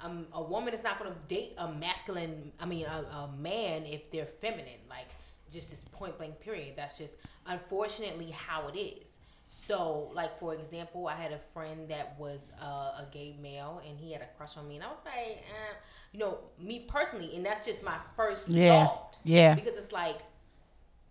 Um, 0.00 0.26
a 0.32 0.42
woman 0.42 0.74
is 0.74 0.82
not 0.82 0.98
going 0.98 1.12
to 1.12 1.18
date 1.28 1.54
a 1.56 1.70
masculine. 1.72 2.52
I 2.58 2.66
mean, 2.66 2.86
a, 2.86 3.04
a 3.16 3.30
man 3.38 3.84
if 3.86 4.10
they're 4.10 4.26
feminine. 4.26 4.80
Like 4.88 5.06
just 5.54 5.70
this 5.70 5.84
point 5.92 6.18
blank 6.18 6.40
period. 6.40 6.74
That's 6.76 6.98
just 6.98 7.16
unfortunately 7.46 8.30
how 8.30 8.68
it 8.68 8.78
is. 8.78 9.13
So, 9.56 10.10
like 10.12 10.36
for 10.40 10.52
example, 10.52 11.06
I 11.06 11.14
had 11.14 11.30
a 11.30 11.38
friend 11.52 11.88
that 11.88 12.16
was 12.18 12.50
uh, 12.60 12.64
a 13.02 13.06
gay 13.12 13.36
male, 13.40 13.80
and 13.88 13.96
he 13.96 14.10
had 14.12 14.20
a 14.20 14.26
crush 14.36 14.56
on 14.56 14.66
me, 14.66 14.74
and 14.74 14.82
I 14.84 14.88
was 14.88 14.98
like, 15.04 15.14
eh, 15.38 15.74
you 16.10 16.18
know, 16.18 16.38
me 16.58 16.86
personally, 16.88 17.36
and 17.36 17.46
that's 17.46 17.64
just 17.64 17.80
my 17.84 17.96
first 18.16 18.48
Yeah. 18.48 18.86
thought. 18.86 19.16
Yeah. 19.22 19.54
Because 19.54 19.76
it's 19.76 19.92
like 19.92 20.18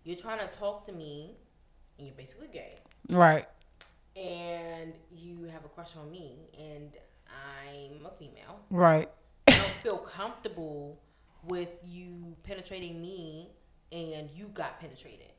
you're 0.04 0.18
trying 0.18 0.46
to 0.46 0.54
talk 0.54 0.84
to 0.86 0.92
me, 0.92 1.36
and 1.96 2.06
you're 2.06 2.16
basically 2.16 2.48
gay, 2.48 2.80
Right. 3.08 3.48
and 4.14 4.92
you 5.10 5.44
have 5.44 5.64
a 5.64 5.68
crush 5.68 5.96
on 5.96 6.10
me, 6.10 6.36
and 6.58 6.94
I'm 7.26 8.04
a 8.04 8.10
female. 8.18 8.60
Right. 8.68 9.08
I 9.48 9.52
don't 9.52 9.60
feel 9.82 9.96
comfortable 9.98 11.00
with 11.44 11.70
you 11.82 12.36
penetrating 12.42 13.00
me, 13.00 13.48
and 13.90 14.28
you 14.34 14.48
got 14.48 14.80
penetrated. 14.80 15.30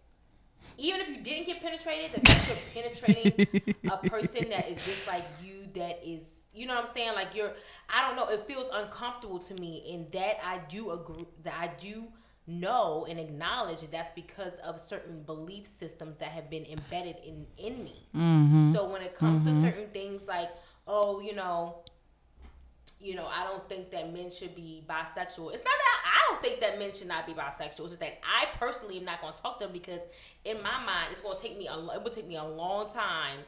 Even 0.77 1.01
if 1.01 1.09
you 1.09 1.17
didn't 1.17 1.45
get 1.45 1.61
penetrated, 1.61 2.11
the 2.11 2.27
fact 2.27 2.47
you're 2.49 2.83
penetrating 2.83 3.73
a 3.89 3.97
person 4.09 4.49
that 4.49 4.69
is 4.69 4.83
just 4.85 5.07
like 5.07 5.23
you, 5.43 5.67
that 5.73 6.01
is, 6.05 6.21
you 6.53 6.67
know 6.67 6.75
what 6.75 6.89
I'm 6.89 6.93
saying? 6.93 7.13
Like 7.15 7.35
you're, 7.35 7.53
I 7.89 8.05
don't 8.07 8.15
know. 8.15 8.27
It 8.27 8.45
feels 8.47 8.69
uncomfortable 8.73 9.39
to 9.39 9.53
me, 9.55 9.93
and 9.93 10.11
that 10.11 10.37
I 10.45 10.59
do 10.69 10.91
agree. 10.91 11.25
That 11.43 11.55
I 11.59 11.71
do 11.79 12.07
know 12.47 13.07
and 13.09 13.19
acknowledge 13.19 13.81
that 13.81 13.91
that's 13.91 14.11
because 14.13 14.53
of 14.63 14.79
certain 14.79 15.23
belief 15.23 15.67
systems 15.67 16.17
that 16.17 16.29
have 16.29 16.49
been 16.49 16.65
embedded 16.65 17.15
in 17.25 17.45
in 17.57 17.83
me. 17.83 18.07
Mm-hmm. 18.15 18.73
So 18.73 18.87
when 18.89 19.01
it 19.01 19.15
comes 19.15 19.43
to 19.45 19.51
mm-hmm. 19.51 19.61
certain 19.61 19.87
things 19.89 20.27
like, 20.27 20.49
oh, 20.87 21.19
you 21.19 21.33
know, 21.33 21.83
you 23.05 23.13
know, 23.13 23.27
I 23.27 23.43
don't 23.43 23.67
think 23.69 23.91
that 23.91 24.11
men 24.11 24.31
should 24.31 24.55
be 24.55 24.83
bisexual. 24.89 25.53
It's 25.53 25.63
not 25.63 25.75
that 25.77 25.97
I 26.05 26.31
don't 26.31 26.41
think 26.41 26.59
that 26.61 26.79
men 26.79 26.91
should 26.91 27.07
not 27.07 27.27
be 27.27 27.33
bisexual. 27.33 27.67
It's 27.67 27.77
just 27.77 27.99
that 27.99 28.17
I 28.23 28.47
personally 28.57 28.97
am 28.97 29.05
not 29.05 29.21
going 29.21 29.33
to 29.35 29.41
talk 29.41 29.59
to 29.59 29.65
them 29.65 29.73
because 29.73 29.99
in 30.43 30.57
my 30.63 30.83
mind, 30.83 31.09
it's 31.11 31.21
going 31.21 31.37
to 31.37 31.41
take 31.41 31.55
me 31.55 31.67
a 31.67 31.77
it 31.95 32.03
would 32.03 32.13
take 32.13 32.27
me 32.27 32.35
a 32.35 32.43
long 32.43 32.89
time, 32.89 33.41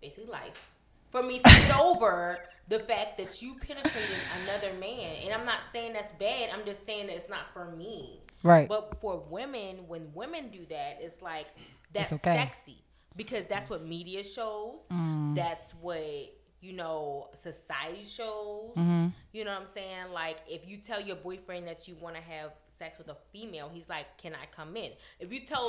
basically 0.00 0.30
life, 0.30 0.72
for 1.10 1.22
me 1.22 1.38
to 1.40 1.44
get 1.44 1.78
over 1.80 2.38
the 2.68 2.78
fact 2.80 3.18
that 3.18 3.42
you 3.42 3.54
penetrated 3.60 4.16
another 4.44 4.72
man. 4.80 5.16
And 5.22 5.34
I'm 5.34 5.44
not 5.44 5.60
saying 5.70 5.92
that's 5.92 6.12
bad. 6.14 6.48
I'm 6.54 6.64
just 6.64 6.86
saying 6.86 7.08
that 7.08 7.16
it's 7.16 7.28
not 7.28 7.52
for 7.52 7.66
me. 7.76 8.22
Right. 8.42 8.66
But 8.66 8.98
for 8.98 9.22
women, 9.28 9.88
when 9.88 10.08
women 10.14 10.48
do 10.50 10.64
that, 10.70 10.98
it's 11.00 11.20
like 11.20 11.48
that's 11.92 12.12
It's 12.12 12.26
okay. 12.26 12.36
sexy 12.36 12.78
because 13.14 13.44
that's 13.46 13.68
what 13.68 13.84
media 13.84 14.24
shows. 14.24 14.80
Mm. 14.90 15.34
That's 15.34 15.72
what 15.82 16.32
you 16.60 16.72
know 16.72 17.28
society 17.34 18.04
shows. 18.04 18.72
Mm-hmm. 18.76 19.08
You 19.32 19.44
know 19.44 19.52
what 19.52 19.60
I'm 19.60 19.66
saying? 19.66 20.12
Like 20.12 20.38
if 20.48 20.66
you 20.66 20.76
tell 20.78 21.00
your 21.00 21.16
boyfriend 21.16 21.66
that 21.68 21.86
you 21.86 21.96
want 22.00 22.16
to 22.16 22.22
have 22.22 22.52
sex 22.78 22.98
with 22.98 23.08
a 23.08 23.16
female, 23.32 23.70
he's 23.72 23.88
like, 23.88 24.18
"Can 24.18 24.34
I 24.34 24.46
come 24.54 24.76
in?" 24.76 24.92
If 25.20 25.32
you 25.32 25.40
tell 25.40 25.66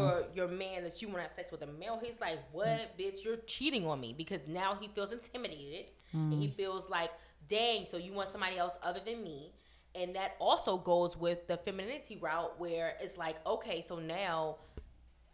your 0.00 0.24
your 0.34 0.48
man 0.48 0.84
that 0.84 1.00
you 1.02 1.08
want 1.08 1.18
to 1.18 1.22
have 1.22 1.32
sex 1.32 1.50
with 1.50 1.62
a 1.62 1.66
male, 1.66 2.00
he's 2.02 2.20
like, 2.20 2.38
"What, 2.52 2.96
bitch? 2.98 3.24
You're 3.24 3.36
cheating 3.46 3.86
on 3.86 4.00
me." 4.00 4.14
Because 4.16 4.40
now 4.46 4.74
he 4.80 4.88
feels 4.88 5.12
intimidated 5.12 5.90
and 6.12 6.32
Mm. 6.32 6.40
he 6.40 6.48
feels 6.48 6.88
like, 6.88 7.10
"Dang, 7.48 7.84
so 7.84 7.96
you 7.96 8.12
want 8.12 8.30
somebody 8.30 8.56
else 8.56 8.74
other 8.82 9.00
than 9.04 9.22
me?" 9.22 9.52
And 9.94 10.14
that 10.14 10.32
also 10.38 10.76
goes 10.76 11.16
with 11.16 11.46
the 11.46 11.56
femininity 11.56 12.16
route, 12.16 12.58
where 12.60 12.96
it's 13.00 13.16
like, 13.16 13.36
okay, 13.46 13.80
so 13.82 13.98
now 13.98 14.58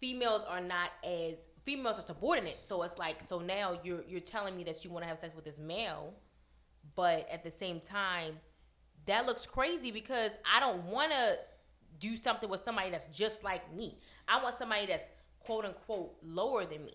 females 0.00 0.42
are 0.44 0.60
not 0.60 0.90
as 1.04 1.34
females 1.64 1.98
are 1.98 2.02
subordinate. 2.02 2.60
So 2.66 2.82
it's 2.82 2.98
like 2.98 3.22
so 3.22 3.38
now 3.38 3.78
you're 3.82 4.02
you're 4.08 4.20
telling 4.20 4.56
me 4.56 4.64
that 4.64 4.84
you 4.84 4.90
want 4.90 5.04
to 5.04 5.08
have 5.08 5.18
sex 5.18 5.34
with 5.34 5.44
this 5.44 5.58
male, 5.58 6.14
but 6.94 7.28
at 7.30 7.44
the 7.44 7.50
same 7.50 7.80
time, 7.80 8.38
that 9.06 9.26
looks 9.26 9.46
crazy 9.46 9.90
because 9.90 10.32
I 10.52 10.60
don't 10.60 10.84
want 10.84 11.12
to 11.12 11.38
do 11.98 12.16
something 12.16 12.48
with 12.48 12.64
somebody 12.64 12.90
that's 12.90 13.06
just 13.06 13.44
like 13.44 13.74
me. 13.74 13.98
I 14.28 14.42
want 14.42 14.56
somebody 14.56 14.86
that's 14.86 15.04
quote 15.40 15.64
unquote 15.64 16.14
lower 16.22 16.64
than 16.64 16.84
me 16.84 16.94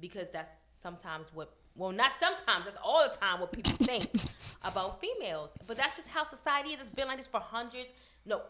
because 0.00 0.28
that's 0.30 0.50
sometimes 0.68 1.32
what 1.32 1.54
well 1.76 1.92
not 1.92 2.12
sometimes 2.20 2.64
that's 2.64 2.76
all 2.84 3.08
the 3.08 3.16
time 3.16 3.40
what 3.40 3.52
people 3.52 3.72
think 3.72 4.10
about 4.64 5.00
females. 5.00 5.50
But 5.66 5.76
that's 5.76 5.96
just 5.96 6.08
how 6.08 6.24
society 6.24 6.70
is. 6.70 6.80
It's 6.80 6.90
been 6.90 7.08
like 7.08 7.18
this 7.18 7.26
for 7.26 7.40
hundreds 7.40 7.88
no 8.26 8.40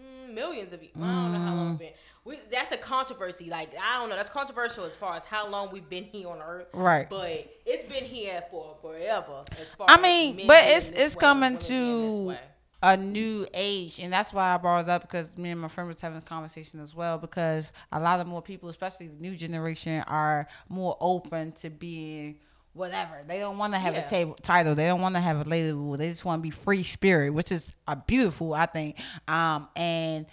Mm, 0.00 0.34
millions 0.34 0.72
of 0.72 0.82
years. 0.82 0.94
I 0.96 1.00
don't 1.00 1.32
know 1.32 1.38
how 1.38 1.54
long 1.54 1.70
we've 1.70 1.78
been. 1.78 1.92
We, 2.24 2.38
that's 2.50 2.72
a 2.72 2.76
controversy. 2.76 3.50
Like 3.50 3.70
I 3.80 3.98
don't 3.98 4.08
know. 4.08 4.16
That's 4.16 4.30
controversial 4.30 4.84
as 4.84 4.94
far 4.94 5.16
as 5.16 5.24
how 5.24 5.48
long 5.48 5.70
we've 5.72 5.88
been 5.88 6.04
here 6.04 6.28
on 6.28 6.38
Earth. 6.40 6.68
Right. 6.72 7.08
But 7.10 7.52
it's 7.66 7.92
been 7.92 8.04
here 8.04 8.42
for 8.50 8.76
forever. 8.80 9.44
As 9.60 9.68
far 9.76 9.86
I 9.90 10.00
mean, 10.00 10.46
but 10.46 10.64
it's 10.64 10.92
it's 10.92 11.16
way, 11.16 11.20
coming 11.20 11.42
women 11.42 11.58
being 11.68 12.28
this 12.28 12.38
to 12.38 12.48
a 12.84 12.96
new 12.96 13.46
age, 13.54 13.98
and 13.98 14.12
that's 14.12 14.32
why 14.32 14.54
I 14.54 14.56
brought 14.56 14.82
it 14.82 14.88
up 14.88 15.02
because 15.02 15.36
me 15.36 15.50
and 15.50 15.60
my 15.60 15.68
friend 15.68 15.88
was 15.88 16.00
having 16.00 16.18
a 16.18 16.22
conversation 16.22 16.80
as 16.80 16.94
well. 16.94 17.18
Because 17.18 17.72
a 17.90 18.00
lot 18.00 18.20
of 18.20 18.26
more 18.26 18.42
people, 18.42 18.68
especially 18.68 19.08
the 19.08 19.18
new 19.18 19.34
generation, 19.34 20.02
are 20.06 20.46
more 20.68 20.96
open 21.00 21.52
to 21.52 21.70
being 21.70 22.38
whatever. 22.74 23.20
They 23.26 23.38
don't 23.38 23.58
want 23.58 23.72
to 23.74 23.78
have 23.78 23.94
Yeah. 23.94 24.06
a 24.06 24.08
table 24.08 24.34
title. 24.34 24.74
They 24.74 24.86
don't 24.86 25.00
want 25.00 25.14
to 25.14 25.20
have 25.20 25.44
a 25.46 25.48
label. 25.48 25.96
They 25.96 26.08
just 26.08 26.24
want 26.24 26.38
to 26.40 26.42
be 26.42 26.50
free 26.50 26.82
spirit, 26.82 27.30
which 27.32 27.52
is 27.52 27.72
a 27.86 27.96
beautiful, 27.96 28.54
I 28.54 28.66
think. 28.66 28.98
Um, 29.28 29.68
and 29.76 30.26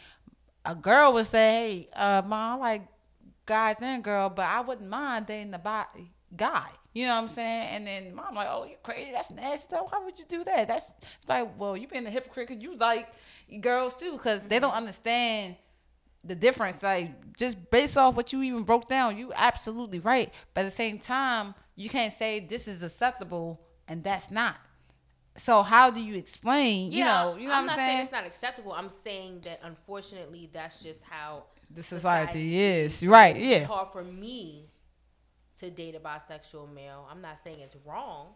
a 0.65 0.75
girl 0.75 1.13
would 1.13 1.25
say, 1.28 1.39
"Hey, 1.39 1.89
uh, 1.95 2.21
mom, 2.25 2.60
I 2.62 2.62
like 2.62 2.88
guys 3.45 3.78
and 3.82 4.04
girl, 4.04 4.30
but 4.30 4.45
I 4.45 4.62
wouldn't 4.62 4.89
mind 4.89 5.25
dating 5.28 5.52
the 5.52 5.58
bi- 5.58 5.86
guy." 6.36 6.67
You 6.93 7.06
know 7.06 7.15
what 7.15 7.21
I'm 7.23 7.30
saying? 7.30 7.67
And 7.75 7.88
then 7.88 8.15
mom 8.15 8.36
like, 8.36 8.47
"Oh, 8.49 8.65
you 8.65 8.75
crazy? 8.84 9.12
That's 9.12 9.30
nasty. 9.32 9.75
Why 9.75 9.99
would 10.04 10.17
you 10.17 10.25
do 10.28 10.43
that?" 10.45 10.67
That's 10.67 10.91
like, 11.28 11.49
well, 11.58 11.78
you 11.78 11.88
being 11.88 12.06
a 12.08 12.10
hypocrite 12.10 12.47
because 12.47 12.63
you 12.63 12.75
like 12.75 13.10
girls 13.62 13.95
too, 13.99 14.13
because 14.13 14.41
they 14.41 14.60
don't 14.60 14.73
understand 14.73 15.56
the 16.23 16.36
difference. 16.36 16.82
Like 16.82 17.38
just 17.38 17.69
based 17.71 17.97
off 17.97 18.15
what 18.15 18.34
you 18.34 18.41
even 18.43 18.63
broke 18.63 18.88
down, 18.88 19.17
you 19.17 19.32
absolutely 19.36 19.99
right. 19.99 20.34
But 20.53 20.62
at 20.62 20.65
the 20.65 20.71
same 20.71 20.99
time, 20.99 21.55
you 21.75 21.89
can't 21.89 22.13
say 22.13 22.39
this 22.39 22.67
is 22.67 22.84
acceptable 22.84 23.62
and 23.88 24.03
that's 24.03 24.29
not. 24.32 24.55
So 25.38 25.63
how 25.63 25.89
do 25.89 26.01
you 26.01 26.15
explain? 26.15 26.91
You 26.91 27.05
know, 27.05 27.38
you 27.39 27.47
know 27.47 27.53
I'm 27.53 27.65
what 27.65 27.71
I'm 27.71 27.77
not 27.77 27.77
saying? 27.77 27.99
it's 27.99 28.12
not 28.12 28.25
acceptable. 28.25 28.73
I'm 28.73 28.89
saying 28.89 29.41
that 29.45 29.62
unfortunately, 29.63 30.49
that's 30.51 30.84
just 30.84 31.01
how 31.03 31.43
the 31.73 31.82
society, 31.82 32.49
society 32.49 32.60
is 32.60 33.05
right. 33.05 33.36
Yeah 33.36 33.41
it's 33.41 33.62
Yeah, 33.62 33.67
hard 33.67 33.91
for 33.93 34.03
me 34.03 34.65
to 35.60 35.69
date 35.69 35.95
a 35.95 35.99
bisexual 35.99 36.73
male. 36.73 37.08
I'm 37.10 37.21
not 37.21 37.38
saying 37.41 37.60
it's 37.60 37.77
wrong. 37.86 38.27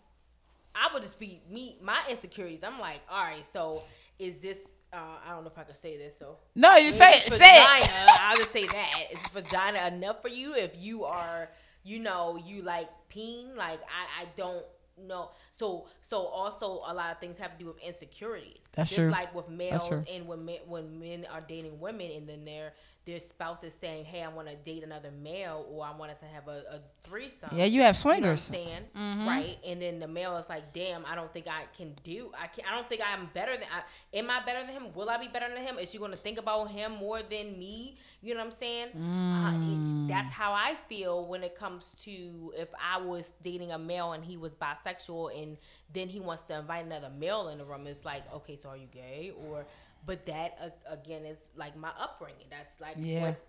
I 0.75 0.91
would 0.93 1.03
just 1.03 1.19
be 1.19 1.41
me. 1.49 1.77
My 1.81 2.01
insecurities. 2.09 2.63
I'm 2.63 2.79
like, 2.79 3.01
all 3.09 3.23
right. 3.23 3.45
So 3.51 3.81
is 4.17 4.37
this? 4.37 4.59
Uh, 4.93 4.97
I 5.25 5.31
don't 5.31 5.43
know 5.43 5.49
if 5.49 5.57
I 5.57 5.63
could 5.63 5.75
say 5.75 5.97
this. 5.97 6.17
So 6.17 6.37
no, 6.55 6.75
you 6.75 6.91
say 6.91 7.11
it. 7.11 7.31
Say 7.33 7.45
it. 7.45 7.89
I'll 8.21 8.37
just 8.37 8.51
say 8.51 8.67
that. 8.67 9.03
Is 9.11 9.27
vagina 9.33 9.87
enough 9.87 10.21
for 10.21 10.27
you 10.27 10.53
if 10.55 10.77
you 10.77 11.03
are, 11.05 11.49
you 11.83 11.99
know, 11.99 12.37
you 12.45 12.61
like 12.61 12.89
peen? 13.09 13.55
Like 13.55 13.79
I, 13.81 14.23
I 14.23 14.25
don't 14.35 14.63
know. 15.01 15.31
So, 15.51 15.87
so 16.01 16.25
also 16.25 16.81
a 16.87 16.93
lot 16.93 17.11
of 17.11 17.19
things 17.19 17.37
have 17.37 17.53
to 17.53 17.59
do 17.59 17.65
with 17.65 17.79
insecurities. 17.79 18.61
That's 18.73 18.89
Just 18.89 19.01
true. 19.01 19.11
like 19.11 19.33
with 19.33 19.49
males 19.49 19.89
and 19.89 20.27
when 20.27 20.45
men, 20.45 20.59
when 20.67 20.99
men 20.99 21.25
are 21.31 21.41
dating 21.41 21.79
women 21.79 22.11
and 22.11 22.27
then 22.27 22.45
their 22.45 22.73
their 23.05 23.19
spouse 23.19 23.63
is 23.63 23.73
saying, 23.73 24.05
"Hey, 24.05 24.23
I 24.23 24.29
want 24.29 24.47
to 24.47 24.55
date 24.55 24.83
another 24.83 25.11
male 25.11 25.65
or 25.69 25.85
I 25.85 25.95
want 25.95 26.11
us 26.11 26.19
to 26.19 26.25
have 26.25 26.47
a, 26.47 26.63
a 26.75 26.79
threesome." 27.03 27.49
Yeah, 27.51 27.65
you 27.65 27.81
have 27.81 27.95
You 27.97 28.11
know 28.11 28.17
what 28.19 28.29
I'm 28.29 28.35
swingers. 28.37 28.41
saying? 28.41 28.81
Mm-hmm. 28.97 29.27
Right. 29.27 29.57
And 29.65 29.81
then 29.81 29.99
the 29.99 30.07
male 30.07 30.37
is 30.37 30.47
like, 30.49 30.71
damn, 30.73 31.05
I 31.05 31.15
don't 31.15 31.31
think 31.33 31.47
I 31.47 31.63
can 31.77 31.93
do 32.03 32.31
I 32.39 32.47
can 32.47 32.63
I 32.69 32.75
don't 32.75 32.87
think 32.87 33.01
I'm 33.05 33.29
better 33.33 33.53
than 33.53 33.63
I 33.71 34.17
am 34.17 34.29
I 34.29 34.43
better 34.45 34.65
than 34.65 34.73
him? 34.73 34.93
Will 34.93 35.09
I 35.09 35.17
be 35.17 35.27
better 35.27 35.47
than 35.53 35.61
him? 35.63 35.77
Is 35.79 35.91
she 35.91 35.97
gonna 35.97 36.15
think 36.17 36.37
about 36.39 36.71
him 36.71 36.93
more 36.93 37.21
than 37.21 37.57
me? 37.59 37.97
You 38.21 38.33
know 38.35 38.39
what 38.39 38.53
I'm 38.53 38.59
saying? 38.59 38.87
Uh, 38.95 39.51
Mm. 39.53 40.07
it- 40.07 40.13
that's 40.13 40.29
how 40.31 40.53
I 40.53 40.75
feel 40.89 41.25
when 41.25 41.43
it 41.43 41.55
comes 41.57 41.87
to 42.03 42.53
if 42.57 42.67
I 42.81 42.97
was 43.01 43.31
dating 43.41 43.71
a 43.71 43.77
male 43.79 44.13
and 44.13 44.23
he 44.23 44.37
was 44.37 44.55
bisexual 44.55 45.41
and 45.41 45.57
then 45.93 46.07
he 46.09 46.19
wants 46.19 46.43
to 46.43 46.57
invite 46.57 46.85
another 46.85 47.09
male 47.09 47.49
in 47.49 47.57
the 47.59 47.65
room. 47.65 47.85
It's 47.87 48.03
like, 48.05 48.23
okay, 48.33 48.57
so 48.57 48.69
are 48.69 48.77
you 48.77 48.87
gay? 48.87 49.31
Or 49.47 49.65
but 50.05 50.25
that 50.25 50.57
uh, 50.61 50.93
again 50.93 51.25
is 51.25 51.37
like 51.55 51.75
my 51.77 51.91
upbringing. 51.99 52.45
That's 52.49 52.79
like 52.81 52.95
Yeah. 52.99 53.21
what 53.21 53.41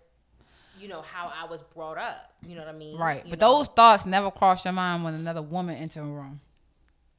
you 0.79 0.87
know 0.89 1.01
how 1.01 1.31
I 1.33 1.49
was 1.49 1.61
brought 1.73 1.97
up. 1.97 2.33
You 2.45 2.55
know 2.55 2.61
what 2.65 2.73
I 2.75 2.77
mean? 2.77 2.97
Right, 2.97 3.23
You 3.25 3.29
but 3.29 3.39
know? 3.39 3.57
those 3.59 3.67
thoughts 3.69 4.05
never 4.05 4.29
cross 4.29 4.65
your 4.65 4.73
mind 4.73 5.03
when 5.03 5.13
another 5.13 5.41
woman 5.41 5.75
enter 5.77 6.01
a 6.01 6.03
room. 6.03 6.41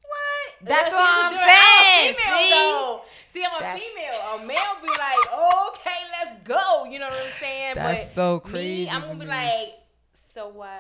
What? 0.03 0.69
That's 0.69 0.89
Uh, 0.89 0.97
what 0.97 1.09
I'm 1.09 1.33
I'm 1.33 1.37
saying, 1.39 2.15
a 2.15 2.15
female, 2.19 2.37
see? 2.37 2.51
though. 2.51 3.03
See, 3.29 3.45
I'm 3.45 3.57
a 3.57 3.61
That's- 3.61 3.79
female. 3.81 4.21
A 4.35 4.47
male 4.47 4.77
be 4.83 4.89
like, 4.89 5.33
okay, 5.69 6.01
let's 6.25 6.41
go. 6.43 6.85
You 6.85 6.99
know 6.99 7.07
what 7.09 7.19
I'm 7.19 7.31
saying? 7.33 7.75
That's 7.77 8.01
but 8.01 8.09
so 8.09 8.43
Me, 8.45 8.51
crazy 8.51 8.91
I'm 8.91 9.01
gonna 9.03 9.15
be 9.21 9.27
like, 9.27 9.75
so 10.35 10.49
what? 10.49 10.71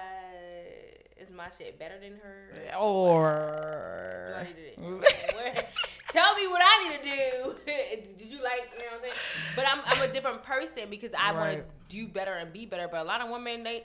Is 1.18 1.30
my 1.30 1.48
shit 1.56 1.78
better 1.78 1.98
than 1.98 2.16
her? 2.22 2.48
What 2.52 2.60
do 2.62 2.68
I 2.74 2.78
Or 2.78 4.46
do? 4.54 5.02
Tell 6.10 6.34
me 6.34 6.46
what 6.46 6.60
I 6.62 6.88
need 6.88 7.02
to 7.02 7.08
do. 7.08 7.56
You 8.46 8.58
like, 8.60 8.70
you 8.72 8.84
know 8.84 8.92
what 8.92 8.94
I'm 8.94 9.00
saying? 9.02 9.14
But 9.56 9.66
I'm, 9.68 9.80
I'm 9.86 10.08
a 10.08 10.12
different 10.12 10.42
person 10.42 10.88
because 10.90 11.12
I 11.18 11.32
want 11.32 11.52
to 11.58 11.64
do 11.88 12.06
better 12.08 12.32
and 12.34 12.52
be 12.52 12.66
better. 12.66 12.88
But 12.90 13.00
a 13.00 13.04
lot 13.04 13.20
of 13.20 13.30
women, 13.30 13.62
they, 13.64 13.84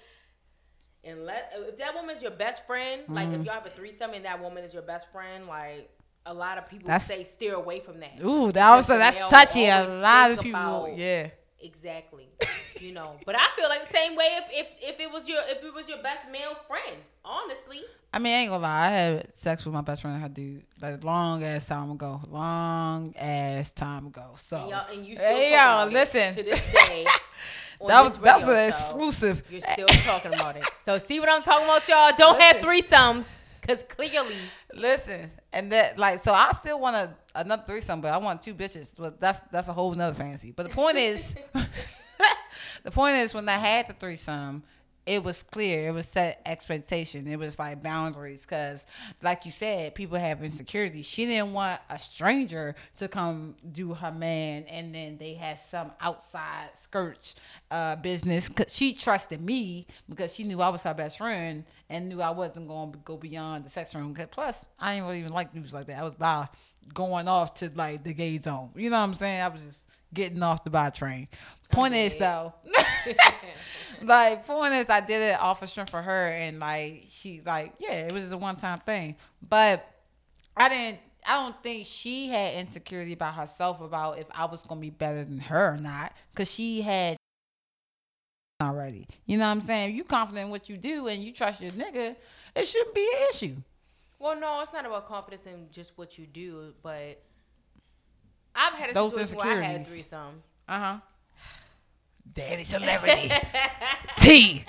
and 1.03 1.25
let 1.25 1.51
if 1.55 1.77
that 1.79 1.95
woman's 1.95 2.21
your 2.21 2.31
best 2.31 2.65
friend, 2.67 3.01
like 3.07 3.27
Mm-hmm. 3.27 3.41
if 3.41 3.45
y'all 3.45 3.55
have 3.55 3.65
a 3.65 3.69
threesome 3.71 4.11
and 4.13 4.25
that 4.25 4.41
woman 4.41 4.63
is 4.63 4.73
your 4.73 4.83
best 4.83 5.11
friend, 5.11 5.47
like 5.47 5.89
a 6.25 6.33
lot 6.33 6.57
of 6.59 6.69
people 6.69 6.87
That's- 6.87 7.07
say 7.07 7.23
steer 7.23 7.55
away 7.55 7.79
from 7.79 7.99
that. 8.01 8.23
Ooh, 8.23 8.51
that 8.51 8.75
was 8.75 8.85
that's 8.87 9.17
touchy. 9.29 9.65
A 9.67 9.83
lot 9.87 10.31
of 10.31 10.39
people, 10.41 10.59
about- 10.85 10.97
yeah. 10.97 11.29
Exactly. 11.59 12.27
You 12.81 12.91
know, 12.91 13.17
but 13.25 13.35
I 13.35 13.47
feel 13.55 13.69
like 13.69 13.83
the 13.87 13.93
same 13.93 14.15
way 14.15 14.27
if, 14.37 14.45
if 14.51 14.93
if 14.95 14.99
it 14.99 15.11
was 15.11 15.27
your 15.27 15.41
if 15.47 15.63
it 15.63 15.73
was 15.73 15.87
your 15.87 16.01
best 16.01 16.29
male 16.31 16.55
friend. 16.67 16.97
Honestly, 17.23 17.81
I 18.13 18.19
mean, 18.19 18.33
I 18.33 18.37
ain't 18.39 18.49
gonna 18.49 18.63
lie. 18.63 18.87
I 18.87 18.89
had 18.89 19.37
sex 19.37 19.63
with 19.63 19.73
my 19.73 19.81
best 19.81 20.01
friend, 20.01 20.21
her 20.21 20.27
dude, 20.27 20.63
like 20.81 21.03
long 21.03 21.43
ass 21.43 21.67
time 21.67 21.91
ago. 21.91 22.19
Long 22.29 23.13
ass 23.15 23.71
time 23.71 24.07
ago. 24.07 24.31
So, 24.37 24.57
and, 24.57 24.69
y'all, 24.69 24.85
and 24.91 25.05
you 25.05 25.15
still 25.15 25.27
hey, 25.27 25.53
y'all, 25.53 25.87
listen. 25.87 26.35
to 26.35 26.43
this 26.43 26.73
day. 26.73 27.05
that 27.87 28.01
was 28.03 28.17
that 28.17 28.35
was 28.35 28.43
an 28.45 28.67
exclusive. 28.67 29.43
You're 29.51 29.61
still 29.61 29.87
talking 29.87 30.33
about 30.33 30.57
it. 30.57 30.63
So 30.77 30.97
see 30.97 31.19
what 31.19 31.29
I'm 31.29 31.43
talking 31.43 31.65
about, 31.65 31.87
y'all. 31.87 32.11
Don't 32.17 32.41
have 32.41 32.57
threesomes, 32.57 33.61
cause 33.61 33.83
clearly 33.87 34.35
Listen, 34.73 35.27
and 35.51 35.71
that 35.71 35.97
like 35.97 36.19
so 36.19 36.33
I 36.33 36.51
still 36.53 36.79
want 36.79 36.95
a 36.95 37.13
another 37.35 37.63
threesome, 37.65 38.01
but 38.01 38.11
I 38.11 38.17
want 38.17 38.41
two 38.41 38.53
bitches. 38.53 38.95
But 38.97 39.19
that's 39.19 39.39
that's 39.51 39.67
a 39.67 39.73
whole 39.73 39.93
nother 39.93 40.15
fantasy. 40.15 40.51
But 40.51 40.63
the 40.63 40.69
point 40.69 40.97
is, 40.97 41.35
the 42.83 42.91
point 42.91 43.15
is 43.15 43.33
when 43.33 43.47
I 43.47 43.57
had 43.57 43.87
the 43.87 43.93
threesome, 43.93 44.63
it 45.03 45.23
was 45.23 45.41
clear. 45.41 45.87
It 45.87 45.93
was 45.93 46.07
set 46.07 46.41
expectation. 46.45 47.27
It 47.27 47.39
was 47.39 47.57
like 47.57 47.81
boundaries 47.81 48.45
because, 48.45 48.85
like 49.23 49.45
you 49.45 49.51
said, 49.51 49.95
people 49.95 50.17
have 50.19 50.43
insecurity. 50.43 51.01
She 51.01 51.25
didn't 51.25 51.53
want 51.53 51.81
a 51.89 51.97
stranger 51.97 52.75
to 52.97 53.07
come 53.07 53.55
do 53.71 53.95
her 53.95 54.11
man, 54.11 54.63
and 54.69 54.93
then 54.93 55.17
they 55.17 55.33
had 55.33 55.57
some 55.57 55.91
outside 55.99 56.69
skirts 56.79 57.33
uh, 57.71 57.95
business. 57.95 58.47
Cause 58.47 58.67
she 58.75 58.93
trusted 58.93 59.41
me 59.41 59.87
because 60.07 60.35
she 60.35 60.43
knew 60.43 60.61
I 60.61 60.69
was 60.69 60.83
her 60.83 60.93
best 60.93 61.17
friend 61.17 61.63
and 61.89 62.07
knew 62.07 62.21
I 62.21 62.29
wasn't 62.29 62.67
going 62.67 62.91
to 62.91 62.99
go 62.99 63.17
beyond 63.17 63.65
the 63.65 63.69
sex 63.71 63.95
room. 63.95 64.13
'Cause 64.13 64.27
Plus, 64.29 64.67
I 64.79 64.93
didn't 64.93 65.07
really 65.07 65.19
even 65.19 65.33
like 65.33 65.53
news 65.55 65.73
like 65.73 65.87
that. 65.87 65.97
I 65.99 66.03
was 66.03 66.13
by 66.13 66.47
going 66.93 67.27
off 67.27 67.55
to 67.55 67.71
like 67.73 68.03
the 68.03 68.13
gay 68.13 68.37
zone. 68.37 68.69
You 68.75 68.91
know 68.91 68.97
what 68.99 69.03
I'm 69.07 69.13
saying? 69.15 69.41
I 69.41 69.47
was 69.47 69.63
just 69.65 69.87
getting 70.13 70.43
off 70.43 70.63
the 70.63 70.69
by 70.69 70.89
train. 70.91 71.27
Point 71.71 71.95
is 71.95 72.15
though, 72.17 72.53
like 74.03 74.45
point 74.45 74.73
is 74.73 74.89
I 74.89 74.99
did 75.01 75.33
it 75.33 75.39
off 75.41 75.61
of 75.61 75.69
strength 75.69 75.91
for 75.91 76.01
her, 76.01 76.27
and 76.27 76.59
like 76.59 77.05
she 77.07 77.41
like 77.45 77.73
yeah, 77.79 78.07
it 78.07 78.11
was 78.11 78.23
just 78.23 78.33
a 78.33 78.37
one 78.37 78.55
time 78.55 78.79
thing. 78.79 79.15
But 79.47 79.85
I 80.55 80.69
didn't. 80.69 80.99
I 81.27 81.43
don't 81.43 81.61
think 81.61 81.85
she 81.85 82.29
had 82.29 82.55
insecurity 82.55 83.13
about 83.13 83.35
herself 83.35 83.79
about 83.79 84.17
if 84.17 84.25
I 84.31 84.45
was 84.45 84.63
gonna 84.63 84.81
be 84.81 84.89
better 84.89 85.23
than 85.23 85.39
her 85.39 85.75
or 85.75 85.77
not, 85.77 86.13
because 86.31 86.51
she 86.51 86.81
had 86.81 87.17
already. 88.61 89.07
You 89.25 89.37
know 89.37 89.45
what 89.45 89.51
I'm 89.51 89.61
saying? 89.61 89.91
If 89.91 89.95
you 89.95 90.03
confident 90.03 90.45
in 90.45 90.51
what 90.51 90.69
you 90.69 90.77
do 90.77 91.07
and 91.07 91.23
you 91.23 91.31
trust 91.33 91.61
your 91.61 91.71
nigga, 91.71 92.15
it 92.55 92.67
shouldn't 92.67 92.95
be 92.95 93.01
an 93.01 93.27
issue. 93.31 93.55
Well, 94.19 94.39
no, 94.39 94.61
it's 94.61 94.73
not 94.73 94.85
about 94.85 95.07
confidence 95.07 95.45
in 95.45 95.67
just 95.71 95.97
what 95.97 96.17
you 96.17 96.27
do, 96.27 96.73
but 96.83 97.21
I've 98.55 98.73
had 98.73 98.91
a 98.91 98.93
Those 98.93 99.13
situation 99.13 99.37
where 99.37 99.47
I 99.47 99.61
had 99.61 99.75
a 99.75 99.79
insecurities. 99.79 100.07
threesome. 100.07 100.43
Uh 100.67 100.79
huh. 100.79 100.97
Daddy 102.33 102.63
celebrity 102.63 103.29
T 104.17 104.65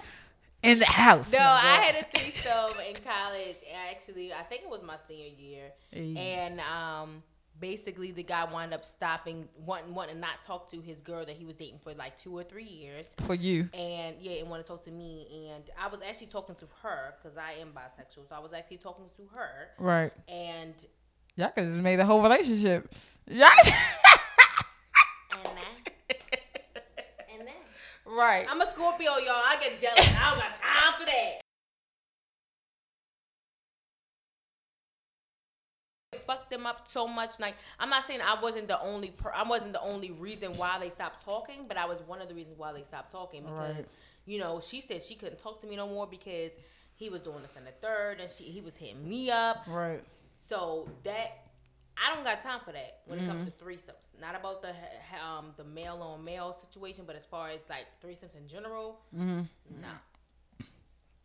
in 0.62 0.78
the 0.78 0.86
house. 0.86 1.32
No, 1.32 1.38
go 1.38 1.44
I 1.44 1.76
had 1.76 1.94
a 1.96 2.06
threesome 2.18 2.80
in 2.88 2.96
college. 3.02 3.56
Actually, 3.90 4.32
I 4.32 4.42
think 4.42 4.62
it 4.62 4.70
was 4.70 4.82
my 4.82 4.96
senior 5.08 5.26
year, 5.38 5.72
Hey. 5.90 6.16
and 6.16 6.60
um, 6.60 7.22
basically 7.60 8.10
the 8.12 8.22
guy 8.22 8.44
wound 8.44 8.72
up 8.74 8.84
stopping, 8.84 9.48
wanting, 9.64 9.94
wanting 9.94 10.16
to 10.16 10.20
not 10.20 10.42
talk 10.42 10.70
to 10.70 10.80
his 10.80 11.00
girl 11.00 11.24
that 11.24 11.36
he 11.36 11.44
was 11.44 11.54
dating 11.56 11.78
for 11.82 11.92
like 11.94 12.16
two 12.18 12.36
or 12.36 12.42
three 12.44 12.64
years. 12.64 13.14
for 13.26 13.34
you. 13.34 13.68
And 13.74 14.16
yeah, 14.20 14.40
and 14.40 14.50
want 14.50 14.64
to 14.64 14.68
talk 14.68 14.84
to 14.84 14.90
me. 14.90 15.50
And 15.52 15.64
I 15.80 15.88
was 15.88 16.00
actually 16.02 16.28
talking 16.28 16.54
to 16.56 16.66
her 16.82 17.14
because 17.20 17.36
I 17.36 17.52
am 17.60 17.68
bisexual, 17.68 18.28
so 18.28 18.34
I 18.34 18.38
was 18.40 18.52
actually 18.52 18.78
talking 18.78 19.06
to 19.16 19.22
her. 19.36 19.68
Right. 19.78 20.12
And 20.28 20.74
Y'all 21.36 21.48
could 21.48 21.64
just 21.64 21.76
made 21.76 21.96
the 21.96 22.04
whole 22.04 22.22
relationship. 22.22 22.92
Y'all. 23.26 23.48
and 23.64 23.70
that, 23.70 25.46
and 25.46 25.56
that. 25.56 25.64
Right. 28.06 28.46
I'm 28.48 28.60
a 28.60 28.70
Scorpio, 28.70 29.16
y'all. 29.18 29.42
I 29.46 29.56
get 29.60 29.80
jealous. 29.80 30.00
I 30.18 30.30
don't 30.30 30.38
got 30.40 30.54
time 30.60 31.00
for 31.00 31.06
that. 31.06 31.40
Fucked 36.26 36.50
them 36.50 36.66
up 36.66 36.86
so 36.86 37.08
much. 37.08 37.40
Like 37.40 37.54
I'm 37.80 37.88
not 37.90 38.04
saying 38.04 38.20
I 38.20 38.40
wasn't 38.40 38.68
the 38.68 38.80
only. 38.80 39.10
Per- 39.10 39.32
I 39.34 39.42
wasn't 39.48 39.72
the 39.72 39.80
only 39.80 40.10
reason 40.12 40.52
why 40.56 40.78
they 40.78 40.90
stopped 40.90 41.24
talking, 41.24 41.64
but 41.66 41.76
I 41.76 41.86
was 41.86 42.00
one 42.06 42.20
of 42.20 42.28
the 42.28 42.34
reasons 42.34 42.58
why 42.58 42.72
they 42.72 42.82
stopped 42.82 43.10
talking 43.10 43.42
because 43.42 43.76
Right. 43.76 43.86
you 44.26 44.38
know 44.38 44.60
she 44.60 44.80
said 44.80 45.02
she 45.02 45.14
couldn't 45.16 45.38
talk 45.38 45.60
to 45.62 45.66
me 45.66 45.74
no 45.74 45.88
more 45.88 46.06
because 46.06 46.52
he 46.94 47.08
was 47.08 47.22
doing 47.22 47.42
this 47.42 47.50
and 47.56 47.66
the 47.66 47.72
third, 47.72 48.20
and 48.20 48.30
she 48.30 48.44
he 48.44 48.60
was 48.60 48.76
hitting 48.76 49.08
me 49.08 49.30
up. 49.30 49.64
Right. 49.66 50.04
So 50.38 50.88
that 51.04 51.38
I 52.04 52.14
don't 52.14 52.24
got 52.24 52.42
time 52.42 52.60
for 52.64 52.72
that 52.72 53.00
when 53.06 53.18
it 53.20 53.26
comes 53.28 53.44
to 53.44 53.50
Mm-hmm. 53.50 53.68
threesomes. 53.68 54.20
Not 54.20 54.34
about 54.34 54.62
the 54.62 54.70
um 55.24 55.52
the 55.56 55.64
male 55.64 56.00
on 56.02 56.24
male 56.24 56.52
situation, 56.52 57.04
but 57.06 57.16
as 57.16 57.24
far 57.24 57.50
as 57.50 57.60
like 57.70 57.86
threesomes 58.04 58.36
in 58.36 58.48
general, 58.48 59.00
Mm-hmm. 59.16 59.42
no. 59.80 59.88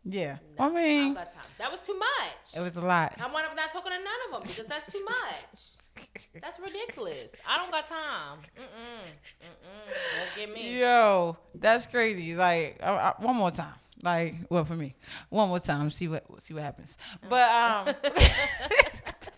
Yeah. 0.09 0.37
no, 0.57 0.63
I 0.63 0.67
I 0.67 0.69
don't 0.69 0.75
mean, 0.75 1.13
got 1.13 1.33
time. 1.33 1.43
That 1.57 1.69
was 1.69 1.81
too 1.81 1.97
much. 1.97 2.55
it 2.55 2.61
was 2.61 2.75
a 2.77 2.81
lot. 2.81 3.13
I 3.19 3.23
wound 3.31 3.45
up 3.47 3.55
not 3.55 3.71
talking 3.73 3.91
to 3.91 3.97
none 3.97 4.21
of 4.27 4.31
them 4.31 4.41
because 4.43 4.65
that's 4.67 4.91
too 4.93 5.03
much. 5.03 5.73
That's 6.41 6.59
ridiculous. 6.59 7.31
I 7.49 7.57
don't 7.57 7.71
got 7.71 7.87
time. 7.87 8.37
Mm-mm. 8.55 9.01
Mm-mm. 9.41 9.87
Don't 10.19 10.35
get 10.35 10.53
me. 10.53 10.79
Yo, 10.79 11.35
that's 11.55 11.87
crazy. 11.87 12.35
Like 12.35 12.79
uh, 12.83 12.85
uh, 12.85 13.13
one 13.17 13.35
more 13.35 13.49
time. 13.49 13.73
Like 14.03 14.35
well 14.47 14.63
for 14.63 14.75
me, 14.75 14.93
one 15.29 15.49
more 15.49 15.57
time. 15.59 15.89
See 15.89 16.07
what 16.07 16.23
see 16.39 16.53
what 16.53 16.61
happens. 16.61 16.95
But 17.27 17.49
um, 17.49 17.95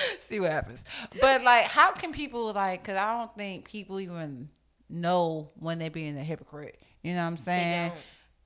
see 0.18 0.40
what 0.40 0.50
happens. 0.50 0.84
But 1.20 1.42
like, 1.42 1.64
how 1.64 1.92
can 1.92 2.12
people 2.12 2.52
like? 2.52 2.84
Cause 2.84 2.96
I 2.96 3.18
don't 3.18 3.34
think 3.36 3.68
people 3.68 4.00
even 4.00 4.48
know 4.88 5.50
when 5.54 5.78
they're 5.78 5.90
being 5.90 6.16
a 6.16 6.24
hypocrite. 6.24 6.80
You 7.02 7.14
know 7.14 7.22
what 7.22 7.28
I'm 7.28 7.36
saying? 7.36 7.92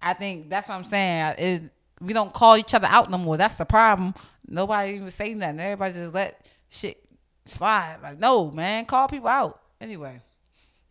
I 0.00 0.12
think 0.12 0.50
that's 0.50 0.68
what 0.68 0.74
I'm 0.74 0.84
saying. 0.84 1.34
It, 1.38 1.62
we 2.00 2.12
don't 2.12 2.32
call 2.32 2.56
each 2.56 2.74
other 2.74 2.88
out 2.88 3.10
no 3.10 3.18
more. 3.18 3.36
That's 3.36 3.54
the 3.54 3.64
problem. 3.64 4.14
Nobody 4.46 4.94
even 4.94 5.10
say 5.10 5.34
nothing. 5.34 5.60
Everybody 5.60 5.94
just 5.94 6.14
let 6.14 6.48
shit 6.68 7.02
slide. 7.44 7.98
Like 8.02 8.18
no 8.18 8.50
man, 8.50 8.84
call 8.84 9.08
people 9.08 9.28
out. 9.28 9.60
Anyway. 9.80 10.20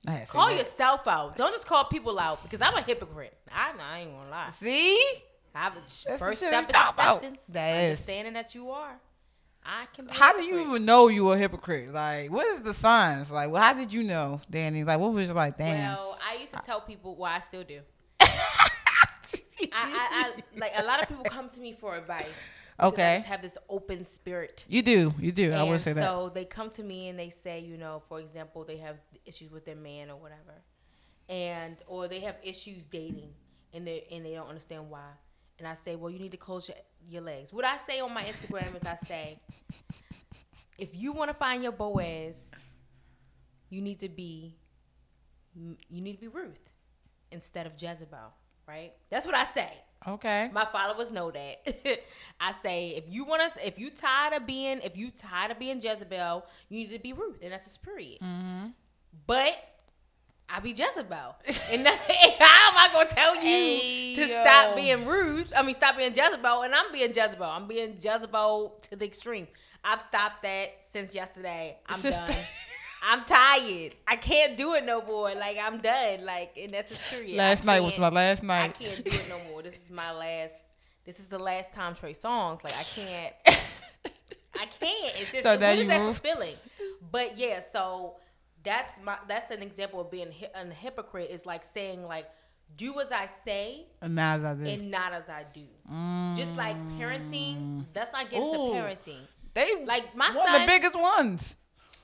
I 0.05 0.11
had 0.11 0.19
to 0.21 0.25
say 0.25 0.31
Call 0.33 0.47
that. 0.47 0.57
yourself 0.57 1.07
out. 1.07 1.37
Don't 1.37 1.53
just 1.53 1.65
call 1.65 1.85
people 1.85 2.19
out 2.19 2.43
because 2.43 2.61
I'm 2.61 2.73
a 2.75 2.81
hypocrite. 2.81 3.37
I, 3.51 3.71
I 3.79 3.99
ain't 3.99 4.11
gonna 4.11 4.29
lie. 4.29 4.49
See? 4.49 5.01
I 5.55 5.59
have 5.59 5.77
a 5.77 6.17
first 6.17 6.39
step 6.39 6.69
is 6.69 6.75
acceptance. 6.75 7.41
That 7.49 7.75
is. 7.75 7.83
understanding 7.83 8.33
that 8.33 8.55
you 8.55 8.71
are. 8.71 8.99
I 9.65 9.85
can. 9.93 10.05
Be 10.05 10.13
How 10.13 10.33
do 10.33 10.43
you 10.43 10.59
even 10.59 10.85
know 10.85 11.07
you 11.07 11.25
were 11.25 11.35
a 11.35 11.37
hypocrite? 11.37 11.93
Like, 11.93 12.31
what 12.31 12.45
is 12.47 12.61
the 12.61 12.73
signs? 12.73 13.31
Like, 13.31 13.49
well, 13.49 13.61
how 13.63 13.73
did 13.73 13.93
you 13.93 14.03
know, 14.03 14.41
Danny? 14.49 14.83
Like, 14.83 14.99
what 14.99 15.13
was 15.13 15.27
you 15.27 15.33
like, 15.33 15.57
damn? 15.57 15.93
Well, 15.93 16.17
I 16.27 16.39
used 16.39 16.53
to 16.53 16.61
tell 16.65 16.81
people. 16.81 17.15
Well, 17.15 17.31
I 17.31 17.39
still 17.39 17.63
do. 17.63 17.79
I, 18.19 18.67
I, 19.71 19.71
I 19.75 20.59
like 20.59 20.73
a 20.77 20.83
lot 20.83 21.01
of 21.01 21.07
people 21.07 21.23
come 21.23 21.49
to 21.49 21.59
me 21.59 21.73
for 21.73 21.95
advice. 21.95 22.27
Okay. 22.79 23.15
I 23.15 23.19
have 23.19 23.41
this 23.41 23.57
open 23.69 24.03
spirit. 24.05 24.65
you 24.67 24.81
do, 24.81 25.13
you 25.19 25.31
do. 25.31 25.51
I 25.51 25.59
And 25.59 25.69
would 25.69 25.79
say 25.81 25.93
that. 25.93 26.03
So 26.03 26.31
they 26.33 26.43
come 26.43 26.69
to 26.71 26.83
me 26.83 27.07
and 27.09 27.17
they 27.17 27.29
say, 27.29 27.59
you 27.59 27.77
know, 27.77 28.01
for 28.09 28.19
example, 28.19 28.63
they 28.63 28.77
have 28.77 28.99
issues 29.25 29.51
with 29.51 29.65
their 29.65 29.75
man 29.75 30.09
or 30.09 30.17
whatever, 30.17 30.61
and 31.29 31.77
or 31.87 32.07
they 32.07 32.21
have 32.21 32.35
issues 32.43 32.85
dating, 32.85 33.29
and 33.73 33.85
they 33.87 34.05
and 34.11 34.25
they 34.25 34.33
don't 34.33 34.47
understand 34.47 34.89
why. 34.89 35.07
And 35.59 35.67
I 35.67 35.75
say, 35.75 35.95
well, 35.95 36.09
you 36.09 36.19
need 36.19 36.31
to 36.31 36.37
close 36.37 36.67
your, 36.67 36.77
your 37.09 37.21
legs. 37.21 37.53
What 37.53 37.65
I 37.65 37.77
say 37.77 37.99
on 37.99 38.13
my 38.13 38.23
Instagram 38.23 38.75
is, 38.75 38.87
I 38.87 38.97
say, 39.05 39.39
if 40.77 40.95
you 40.95 41.11
want 41.13 41.29
to 41.29 41.33
find 41.33 41.63
your 41.63 41.71
Boaz, 41.71 42.49
you 43.69 43.81
need 43.81 43.99
to 43.99 44.09
be, 44.09 44.55
you 45.55 46.01
need 46.01 46.13
to 46.13 46.21
be 46.21 46.27
Ruth 46.27 46.69
instead 47.31 47.65
of 47.65 47.73
Jezebel, 47.77 48.33
right? 48.67 48.93
That's 49.09 49.25
what 49.25 49.35
I 49.35 49.45
say. 49.45 49.71
Okay. 50.07 50.49
My 50.53 50.65
followers 50.65 51.11
know 51.11 51.31
that. 51.31 51.99
I 52.39 52.53
say 52.61 52.89
if 52.89 53.05
you 53.07 53.23
want 53.23 53.53
to, 53.53 53.67
if 53.67 53.79
you 53.79 53.89
tired 53.89 54.33
of 54.33 54.45
being, 54.45 54.81
if 54.83 54.97
you 54.97 55.11
tired 55.11 55.51
of 55.51 55.59
being 55.59 55.81
Jezebel, 55.81 56.45
you 56.69 56.79
need 56.79 56.91
to 56.91 56.99
be 56.99 57.13
Ruth, 57.13 57.39
and 57.41 57.53
that's 57.53 57.65
just 57.65 57.81
period. 57.83 58.19
Mm-hmm. 58.21 58.67
But 59.25 59.53
I 60.49 60.59
be 60.59 60.69
Jezebel, 60.71 61.35
and 61.71 61.87
how 61.87 62.69
am 62.69 62.77
I 62.77 62.89
gonna 62.93 63.09
tell 63.09 63.35
you 63.35 63.41
Hey, 63.41 64.13
to 64.15 64.21
yo. 64.21 64.27
stop 64.27 64.75
being 64.75 65.05
rude? 65.05 65.51
I 65.53 65.63
mean, 65.63 65.73
stop 65.73 65.97
being 65.97 66.13
Jezebel, 66.13 66.61
and 66.63 66.75
I'm 66.75 66.91
being 66.91 67.09
Jezebel. 67.09 67.43
I'm 67.45 67.67
being 67.67 67.97
Jezebel 67.99 68.77
to 68.89 68.95
the 68.95 69.05
extreme. 69.05 69.47
I've 69.83 70.01
stopped 70.01 70.43
that 70.43 70.75
since 70.81 71.15
yesterday. 71.15 71.77
I'm 71.87 71.99
done. 71.99 72.35
I'm 73.05 73.23
tired. 73.23 73.95
I 74.07 74.15
can't 74.15 74.55
do 74.55 74.75
it 74.75 74.85
no 74.85 75.01
more. 75.01 75.33
Like 75.35 75.57
I'm 75.61 75.79
done. 75.79 76.23
Like 76.23 76.55
and 76.61 76.73
that's 76.73 76.91
just 76.91 77.11
period. 77.11 77.35
Last 77.35 77.65
night 77.65 77.81
was 77.81 77.97
my 77.97 78.09
last 78.09 78.43
night. 78.43 78.63
I 78.65 78.69
can't 78.69 79.03
do 79.03 79.11
it 79.11 79.25
no 79.27 79.37
more. 79.51 79.61
This 79.61 79.75
is 79.75 79.89
my 79.89 80.11
last. 80.13 80.63
This 81.05 81.19
is 81.19 81.27
the 81.27 81.39
last 81.39 81.73
time 81.73 81.95
Trey 81.95 82.13
Songz. 82.13 82.63
Like 82.63 82.73
I 82.77 82.83
can't. 82.83 83.33
I 84.55 84.65
can't. 84.67 85.13
It's 85.19 85.31
just 85.31 85.43
So 85.43 85.57
is 85.73 85.79
you 85.79 85.87
that 85.89 85.99
moved? 86.01 86.19
fulfilling? 86.21 86.55
But 87.11 87.37
yeah, 87.37 87.59
so 87.73 88.15
that's 88.63 88.99
my 89.03 89.17
that's 89.27 89.51
an 89.51 89.61
example 89.61 89.99
of 90.01 90.09
being 90.11 90.31
hi- 90.31 90.51
a 90.61 90.65
hypocrite. 90.73 91.29
Is 91.29 91.45
like 91.45 91.63
saying 91.63 92.03
like, 92.03 92.27
do 92.75 92.99
as 92.99 93.11
I 93.11 93.29
say 93.45 93.85
And 94.01 94.15
now 94.15 94.35
as 94.35 94.43
I 94.45 94.55
do. 94.55 94.65
and 94.65 94.91
not 94.91 95.13
as 95.13 95.29
I 95.29 95.45
do. 95.53 95.65
Mm. 95.91 96.37
Just 96.37 96.55
like 96.55 96.77
parenting, 96.97 97.85
that's 97.93 98.11
not 98.13 98.29
getting 98.29 98.47
Ooh. 98.47 98.51
to 98.73 98.79
parenting. 98.79 99.19
they 99.53 99.85
Like, 99.85 100.15
my 100.15 100.31
one 100.35 100.47
of 100.55 100.61
the 100.61 100.67
biggest 100.67 100.99
ones. 100.99 101.57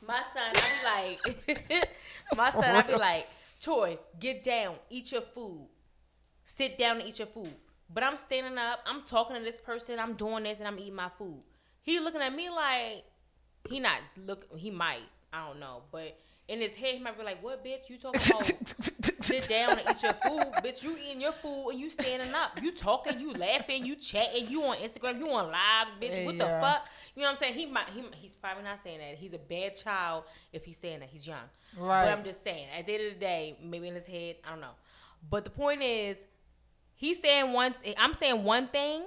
My 0.05 0.21
son, 0.33 0.51
I 0.55 1.17
be 1.17 1.53
like, 1.53 1.89
my 2.37 2.51
son, 2.51 2.63
I 2.63 2.81
be 2.83 2.95
like, 3.09 3.27
Toy, 3.61 3.97
get 4.19 4.43
down, 4.43 4.75
eat 4.89 5.11
your 5.11 5.21
food, 5.21 5.67
sit 6.45 6.77
down 6.77 6.99
and 6.99 7.09
eat 7.09 7.19
your 7.19 7.27
food. 7.27 7.53
But 7.93 8.03
I'm 8.03 8.15
standing 8.15 8.57
up, 8.57 8.79
I'm 8.85 9.01
talking 9.03 9.35
to 9.35 9.41
this 9.41 9.59
person, 9.59 9.99
I'm 9.99 10.13
doing 10.13 10.43
this, 10.43 10.59
and 10.59 10.67
I'm 10.67 10.79
eating 10.79 10.95
my 10.95 11.09
food. 11.17 11.41
He 11.81 11.99
looking 11.99 12.21
at 12.21 12.33
me 12.33 12.49
like 12.49 13.03
he 13.69 13.79
not 13.81 13.97
look. 14.15 14.45
He 14.57 14.71
might, 14.71 15.01
I 15.33 15.47
don't 15.47 15.59
know, 15.59 15.81
but 15.91 16.17
in 16.49 16.59
his 16.59 16.75
head, 16.75 16.95
he 16.95 16.99
might 16.99 17.17
be 17.17 17.23
like, 17.23 17.41
"What, 17.43 17.63
bitch? 17.63 17.89
You 17.89 17.97
talking 17.97 18.21
about 18.31 18.45
sit 19.23 19.47
down 19.47 19.77
and 19.77 19.81
eat 19.89 20.01
your 20.03 20.13
food, 20.13 20.51
bitch? 20.63 20.83
You 20.83 20.97
eating 20.97 21.21
your 21.21 21.31
food 21.31 21.69
and 21.69 21.79
you 21.79 21.89
standing 21.91 22.33
up, 22.33 22.61
you 22.61 22.71
talking, 22.71 23.19
you 23.19 23.31
laughing, 23.33 23.85
you 23.85 23.95
chatting, 23.95 24.49
you 24.49 24.63
on 24.63 24.77
Instagram, 24.77 25.19
you 25.19 25.29
on 25.29 25.51
live, 25.51 25.87
bitch. 26.01 26.25
What 26.25 26.37
the 26.39 26.45
fuck? 26.45 26.85
You 27.15 27.21
know 27.21 27.27
what 27.29 27.33
I'm 27.33 27.37
saying? 27.37 27.53
He 27.53 27.65
might. 27.67 27.87
He, 27.93 28.03
he's 28.17 28.31
probably 28.31 28.63
not 28.63 28.79
saying 28.83 28.97
that. 28.99 29.15
He's 29.17 29.33
a 29.33 29.37
bad 29.37 29.75
child 29.75 30.23
if 30.51 30.65
he's 30.65 30.77
saying 30.77 31.01
that. 31.01 31.09
He's 31.09 31.27
young. 31.27 31.37
Right. 31.77 32.05
But 32.05 32.17
I'm 32.17 32.23
just 32.23 32.43
saying. 32.43 32.65
At 32.77 32.87
the 32.87 32.95
end 32.95 33.07
of 33.07 33.13
the 33.13 33.19
day, 33.19 33.55
maybe 33.63 33.87
in 33.87 33.95
his 33.95 34.05
head, 34.05 34.37
I 34.45 34.49
don't 34.51 34.61
know. 34.61 34.71
But 35.29 35.43
the 35.43 35.51
point 35.51 35.83
is, 35.83 36.17
he's 36.95 37.21
saying 37.21 37.53
one. 37.53 37.75
I'm 37.97 38.13
saying 38.15 38.43
one 38.43 38.67
thing, 38.69 39.03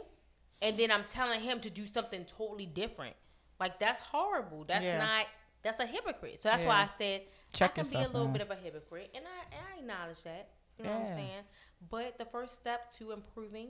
and 0.61 0.79
then 0.79 0.93
I'm 0.93 1.05
telling 1.09 1.41
him 1.41 1.61
to 1.61 1.71
do 1.71 1.87
something 1.87 2.25
totally 2.25 2.67
different. 2.67 3.17
Like 3.59 3.81
that's 3.81 4.01
horrible. 4.01 4.65
That's 4.65 4.85
Yeah. 4.85 4.99
not. 4.99 5.27
That's 5.63 5.81
a 5.81 5.87
hypocrite. 5.87 6.41
So 6.41 6.49
that's 6.49 6.65
why 6.65 6.83
I 6.83 6.89
said 6.99 7.23
Check 7.53 7.73
I 7.79 7.83
can 7.83 7.91
be 7.91 7.97
a 7.97 8.07
little 8.09 8.25
man. 8.25 8.33
bit 8.33 8.43
of 8.43 8.51
a 8.51 8.57
hypocrite, 8.57 9.11
and 9.15 9.25
I, 9.25 9.57
and 9.57 9.65
I 9.75 9.79
acknowledge 9.81 10.23
that. 10.25 10.49
You 10.79 10.85
know 10.85 10.93
what 10.93 11.03
I'm 11.03 11.09
saying? 11.09 11.45
But 11.91 12.19
the 12.19 12.25
first 12.25 12.55
step 12.55 12.93
to 12.95 13.13
improving 13.13 13.69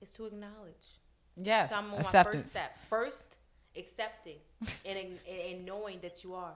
is 0.00 0.10
to 0.12 0.26
acknowledge. 0.26 1.00
Yes. 1.36 1.70
So 1.70 1.76
I'm 1.76 1.92
on 1.92 2.02
my 2.02 2.22
first 2.22 2.50
step. 2.50 2.78
First, 2.88 3.36
accepting 3.76 4.36
and, 4.84 4.98
and, 4.98 5.18
and 5.28 5.66
knowing 5.66 5.98
that 6.02 6.22
you 6.22 6.34
are. 6.34 6.54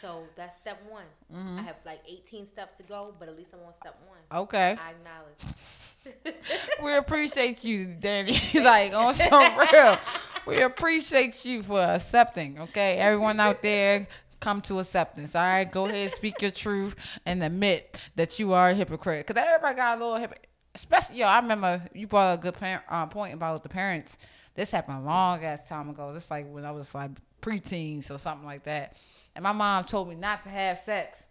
So 0.00 0.24
that's 0.34 0.56
step 0.56 0.82
one. 0.88 1.04
Mm-hmm. 1.32 1.58
I 1.60 1.62
have 1.62 1.76
like 1.84 2.00
18 2.06 2.46
steps 2.46 2.76
to 2.78 2.82
go, 2.82 3.14
but 3.18 3.28
at 3.28 3.36
least 3.36 3.50
I'm 3.54 3.60
on 3.60 3.74
step 3.80 3.98
one. 4.06 4.42
Okay. 4.42 4.76
I 4.80 4.90
acknowledge. 4.90 6.36
we 6.82 6.96
appreciate 6.96 7.64
you, 7.64 7.86
Dani. 7.86 8.62
like 8.64 8.94
on 8.94 9.14
some 9.14 9.58
real, 9.58 9.98
we 10.46 10.62
appreciate 10.62 11.44
you 11.44 11.62
for 11.62 11.80
accepting. 11.80 12.60
Okay, 12.60 12.96
everyone 12.96 13.40
out 13.40 13.62
there, 13.62 14.06
come 14.40 14.60
to 14.62 14.78
acceptance. 14.78 15.34
All 15.34 15.42
right, 15.44 15.70
go 15.70 15.86
ahead, 15.86 16.10
speak 16.12 16.40
your 16.42 16.50
truth, 16.50 16.94
and 17.24 17.42
admit 17.42 17.96
that 18.16 18.38
you 18.38 18.52
are 18.52 18.70
a 18.70 18.74
hypocrite. 18.74 19.26
Cause 19.26 19.36
everybody 19.36 19.74
got 19.76 19.98
a 19.98 20.00
little 20.00 20.16
hypocrite. 20.16 20.46
Especially, 20.74 21.16
yo, 21.18 21.26
I 21.26 21.38
remember 21.40 21.82
you 21.94 22.06
brought 22.06 22.34
a 22.38 22.40
good 22.40 22.54
par- 22.54 22.84
uh, 22.88 23.06
point 23.06 23.32
about 23.34 23.62
the 23.62 23.68
parents. 23.68 24.18
This 24.54 24.70
happened 24.70 24.98
a 24.98 25.02
long 25.02 25.42
ass 25.44 25.66
time 25.68 25.88
ago. 25.88 26.12
Just 26.14 26.30
like 26.30 26.46
when 26.52 26.64
I 26.64 26.70
was 26.70 26.94
like 26.94 27.10
preteens 27.40 28.10
or 28.10 28.18
something 28.18 28.46
like 28.46 28.64
that. 28.64 28.96
And 29.34 29.42
my 29.42 29.52
mom 29.52 29.84
told 29.84 30.08
me 30.08 30.14
not 30.16 30.42
to 30.44 30.48
have 30.50 30.78
sex. 30.78 31.24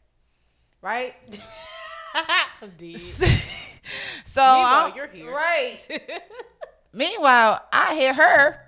Right? 0.81 1.13
Indeed. 2.61 2.99
so 4.23 4.41
Meanwhile, 4.41 4.83
I'm- 4.85 4.93
you're 4.95 5.07
here. 5.07 5.31
right. 5.31 5.77
Meanwhile, 6.93 7.61
I 7.73 7.95
hear 7.95 8.13
her 8.13 8.61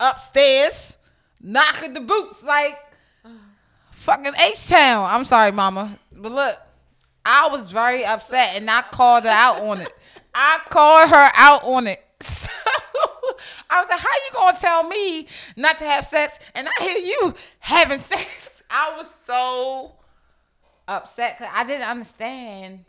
upstairs 0.00 0.96
knocking 1.40 1.92
the 1.92 2.00
boots 2.00 2.42
like 2.42 2.78
fucking 4.06 4.32
H 4.48 4.68
Town. 4.68 5.08
I'm 5.10 5.24
sorry, 5.24 5.50
mama. 5.52 5.98
But 6.12 6.32
look, 6.32 6.56
I 7.24 7.48
was 7.50 7.70
very 7.70 8.04
upset 8.04 8.56
and 8.56 8.70
I 8.70 8.82
called 8.82 9.24
her 9.24 9.30
out 9.30 9.60
on 9.60 9.80
it. 9.80 9.92
I 10.34 10.60
called 10.68 11.08
her 11.10 11.30
out 11.36 11.64
on 11.64 11.86
it. 11.86 12.02
So 13.28 13.34
I 13.68 13.80
was 13.80 13.88
like, 13.90 13.98
how 13.98 14.08
you 14.08 14.32
gonna 14.32 14.58
tell 14.58 14.82
me 14.88 15.26
not 15.56 15.78
to 15.78 15.84
have 15.84 16.04
sex 16.04 16.38
and 16.54 16.66
I 16.68 16.82
hear 16.82 16.98
you 16.98 17.34
having 17.58 17.98
sex? 17.98 18.62
I 18.70 18.96
was 18.96 19.06
so 19.26 19.92
upset 20.88 21.36
because 21.36 21.52
I 21.54 21.64
didn't 21.64 21.88
understand. 21.88 22.84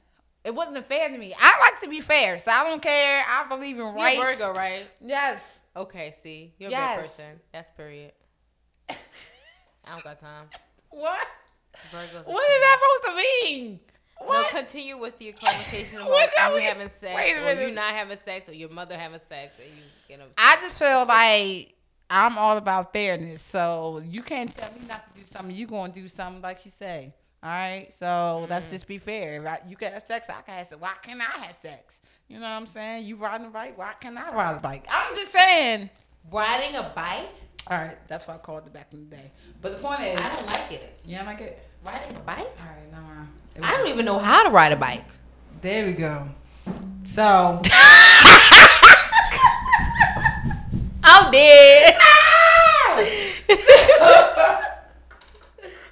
It 0.45 0.53
wasn't 0.55 0.85
fair 0.85 1.09
to 1.09 1.17
me. 1.17 1.33
I 1.37 1.59
like 1.71 1.81
to 1.81 1.89
be 1.89 1.99
fair, 2.01 2.37
so 2.37 2.51
I 2.51 2.63
don't 2.69 2.81
care. 2.81 3.23
I 3.27 3.47
believe 3.49 3.75
in 3.75 3.81
You're 3.81 3.91
rights. 3.93 4.21
Virgo, 4.21 4.53
right? 4.53 4.83
Yes. 5.03 5.41
Okay, 5.75 6.11
see. 6.11 6.53
You're 6.59 6.69
a 6.69 6.71
Yes. 6.71 6.95
good 6.99 7.03
person. 7.07 7.39
That's 7.51 7.71
period. 7.71 8.13
I 8.89 8.95
don't 9.89 10.03
got 10.03 10.19
time. 10.19 10.45
What? 10.89 11.27
Virgo's 11.91 12.25
What 12.25 12.43
is 12.43 12.59
that 12.59 12.99
supposed 13.03 13.17
to 13.17 13.51
mean? 13.51 13.79
No, 14.19 14.27
What? 14.27 14.49
continue 14.49 14.97
with 14.97 15.21
your 15.21 15.33
conversation 15.33 15.97
about 16.01 16.09
What 16.09 16.29
that 16.35 16.49
you 16.49 16.57
mean? 16.57 16.67
having 16.67 16.89
sex, 16.89 17.15
Wait 17.15 17.37
a 17.37 17.65
or 17.65 17.67
you 17.67 17.75
not 17.75 17.93
having 17.93 18.17
sex, 18.23 18.49
or 18.49 18.53
your 18.53 18.69
mother 18.69 18.97
having 18.97 19.19
sex, 19.19 19.55
and 19.59 19.69
you 19.69 19.83
get 20.07 20.19
upset. 20.19 20.35
I 20.37 20.55
just 20.61 20.79
feel 20.79 21.05
like 21.05 21.75
I'm 22.09 22.37
all 22.37 22.57
about 22.57 22.93
fairness. 22.93 23.41
So 23.41 24.01
you 24.07 24.23
can't 24.23 24.53
tell 24.55 24.71
me 24.71 24.87
not 24.87 25.13
to 25.13 25.21
do 25.21 25.25
something. 25.25 25.55
You 25.55 25.67
gonna 25.67 25.93
do 25.93 26.07
something 26.07 26.41
like 26.41 26.63
you 26.65 26.71
say. 26.71 27.13
All 27.43 27.49
right. 27.49 27.91
So 27.91 28.47
let's 28.49 28.67
mm. 28.67 28.71
just 28.71 28.87
be 28.87 28.97
fair. 28.97 29.41
If 29.41 29.47
I, 29.47 29.59
you 29.67 29.75
can 29.75 29.93
have 29.93 30.03
sex, 30.03 30.29
I 30.29 30.41
can 30.41 30.55
have 30.55 30.67
sex. 30.67 30.81
Why 30.81 30.93
can't 31.01 31.19
I 31.21 31.45
have 31.45 31.55
sex? 31.55 32.01
You 32.27 32.37
know 32.39 32.43
what 32.43 32.49
I'm 32.61 32.65
saying? 32.67 33.05
You 33.05 33.15
riding 33.15 33.47
a 33.47 33.49
bike. 33.49 33.77
Why 33.77 33.93
can't 33.99 34.17
I 34.17 34.33
ride 34.33 34.57
a 34.57 34.59
bike? 34.59 34.87
I'm 34.89 35.15
just 35.15 35.31
saying. 35.31 35.89
riding 36.31 36.75
a 36.75 36.91
bike. 36.95 37.29
All 37.69 37.77
right. 37.77 37.97
That's 38.07 38.27
what 38.27 38.35
I 38.35 38.39
called 38.39 38.65
it 38.65 38.73
back 38.73 38.87
in 38.93 39.09
the 39.09 39.15
day. 39.15 39.31
But 39.61 39.75
the 39.77 39.83
point 39.83 40.01
is, 40.01 40.19
I 40.19 40.29
don't 40.35 40.45
like 40.47 40.71
it. 40.71 40.99
you 41.05 41.17
don't 41.17 41.25
like 41.25 41.41
it. 41.41 41.59
Riding 41.85 42.15
a 42.15 42.19
bike. 42.21 42.37
All 42.59 42.65
right. 42.67 42.91
No. 42.91 42.97
it 43.55 43.63
I 43.63 43.71
don't 43.77 43.87
even 43.89 44.05
know 44.05 44.19
how 44.19 44.43
to 44.43 44.49
ride 44.49 44.71
a 44.71 44.75
bike. 44.77 45.05
There 45.61 45.85
we 45.85 45.91
go. 45.93 46.27
So 47.03 47.61
I'm 51.03 51.31
dead. 51.31 51.95
Ah! 51.99 53.03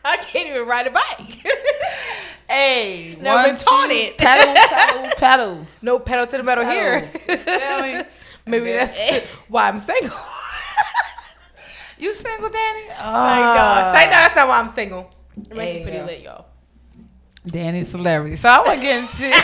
I 0.07 0.17
can't 0.17 0.49
even 0.49 0.67
ride 0.67 0.87
a 0.87 0.91
bike. 0.91 1.39
hey, 2.49 3.17
Never 3.19 3.49
one, 3.49 3.57
taught 3.57 3.87
two, 3.89 3.95
it. 3.95 4.17
pedal, 4.17 4.53
pedal, 4.53 5.09
pedal. 5.17 5.67
no 5.81 5.99
pedal 5.99 6.27
to 6.27 6.37
the 6.37 6.43
metal 6.43 6.63
here. 6.65 7.07
Feel 7.25 7.81
me? 7.81 8.03
Maybe 8.45 8.71
that's 8.71 9.23
why 9.47 9.67
I'm 9.67 9.79
single. 9.79 10.15
You 11.97 12.13
single, 12.13 12.49
Dani? 12.49 12.87
Thank 12.87 12.99
Ah. 12.99 13.53
God. 13.55 13.95
Say 13.97 14.05
no, 14.05 14.11
that's 14.11 14.35
not 14.35 14.47
why 14.47 14.59
I'm 14.59 14.67
single. 14.67 15.09
It 15.37 15.49
makes 15.49 15.57
There 15.57 15.67
it 15.67 15.77
you 15.77 15.83
pretty 15.83 16.01
lit, 16.01 16.21
y'all. 16.21 16.45
Dani's 17.45 17.89
celebrity. 17.89 18.35
So 18.35 18.49
I 18.49 18.59
want 18.65 18.79
to 18.79 18.85
get 18.85 19.01
into. 19.01 19.35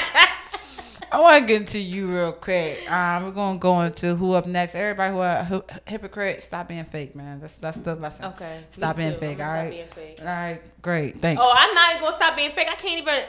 I 1.13 1.19
want 1.19 1.41
to 1.41 1.45
get 1.45 1.61
into 1.61 1.77
you 1.79 2.07
real 2.13 2.31
quick. 2.31 2.89
Um, 2.89 3.25
we're 3.25 3.31
gonna 3.31 3.59
go 3.59 3.81
into 3.81 4.15
who 4.15 4.31
up 4.33 4.45
next. 4.45 4.75
Everybody 4.75 5.13
who 5.13 5.19
are 5.19 5.43
who, 5.43 5.63
hypocrite, 5.85 6.41
stop 6.41 6.69
being 6.69 6.85
fake, 6.85 7.15
man. 7.15 7.39
That's 7.39 7.57
that's 7.57 7.77
the 7.77 7.95
lesson. 7.95 8.25
Okay. 8.25 8.61
Stop 8.71 8.95
being 8.95 9.11
too. 9.13 9.17
fake. 9.19 9.39
I'm 9.41 9.47
All 9.49 9.55
gonna 9.55 9.69
right. 9.69 9.85
stop 9.85 9.95
being 9.97 10.07
fake. 10.15 10.19
All 10.21 10.25
right. 10.25 10.81
Great. 10.81 11.19
Thanks. 11.21 11.41
Oh, 11.43 11.53
I'm 11.57 11.73
not 11.75 11.89
even 11.91 12.01
gonna 12.03 12.15
stop 12.15 12.35
being 12.37 12.51
fake. 12.53 12.69
I 12.71 12.75
can't 12.75 13.01
even 13.01 13.23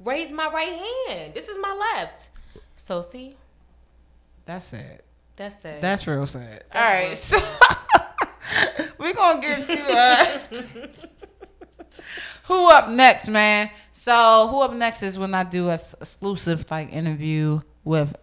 raise 0.00 0.32
my 0.32 0.48
right 0.50 1.08
hand. 1.08 1.32
This 1.34 1.48
is 1.48 1.56
my 1.60 1.72
left. 1.94 2.30
So 2.74 3.02
see, 3.02 3.36
that's 4.44 4.64
sad. 4.66 5.02
that's 5.36 5.60
sad. 5.60 5.80
That's 5.80 6.06
real 6.08 6.26
sad. 6.26 6.64
That's 6.72 6.74
All 6.74 6.92
right. 6.92 7.06
real 7.06 7.16
So 7.16 7.98
we're 8.98 9.14
gonna 9.14 9.40
get 9.40 9.66
to 9.66 9.92
uh, 9.92 10.38
who 12.44 12.70
up 12.70 12.88
next, 12.88 13.28
man. 13.28 13.70
So 13.92 14.48
who 14.50 14.62
up 14.62 14.72
next 14.72 15.02
is 15.02 15.18
when 15.18 15.34
I 15.34 15.44
do 15.44 15.68
a 15.68 15.74
exclusive 15.74 16.70
like 16.70 16.92
interview 16.92 17.60
with, 17.84 18.16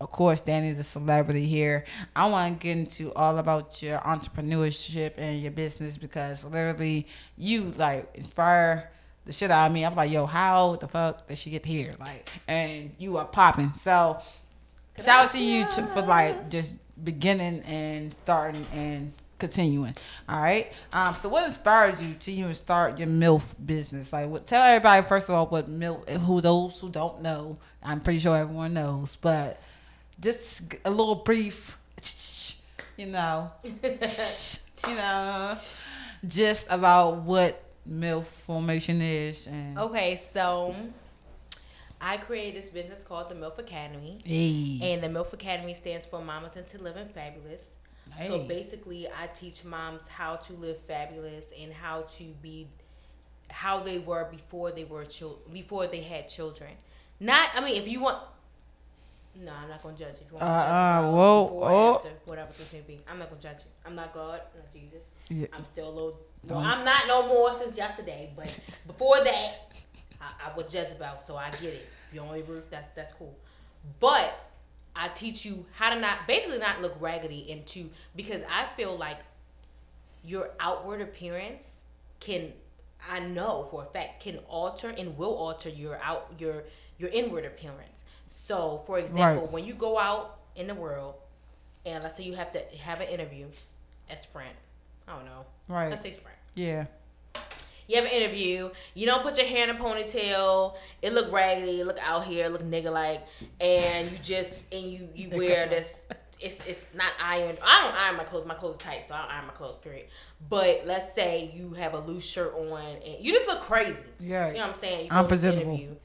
of 0.00 0.10
course, 0.10 0.40
Dani 0.40 0.76
the 0.76 0.82
celebrity 0.82 1.46
here. 1.46 1.84
I 2.16 2.26
want 2.26 2.60
to 2.60 2.66
get 2.66 2.76
into 2.76 3.12
all 3.14 3.38
about 3.38 3.82
your 3.82 3.98
entrepreneurship 4.00 5.12
and 5.18 5.40
your 5.40 5.52
business 5.52 5.96
because 5.96 6.44
literally 6.44 7.06
you 7.36 7.72
like 7.76 8.10
inspire 8.14 8.90
the 9.24 9.32
shit 9.32 9.50
out 9.50 9.66
of 9.66 9.72
me. 9.72 9.84
I'm 9.84 9.94
like, 9.94 10.10
yo, 10.10 10.26
how 10.26 10.76
the 10.76 10.88
fuck 10.88 11.26
did 11.26 11.38
she 11.38 11.50
get 11.50 11.64
here? 11.64 11.92
Like, 12.00 12.28
and 12.48 12.94
you 12.98 13.16
are 13.16 13.24
popping. 13.24 13.70
So 13.70 14.18
shout 14.98 15.26
out 15.26 15.30
to 15.30 15.38
you 15.38 15.64
for 15.70 16.02
like 16.02 16.50
just 16.50 16.76
beginning 17.04 17.60
and 17.60 18.12
starting 18.12 18.66
and 18.72 19.12
continuing. 19.38 19.96
All 20.28 20.40
right. 20.40 20.72
Um. 20.92 21.14
So 21.14 21.28
what 21.28 21.46
inspires 21.46 22.02
you 22.02 22.14
to 22.14 22.32
even 22.32 22.54
start 22.54 22.98
your 22.98 23.08
MILF 23.08 23.54
business? 23.64 24.12
Like, 24.12 24.28
what? 24.28 24.46
Tell 24.46 24.62
everybody 24.62 25.06
first 25.06 25.28
of 25.28 25.34
all 25.34 25.46
what 25.46 25.68
MILF. 25.68 26.08
Who 26.22 26.40
those 26.40 26.78
who 26.80 26.90
don't 26.90 27.22
know, 27.22 27.58
I'm 27.82 28.00
pretty 28.00 28.18
sure 28.18 28.36
everyone 28.36 28.74
knows, 28.74 29.16
but 29.20 29.60
just 30.20 30.62
a 30.84 30.90
little 30.90 31.16
brief. 31.16 31.78
You 32.96 33.06
know. 33.06 33.50
you 33.64 34.94
know. 34.94 35.54
Just 36.24 36.68
about 36.70 37.22
what 37.22 37.60
MILF 37.88 38.24
formation 38.24 39.00
is 39.00 39.48
and. 39.48 39.78
okay, 39.78 40.22
so 40.32 40.76
I 42.00 42.18
created 42.18 42.62
this 42.62 42.70
business 42.70 43.02
called 43.02 43.30
the 43.30 43.34
MILF 43.34 43.58
Academy. 43.58 44.20
Hey. 44.24 44.78
And 44.92 45.02
the 45.02 45.08
MILF 45.08 45.32
Academy 45.32 45.74
stands 45.74 46.06
for 46.06 46.20
Mamas 46.22 46.54
into 46.54 46.78
Living 46.78 47.08
Fabulous. 47.08 47.62
So 48.26 48.40
basically, 48.40 49.08
I 49.08 49.26
teach 49.28 49.64
moms 49.64 50.02
how 50.08 50.36
to 50.36 50.52
live 50.54 50.78
fabulous 50.86 51.44
and 51.60 51.72
how 51.72 52.02
to 52.18 52.24
be 52.42 52.68
how 53.50 53.80
they 53.80 53.98
were 53.98 54.24
before 54.30 54.72
they 54.72 54.84
were 54.84 55.04
chil- 55.04 55.38
before 55.52 55.86
they 55.86 56.00
had 56.02 56.28
children. 56.28 56.70
Not, 57.20 57.50
I 57.54 57.60
mean, 57.60 57.80
if 57.80 57.86
you 57.88 58.00
want, 58.00 58.18
No, 59.36 59.52
I'm 59.52 59.68
not 59.68 59.82
gonna 59.82 59.96
judge 59.96 60.14
you. 60.20 60.26
If 60.26 60.32
you 60.32 60.38
Uh, 60.38 60.40
want 60.40 60.60
to 60.60 60.66
judge 60.66 61.04
uh, 61.04 61.10
whoa, 61.16 61.44
before, 61.44 61.70
oh. 61.72 61.94
after, 61.96 62.08
whatever 62.26 62.52
this 62.52 62.72
may 62.72 62.80
be. 62.82 63.00
I'm 63.08 63.18
not 63.18 63.30
gonna 63.30 63.40
judge 63.40 63.58
you. 63.64 63.70
I'm 63.84 63.94
not 63.96 64.14
God. 64.14 64.40
I'm 64.54 64.60
not 64.60 64.72
Jesus. 64.72 65.14
Yeah. 65.28 65.46
I'm 65.52 65.64
still 65.64 65.88
a 65.88 65.90
little. 65.90 66.20
Well, 66.44 66.58
I'm 66.60 66.84
not 66.84 67.06
no 67.08 67.26
more 67.26 67.52
since 67.52 67.76
yesterday, 67.76 68.32
but 68.36 68.56
before 68.86 69.24
that, 69.24 69.58
I, 70.20 70.50
I 70.50 70.56
was 70.56 70.72
Jezebel, 70.72 71.18
so 71.26 71.36
I 71.36 71.50
get 71.50 71.74
it. 71.74 71.88
You 72.12 72.20
only 72.20 72.42
Ruth, 72.42 72.70
that's 72.70 72.92
that's 72.94 73.12
cool. 73.12 73.34
But 73.98 74.32
I 74.96 75.08
teach 75.08 75.44
you 75.44 75.66
how 75.74 75.92
to 75.92 75.98
not 76.00 76.26
basically 76.26 76.58
not 76.58 76.80
look 76.82 76.96
raggedy 77.00 77.50
and 77.50 77.60
into 77.60 77.90
because 78.14 78.42
I 78.50 78.66
feel 78.76 78.96
like 78.96 79.18
your 80.24 80.50
outward 80.60 81.00
appearance 81.00 81.82
can 82.20 82.52
I 83.10 83.18
know 83.20 83.66
for 83.70 83.82
a 83.82 83.86
fact 83.86 84.22
can 84.22 84.38
alter 84.48 84.88
and 84.88 85.18
will 85.18 85.34
alter 85.34 85.68
your 85.68 85.96
out 86.02 86.32
your 86.38 86.64
your 86.98 87.10
inward 87.10 87.44
appearance. 87.44 88.04
So, 88.28 88.82
for 88.86 88.98
example, 88.98 89.42
Right. 89.44 89.52
when 89.52 89.64
you 89.64 89.74
go 89.74 89.98
out 89.98 90.38
in 90.56 90.66
the 90.68 90.74
world 90.74 91.16
and 91.84 92.02
let's 92.02 92.16
say 92.16 92.22
you 92.22 92.34
have 92.36 92.52
to 92.52 92.60
have 92.78 93.00
an 93.00 93.08
interview 93.08 93.48
at 94.08 94.22
Sprint, 94.22 94.56
I 95.06 95.16
don't 95.16 95.24
know, 95.26 95.44
Right. 95.68 95.90
let's 95.90 96.02
say 96.02 96.12
Sprint. 96.12 96.38
Yeah. 96.54 96.86
You 97.86 97.96
have 97.96 98.04
an 98.06 98.10
interview. 98.12 98.70
You 98.94 99.06
don't 99.06 99.22
put 99.22 99.36
your 99.36 99.46
hair 99.46 99.68
in 99.68 99.74
a 99.76 99.78
ponytail. 99.78 100.76
It 101.02 101.12
look 101.12 101.30
raggedy. 101.32 101.80
It 101.80 101.86
look 101.86 101.98
out 102.00 102.24
here. 102.24 102.46
It 102.46 102.52
look 102.52 102.62
nigga 102.62 102.92
like, 102.92 103.26
and 103.60 104.10
you 104.10 104.18
just 104.22 104.72
and 104.72 104.84
you 104.90 105.08
you 105.14 105.28
wear 105.36 105.66
this. 105.68 106.00
It's 106.40 106.66
it's 106.66 106.84
not 106.94 107.12
ironed. 107.22 107.58
I 107.64 107.82
don't 107.82 107.94
iron 107.94 108.16
my 108.16 108.24
clothes. 108.24 108.46
My 108.46 108.54
clothes 108.54 108.76
are 108.76 108.80
tight, 108.80 109.06
so 109.06 109.14
I 109.14 109.22
don't 109.22 109.30
iron 109.30 109.46
my 109.46 109.52
clothes. 109.52 109.76
Period. 109.76 110.06
But 110.48 110.82
let's 110.86 111.14
say 111.14 111.50
you 111.54 111.72
have 111.74 111.94
a 111.94 112.00
loose 112.00 112.24
shirt 112.24 112.54
on 112.54 112.96
and 113.04 113.24
you 113.24 113.32
just 113.32 113.46
look 113.46 113.60
crazy. 113.60 113.96
Yeah. 114.20 114.48
You 114.48 114.54
know 114.54 114.60
what 114.60 114.68
I'm 114.70 114.80
saying? 114.80 115.04
You 115.06 115.10
I'm 115.12 115.26
presentable. 115.26 115.72
interview, 115.74 115.96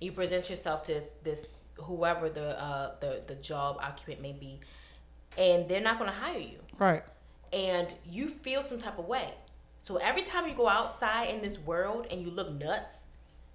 You 0.00 0.12
present 0.12 0.50
yourself 0.50 0.84
to 0.84 0.92
this, 0.94 1.04
this 1.24 1.46
whoever 1.78 2.28
the 2.28 2.60
uh 2.62 2.94
the 3.00 3.22
the 3.26 3.34
job 3.36 3.78
occupant 3.80 4.20
may 4.20 4.32
be, 4.32 4.60
and 5.36 5.68
they're 5.68 5.80
not 5.80 5.98
going 5.98 6.10
to 6.10 6.16
hire 6.16 6.38
you 6.38 6.58
Right. 6.78 7.02
and 7.52 7.92
you 8.08 8.28
feel 8.28 8.62
some 8.62 8.78
type 8.78 8.98
of 8.98 9.06
way. 9.06 9.32
So 9.88 9.96
every 9.96 10.20
time 10.20 10.46
you 10.46 10.52
go 10.54 10.68
outside 10.68 11.30
in 11.30 11.40
this 11.40 11.58
world 11.58 12.08
and 12.10 12.20
you 12.20 12.30
look 12.30 12.52
nuts, 12.52 13.06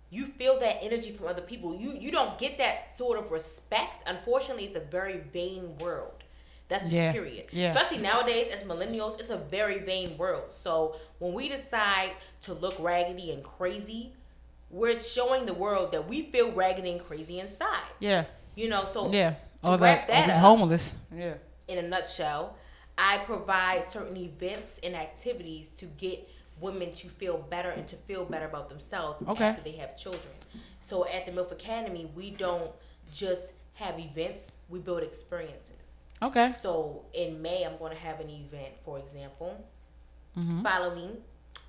you 0.10 0.26
feel 0.26 0.60
that 0.62 0.80
energy 0.82 1.12
from 1.12 1.28
other 1.28 1.44
people. 1.44 1.76
You 1.76 1.92
you 1.92 2.10
don't 2.12 2.40
get 2.40 2.58
that 2.58 2.98
sort 2.98 3.20
of 3.20 3.30
respect. 3.30 4.02
Unfortunately, 4.08 4.66
it's 4.66 4.76
a 4.76 4.80
very 4.80 5.18
vain 5.32 5.78
world. 5.78 6.18
That's 6.70 6.86
just 6.86 6.96
Yeah. 6.96 7.12
period. 7.12 7.46
Yeah. 7.52 7.70
Especially 7.70 8.00
nowadays 8.00 8.52
as 8.52 8.64
millennials, 8.64 9.20
it's 9.20 9.30
a 9.30 9.38
very 9.38 9.78
vain 9.92 10.18
world. 10.18 10.50
So 10.64 10.96
when 11.20 11.34
we 11.36 11.50
decide 11.50 12.12
to 12.46 12.54
look 12.56 12.76
raggedy 12.80 13.30
and 13.32 13.44
crazy, 13.44 14.14
we're 14.72 14.98
showing 14.98 15.46
the 15.46 15.54
world 15.54 15.92
that 15.92 16.08
we 16.08 16.24
feel 16.32 16.52
raggedy 16.52 16.90
and 16.94 17.00
crazy 17.10 17.40
inside. 17.40 17.92
Yeah. 18.00 18.24
You 18.56 18.70
know, 18.70 18.86
so 18.92 19.12
Yeah. 19.12 19.32
to 19.32 19.38
All 19.70 19.78
wrap 19.78 20.08
that. 20.08 20.28
that 20.28 20.30
up, 20.32 20.42
homeless. 20.42 20.96
Yeah. 21.16 21.36
in 21.68 21.78
a 21.78 21.82
nutshell, 21.84 22.56
I 22.98 23.18
provide 23.20 23.84
certain 23.92 24.18
events 24.18 24.80
and 24.84 24.96
activities 24.96 25.70
to 25.78 25.86
get 25.86 26.28
women 26.62 26.92
to 26.94 27.08
feel 27.10 27.38
better 27.50 27.70
and 27.70 27.88
to 27.88 27.96
feel 27.96 28.26
better 28.26 28.46
about 28.46 28.70
themselves 28.70 29.22
Okay. 29.28 29.46
after 29.46 29.62
they 29.64 29.72
have 29.78 29.98
children. 29.98 30.34
So 30.82 31.08
at 31.08 31.26
the 31.26 31.32
MILF 31.32 31.52
Academy, 31.52 32.10
we 32.16 32.30
don't 32.30 32.72
just 33.12 33.52
have 33.76 34.00
events, 34.00 34.52
we 34.70 34.80
build 34.80 35.02
experiences. 35.04 35.72
Okay. 36.22 36.54
So 36.62 37.04
in 37.14 37.42
May, 37.42 37.64
I'm 37.64 37.78
going 37.78 37.92
to 37.94 38.00
have 38.00 38.20
an 38.20 38.30
event, 38.30 38.74
for 38.86 39.00
example. 39.00 39.66
Mm-hmm. 40.38 40.62
Follow 40.62 40.96
me 40.96 41.10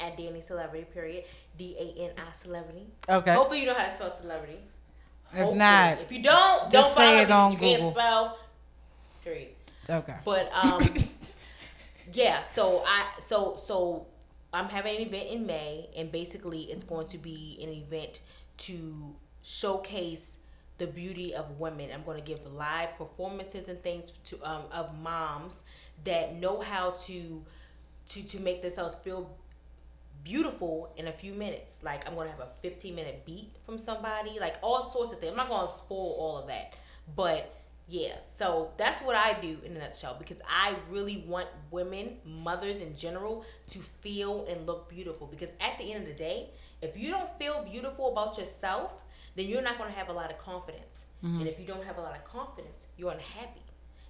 at 0.00 0.16
Dani 0.16 0.42
Celebrity, 0.42 0.84
period. 0.92 1.24
D 1.58 1.76
A 1.78 2.02
N 2.04 2.10
I 2.18 2.32
Celebrity. 2.32 2.86
Okay. 3.08 3.32
Hopefully, 3.34 3.60
you 3.60 3.66
know 3.66 3.74
how 3.74 3.86
to 3.86 3.94
spell 3.94 4.14
celebrity. 4.20 4.58
If 5.32 5.38
Hopefully. 5.38 5.58
not, 5.58 6.00
if 6.00 6.12
you 6.12 6.22
don't, 6.22 6.70
just 6.70 6.94
don't 6.96 7.04
say 7.04 7.10
follow 7.10 7.20
it 7.22 7.28
me. 7.28 7.32
on 7.34 7.52
you 7.52 7.58
Google. 7.58 7.76
can't 7.78 7.94
spell, 7.94 8.38
period. 9.24 9.48
okay. 9.90 10.14
But 10.24 10.50
um, 10.54 10.80
yeah. 12.12 12.42
So 12.42 12.82
I 12.86 13.06
so 13.20 13.58
so 13.66 14.06
I'm 14.52 14.68
having 14.68 14.96
an 14.96 15.02
event 15.02 15.28
in 15.28 15.46
May, 15.46 15.88
and 15.96 16.10
basically 16.12 16.62
it's 16.62 16.84
going 16.84 17.06
to 17.08 17.18
be 17.18 17.58
an 17.62 17.68
event 17.70 18.20
to 18.58 19.14
showcase 19.42 20.38
the 20.78 20.86
beauty 20.86 21.34
of 21.34 21.58
women. 21.60 21.90
I'm 21.92 22.02
going 22.02 22.22
to 22.22 22.24
give 22.24 22.44
live 22.52 22.96
performances 22.96 23.68
and 23.68 23.82
things 23.82 24.12
to 24.24 24.42
um 24.42 24.62
of 24.72 24.96
moms 24.98 25.64
that 26.04 26.34
know 26.36 26.60
how 26.60 26.90
to 27.06 27.44
to 28.08 28.22
to 28.22 28.40
make 28.40 28.62
themselves 28.62 28.94
feel 28.96 29.30
beautiful 30.24 30.92
in 30.96 31.08
a 31.08 31.12
few 31.12 31.32
minutes. 31.32 31.78
Like 31.82 32.08
I'm 32.08 32.14
gonna 32.14 32.30
have 32.30 32.40
a 32.40 32.48
15 32.62 32.94
minute 32.94 33.24
beat 33.24 33.52
from 33.64 33.78
somebody, 33.78 34.38
like 34.40 34.56
all 34.62 34.88
sorts 34.90 35.12
of 35.12 35.20
things. 35.20 35.30
I'm 35.30 35.36
not 35.36 35.48
gonna 35.48 35.70
spoil 35.70 36.16
all 36.18 36.38
of 36.38 36.46
that, 36.48 36.74
but 37.14 37.54
yeah. 37.88 38.16
So 38.36 38.70
that's 38.76 39.02
what 39.02 39.14
I 39.14 39.38
do 39.40 39.58
in 39.64 39.76
a 39.76 39.78
nutshell 39.78 40.16
because 40.18 40.40
I 40.48 40.74
really 40.90 41.24
want 41.26 41.48
women, 41.70 42.16
mothers 42.24 42.80
in 42.80 42.96
general, 42.96 43.44
to 43.68 43.78
feel 44.00 44.46
and 44.48 44.66
look 44.66 44.88
beautiful. 44.88 45.26
Because 45.26 45.50
at 45.60 45.78
the 45.78 45.92
end 45.92 46.02
of 46.02 46.08
the 46.08 46.14
day, 46.14 46.50
if 46.80 46.96
you 46.96 47.10
don't 47.10 47.28
feel 47.38 47.62
beautiful 47.70 48.12
about 48.12 48.38
yourself, 48.38 48.92
then 49.36 49.46
you're 49.46 49.62
not 49.62 49.78
gonna 49.78 49.90
have 49.90 50.08
a 50.08 50.12
lot 50.12 50.30
of 50.30 50.38
confidence. 50.38 51.04
Mm-hmm. 51.24 51.40
And 51.40 51.48
if 51.48 51.58
you 51.58 51.66
don't 51.66 51.84
have 51.84 51.98
a 51.98 52.00
lot 52.00 52.16
of 52.16 52.24
confidence, 52.24 52.86
you're 52.96 53.12
unhappy. 53.12 53.62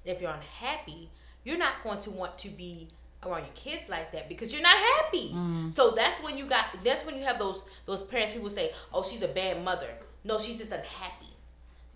And 0.05 0.15
if 0.15 0.21
you're 0.21 0.31
unhappy, 0.31 1.11
you're 1.45 1.59
not 1.59 1.83
going 1.83 2.01
to 2.01 2.11
want 2.11 2.39
to 2.39 2.49
be 2.49 2.89
around 3.25 3.41
your 3.41 3.55
kids 3.55 3.89
like 3.89 4.13
that 4.13 4.29
because 4.29 4.53
you're 4.53 4.63
not 4.63 4.77
happy. 4.77 5.31
Mm-hmm. 5.31 5.71
So 5.71 5.93
that's 5.93 6.23
when 6.23 6.37
you 6.37 6.47
got 6.47 6.67
that's 6.85 7.05
when 7.05 7.17
you 7.17 7.25
have 7.25 7.39
those 7.39 7.65
those 7.87 8.03
parents 8.03 8.33
people 8.33 8.51
say, 8.51 8.73
"Oh, 8.93 9.03
she's 9.03 9.23
a 9.23 9.29
bad 9.29 9.65
mother." 9.65 9.91
No, 10.25 10.39
she's 10.39 10.59
just 10.59 10.73
unhappy. 10.73 11.34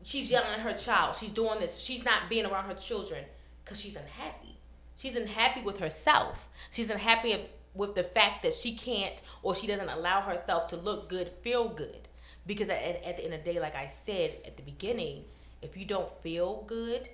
She's 0.03 0.30
yelling 0.30 0.53
at 0.53 0.61
her 0.61 0.74
child. 0.74 1.16
She's 1.16 1.30
doing 1.30 1.61
this. 1.61 1.78
She's 1.78 2.05
not 2.05 2.28
being 2.28 2.46
around 2.46 2.66
her 2.66 2.74
children 2.74 3.24
cuz 3.64 3.80
she's 3.80 3.96
unhappy. 3.96 4.59
She's 4.96 5.16
unhappy 5.16 5.61
with 5.61 5.78
herself. 5.78 6.49
She's 6.70 6.90
unhappy 6.90 7.49
with 7.74 7.94
the 7.94 8.03
fact 8.03 8.42
that 8.42 8.55
she 8.55 8.74
can't 8.74 9.20
or 9.42 9.55
she 9.55 9.66
doesn't 9.66 9.88
allow 9.88 10.22
herself 10.22 10.66
to 10.68 10.76
look 10.76 11.09
good, 11.09 11.30
feel 11.42 11.68
good. 11.68 12.09
Because 12.46 12.68
at, 12.68 12.80
at 12.80 13.16
the 13.16 13.24
end 13.24 13.34
of 13.34 13.44
the 13.44 13.53
day, 13.53 13.61
like 13.61 13.76
I 13.76 13.86
said 13.86 14.32
at 14.46 14.57
the 14.57 14.62
beginning, 14.62 15.24
if 15.62 15.76
you 15.76 15.84
don't 15.84 16.11
feel 16.22 16.64
good, 16.66 17.09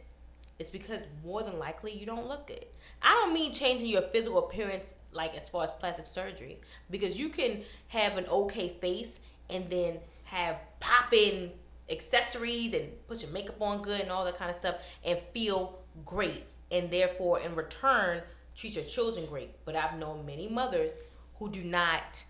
it's 0.58 0.70
because 0.70 1.06
more 1.24 1.42
than 1.42 1.58
likely 1.58 1.92
you 1.92 2.06
don't 2.06 2.28
look 2.28 2.46
good. 2.46 2.66
I 3.02 3.12
don't 3.14 3.34
mean 3.34 3.52
changing 3.52 3.88
your 3.88 4.02
physical 4.02 4.38
appearance 4.38 4.94
like 5.12 5.36
as 5.36 5.48
far 5.48 5.64
as 5.64 5.70
plastic 5.72 6.06
surgery 6.06 6.60
because 6.90 7.18
you 7.18 7.28
can 7.28 7.62
have 7.88 8.16
an 8.16 8.26
okay 8.26 8.70
face 8.80 9.18
and 9.50 9.68
then 9.68 9.98
have 10.24 10.56
popping 10.80 11.52
accessories 11.90 12.72
and 12.72 12.90
put 13.06 13.22
your 13.22 13.30
makeup 13.30 13.60
on 13.60 13.82
good 13.82 14.00
and 14.00 14.10
all 14.10 14.24
that 14.24 14.38
kind 14.38 14.50
of 14.50 14.56
stuff 14.56 14.76
and 15.04 15.18
feel 15.32 15.78
great 16.04 16.44
and 16.70 16.90
therefore 16.90 17.40
in 17.40 17.54
return 17.54 18.22
treat 18.54 18.74
your 18.74 18.84
children 18.84 19.26
great. 19.26 19.50
But 19.64 19.76
I've 19.76 19.98
known 19.98 20.24
many 20.24 20.48
mothers 20.48 20.92
who 21.38 21.50
do 21.50 21.62
not 21.62 22.24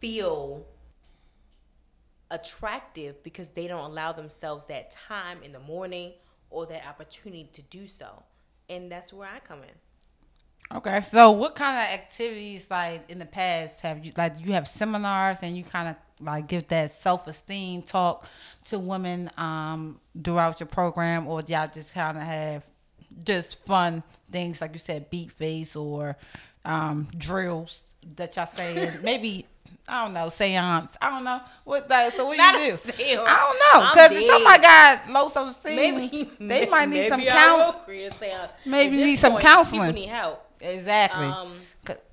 feel 0.00 0.66
attractive 2.30 3.22
because 3.22 3.50
they 3.50 3.66
don't 3.66 3.84
allow 3.84 4.12
themselves 4.12 4.66
that 4.66 4.90
time 4.90 5.42
in 5.42 5.52
the 5.52 5.60
morning 5.60 6.12
or 6.50 6.66
that 6.66 6.86
opportunity 6.86 7.48
to 7.52 7.62
do 7.62 7.86
so. 7.86 8.22
And 8.68 8.90
that's 8.90 9.12
where 9.12 9.28
I 9.28 9.38
come 9.40 9.62
in. 9.62 9.89
Okay. 10.72 11.00
So, 11.00 11.32
what 11.32 11.56
kind 11.56 11.76
of 11.78 11.94
activities, 11.94 12.70
like 12.70 13.10
in 13.10 13.18
the 13.18 13.26
past, 13.26 13.80
have 13.80 14.04
you 14.04 14.12
like 14.16 14.34
you 14.38 14.52
have 14.52 14.68
seminars 14.68 15.42
and 15.42 15.56
you 15.56 15.64
kind 15.64 15.88
of 15.88 15.96
like 16.24 16.46
give 16.46 16.66
that 16.68 16.92
self 16.92 17.26
esteem 17.26 17.82
talk 17.82 18.26
to 18.66 18.78
women 18.78 19.30
um 19.36 20.00
throughout 20.22 20.60
your 20.60 20.68
program, 20.68 21.26
or 21.26 21.42
do 21.42 21.52
y'all 21.52 21.66
just 21.72 21.92
kind 21.92 22.16
of 22.16 22.22
have 22.22 22.64
just 23.24 23.64
fun 23.64 24.02
things 24.30 24.60
like 24.60 24.72
you 24.72 24.78
said, 24.78 25.10
beat 25.10 25.32
face 25.32 25.74
or 25.74 26.16
um 26.64 27.08
drills 27.16 27.96
that 28.16 28.36
y'all 28.36 28.46
say, 28.46 28.96
maybe. 29.02 29.46
I 29.88 30.04
don't 30.04 30.14
know, 30.14 30.28
seance. 30.28 30.96
I 31.02 31.10
don't 31.10 31.24
know 31.24 31.40
what 31.64 31.88
that. 31.88 32.12
So 32.12 32.26
what 32.26 32.36
do 32.36 32.42
you 32.60 32.70
do? 32.70 32.76
seance. 32.76 33.22
I 33.26 33.52
don't 33.72 33.82
know 33.82 33.90
because 33.90 34.10
if 34.12 34.24
somebody 34.28 34.62
got 34.62 35.10
low 35.10 35.26
self 35.28 35.50
esteem, 35.50 35.76
Maybe 35.76 36.30
they 36.38 36.66
might 36.70 36.88
need 36.88 37.08
some 37.08 37.20
counseling. 37.20 38.10
Maybe 38.64 38.96
need 38.96 39.16
some 39.16 39.38
counseling. 39.38 39.80
People 39.94 40.00
need 40.00 40.08
help. 40.08 40.49
Exactly. 40.60 41.26
Um, 41.26 41.52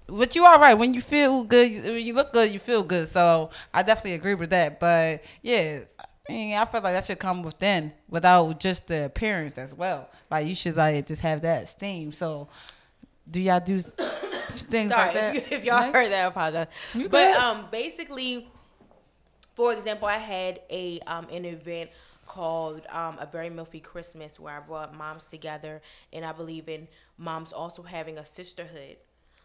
but 0.10 0.36
you 0.36 0.46
all 0.46 0.58
right 0.60 0.74
when 0.74 0.94
you 0.94 1.02
feel 1.02 1.44
good. 1.44 1.70
you- 1.70 1.82
When 1.82 2.00
you 2.06 2.14
look 2.14 2.32
good, 2.34 2.52
you 2.52 2.60
feel 2.60 2.84
good. 2.84 3.08
So 3.08 3.50
I 3.74 3.84
definitely 3.84 4.14
agree 4.14 4.36
with 4.36 4.50
that. 4.52 4.80
But 4.80 5.24
yeah, 5.42 5.80
I 6.00 6.32
mean, 6.32 6.58
I 6.58 6.64
feel 6.66 6.82
like 6.82 6.94
that 6.94 7.06
should 7.06 7.20
come 7.20 7.44
within, 7.44 7.92
without 8.10 8.60
just 8.60 8.88
the 8.88 9.06
appearance 9.06 9.58
as 9.58 9.74
well. 9.74 10.10
Like 10.32 10.48
you 10.48 10.56
should 10.56 10.78
like 10.78 11.08
just 11.08 11.22
have 11.22 11.42
that 11.42 11.64
esteem. 11.64 12.12
So 12.14 12.48
do 13.30 13.42
y'all 13.42 13.60
do 13.60 13.80
things 14.70 14.92
Sorry 14.92 15.06
like 15.08 15.14
that? 15.14 15.36
if, 15.36 15.52
you, 15.52 15.58
if 15.58 15.64
y'all 15.66 15.92
heard 15.92 16.12
that, 16.12 16.24
I 16.24 16.28
apologize. 16.28 16.68
But 17.10 17.36
um, 17.38 17.66
basically, 17.72 18.48
for 19.56 19.74
example, 19.74 20.08
I 20.08 20.18
had 20.18 20.62
a 20.70 21.00
um 21.08 21.28
an 21.32 21.44
event 21.46 21.90
called 22.38 22.82
um, 23.02 23.16
a 23.20 23.28
very 23.36 23.50
milfy 23.58 23.82
Christmas 23.92 24.40
where 24.40 24.56
I 24.58 24.60
brought 24.70 24.90
moms 25.04 25.24
together, 25.36 25.82
and 26.14 26.22
I 26.24 26.34
believe 26.42 26.66
in 26.70 26.88
moms 27.18 27.52
also 27.62 27.82
having 27.84 28.18
a 28.18 28.26
sisterhood. 28.26 28.98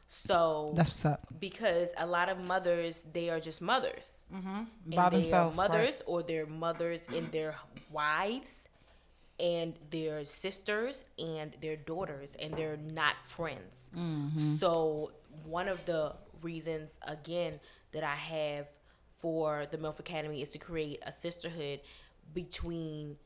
So 0.09 0.66
That's 0.76 0.90
what's 0.90 1.05
up. 1.07 1.20
because 1.49 1.88
a 1.97 2.07
lot 2.16 2.28
of 2.28 2.36
mothers 2.47 2.95
they 3.16 3.26
are 3.30 3.40
just 3.49 3.61
mothers 3.62 4.24
By 4.30 4.38
and 4.38 4.66
they 4.86 4.97
themselves, 4.97 5.32
are 5.32 5.45
right. 5.49 5.57
mothers 5.70 5.97
or 6.11 6.22
they're 6.22 6.45
mothers 6.66 7.03
in 7.18 7.24
their 7.36 7.55
wives 7.90 8.68
and 9.40 9.72
their 9.90 10.24
sisters 10.26 11.05
and 11.18 11.49
their 11.62 11.76
daughters, 11.76 12.36
and 12.43 12.53
they're 12.59 12.76
not 12.76 13.14
friends. 13.26 13.74
So 14.61 15.12
one 15.59 15.68
of 15.74 15.78
the 15.86 16.03
reasons, 16.43 16.99
again, 17.16 17.55
that 17.93 18.05
I 18.05 18.14
have 18.36 18.66
for 19.22 19.66
the 19.70 19.78
MILF 19.78 19.99
Academy 19.99 20.43
is 20.43 20.51
to 20.51 20.59
create 20.59 21.01
a 21.07 21.12
sisterhood 21.12 21.80
between 22.35 23.16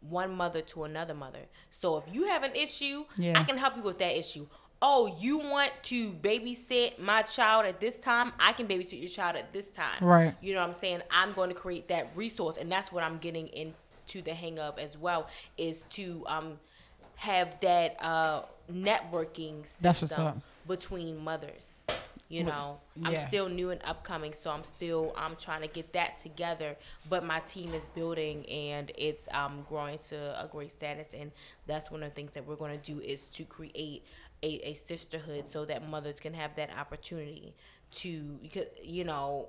one 0.00 0.34
mother 0.34 0.60
to 0.62 0.84
another 0.84 1.14
mother. 1.14 1.40
So 1.70 1.96
if 1.98 2.04
you 2.12 2.24
have 2.26 2.42
an 2.42 2.54
issue, 2.54 3.04
Yeah. 3.16 3.38
I 3.38 3.44
can 3.44 3.56
help 3.56 3.76
you 3.76 3.82
with 3.82 3.98
that 3.98 4.16
issue. 4.18 4.46
Oh, 4.84 5.16
you 5.20 5.38
want 5.38 5.70
to 5.84 6.10
babysit 6.12 6.98
my 6.98 7.22
child 7.22 7.66
at 7.66 7.80
this 7.80 7.98
time? 7.98 8.32
I 8.40 8.52
can 8.52 8.66
babysit 8.66 8.98
your 8.98 9.08
child 9.08 9.36
at 9.36 9.52
this 9.52 9.68
time. 9.68 9.94
Right. 10.00 10.34
You 10.40 10.54
know 10.54 10.60
what 10.60 10.70
I'm 10.70 10.74
saying? 10.74 11.02
I'm 11.08 11.32
going 11.34 11.50
to 11.50 11.54
create 11.54 11.86
that 11.88 12.08
resource, 12.16 12.56
and 12.56 12.70
that's 12.70 12.90
what 12.90 13.04
I'm 13.04 13.18
getting 13.18 13.46
into 13.46 14.22
the 14.22 14.34
hang 14.34 14.58
of 14.58 14.80
as 14.80 14.98
well. 14.98 15.28
Is 15.56 15.82
to 15.90 16.24
um 16.26 16.58
have 17.14 17.60
that 17.60 17.96
uh 18.00 18.42
networking 18.68 19.62
That's 19.80 20.00
what's 20.02 20.10
system 20.10 20.26
up. 20.26 20.38
between 20.66 21.22
mothers. 21.22 21.84
You 22.32 22.44
know, 22.44 22.80
yeah. 22.96 23.08
I'm 23.08 23.28
still 23.28 23.48
new 23.50 23.70
and 23.70 23.80
upcoming, 23.84 24.32
so 24.32 24.50
I'm 24.50 24.64
still 24.64 25.12
I'm 25.16 25.36
trying 25.36 25.60
to 25.60 25.68
get 25.68 25.92
that 25.92 26.16
together. 26.16 26.76
But 27.08 27.24
my 27.24 27.40
team 27.40 27.74
is 27.74 27.82
building 27.94 28.46
and 28.48 28.90
it's 28.96 29.28
um 29.32 29.64
growing 29.68 29.98
to 30.08 30.42
a 30.42 30.48
great 30.48 30.72
status, 30.72 31.08
and 31.12 31.32
that's 31.66 31.90
one 31.90 32.02
of 32.02 32.08
the 32.08 32.14
things 32.14 32.32
that 32.32 32.46
we're 32.46 32.56
going 32.56 32.78
to 32.78 32.92
do 32.92 33.00
is 33.00 33.26
to 33.28 33.44
create 33.44 34.04
a, 34.42 34.70
a 34.70 34.74
sisterhood 34.74 35.50
so 35.50 35.66
that 35.66 35.86
mothers 35.86 36.20
can 36.20 36.34
have 36.34 36.56
that 36.56 36.70
opportunity 36.78 37.54
to 37.92 38.38
you 38.82 39.04
know 39.04 39.48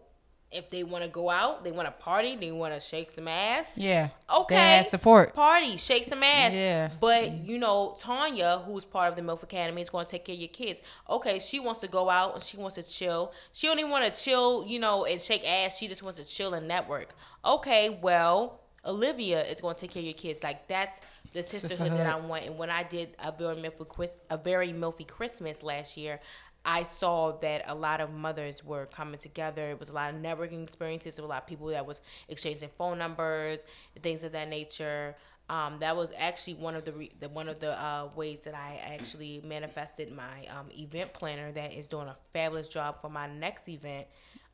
if 0.53 0.69
they 0.69 0.83
want 0.83 1.03
to 1.03 1.09
go 1.09 1.29
out, 1.29 1.63
they 1.63 1.71
want 1.71 1.87
to 1.87 1.91
party, 1.91 2.35
they 2.35 2.51
want 2.51 2.73
to 2.73 2.79
shake 2.79 3.11
some 3.11 3.27
ass. 3.27 3.77
Yeah. 3.77 4.09
Okay. 4.33 4.55
They 4.55 4.61
had 4.61 4.87
support. 4.87 5.33
Party, 5.33 5.77
shake 5.77 6.05
some 6.05 6.23
ass. 6.23 6.53
Yeah. 6.53 6.89
But 6.99 7.31
you 7.33 7.57
know, 7.57 7.95
Tanya, 7.99 8.61
who's 8.65 8.85
part 8.85 9.09
of 9.09 9.15
the 9.15 9.21
MILF 9.21 9.43
Academy, 9.43 9.81
is 9.81 9.89
going 9.89 10.05
to 10.05 10.11
take 10.11 10.25
care 10.25 10.35
of 10.35 10.39
your 10.39 10.49
kids. 10.49 10.81
Okay, 11.09 11.39
she 11.39 11.59
wants 11.59 11.79
to 11.81 11.87
go 11.87 12.09
out 12.09 12.35
and 12.35 12.43
she 12.43 12.57
wants 12.57 12.75
to 12.75 12.83
chill. 12.83 13.33
She 13.51 13.67
don't 13.67 13.79
even 13.79 13.91
want 13.91 14.11
to 14.11 14.21
chill, 14.21 14.65
you 14.67 14.79
know, 14.79 15.05
and 15.05 15.21
shake 15.21 15.45
ass. 15.47 15.77
She 15.77 15.87
just 15.87 16.03
wants 16.03 16.19
to 16.19 16.25
chill 16.25 16.53
and 16.53 16.67
network. 16.67 17.13
Okay, 17.43 17.97
well, 18.01 18.61
Olivia 18.85 19.43
is 19.45 19.61
going 19.61 19.75
to 19.75 19.81
take 19.81 19.91
care 19.91 20.01
of 20.01 20.05
your 20.05 20.13
kids. 20.13 20.43
Like 20.43 20.67
that's 20.67 20.99
the 21.33 21.43
sisterhood, 21.43 21.91
that 21.93 22.05
I 22.07 22.19
want. 22.19 22.45
And 22.45 22.57
when 22.57 22.69
I 22.69 22.83
did 22.83 23.15
a 23.19 23.31
very 23.31 23.55
milfy, 23.55 24.15
a 24.29 24.37
very 24.37 24.71
milfy 24.73 25.07
Christmas 25.07 25.63
last 25.63 25.97
year. 25.97 26.19
I 26.65 26.83
saw 26.83 27.33
that 27.39 27.63
a 27.67 27.75
lot 27.75 27.99
of 27.99 28.13
mothers 28.13 28.63
were 28.63 28.85
coming 28.85 29.19
together. 29.19 29.69
It 29.71 29.79
was 29.79 29.89
a 29.89 29.93
lot 29.93 30.13
of 30.13 30.21
networking 30.21 30.63
experiences. 30.63 31.19
Were 31.19 31.25
a 31.25 31.27
lot 31.27 31.43
of 31.43 31.47
people 31.47 31.67
that 31.67 31.85
was 31.85 32.01
exchanging 32.29 32.69
phone 32.77 32.97
numbers, 32.97 33.65
things 34.01 34.23
of 34.23 34.31
that 34.31 34.47
nature. 34.47 35.15
Um, 35.49 35.77
that 35.81 35.97
was 35.97 36.13
actually 36.17 36.53
one 36.53 36.75
of 36.75 36.85
the, 36.85 36.93
re- 36.93 37.11
the 37.19 37.27
one 37.27 37.49
of 37.49 37.59
the 37.59 37.77
uh, 37.77 38.07
ways 38.15 38.41
that 38.41 38.55
I 38.55 38.79
actually 38.81 39.41
manifested 39.45 40.09
my 40.11 40.47
um, 40.47 40.67
event 40.71 41.11
planner 41.11 41.51
that 41.51 41.73
is 41.73 41.89
doing 41.89 42.07
a 42.07 42.15
fabulous 42.31 42.69
job 42.69 43.01
for 43.01 43.09
my 43.09 43.27
next 43.27 43.67
event. 43.67 44.07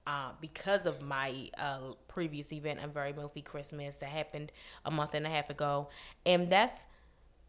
Uh, 0.08 0.32
because 0.42 0.88
of 0.88 1.02
my 1.04 1.50
uh, 1.60 1.80
previous 2.08 2.52
event, 2.52 2.80
a 2.84 2.88
very 2.88 3.14
milfy 3.14 3.46
Christmas 3.46 3.98
that 3.98 4.10
happened 4.10 4.52
a 4.84 4.90
month 4.90 5.14
and 5.14 5.28
a 5.28 5.30
half 5.30 5.52
ago, 5.52 5.90
and 6.26 6.50
that's 6.50 6.88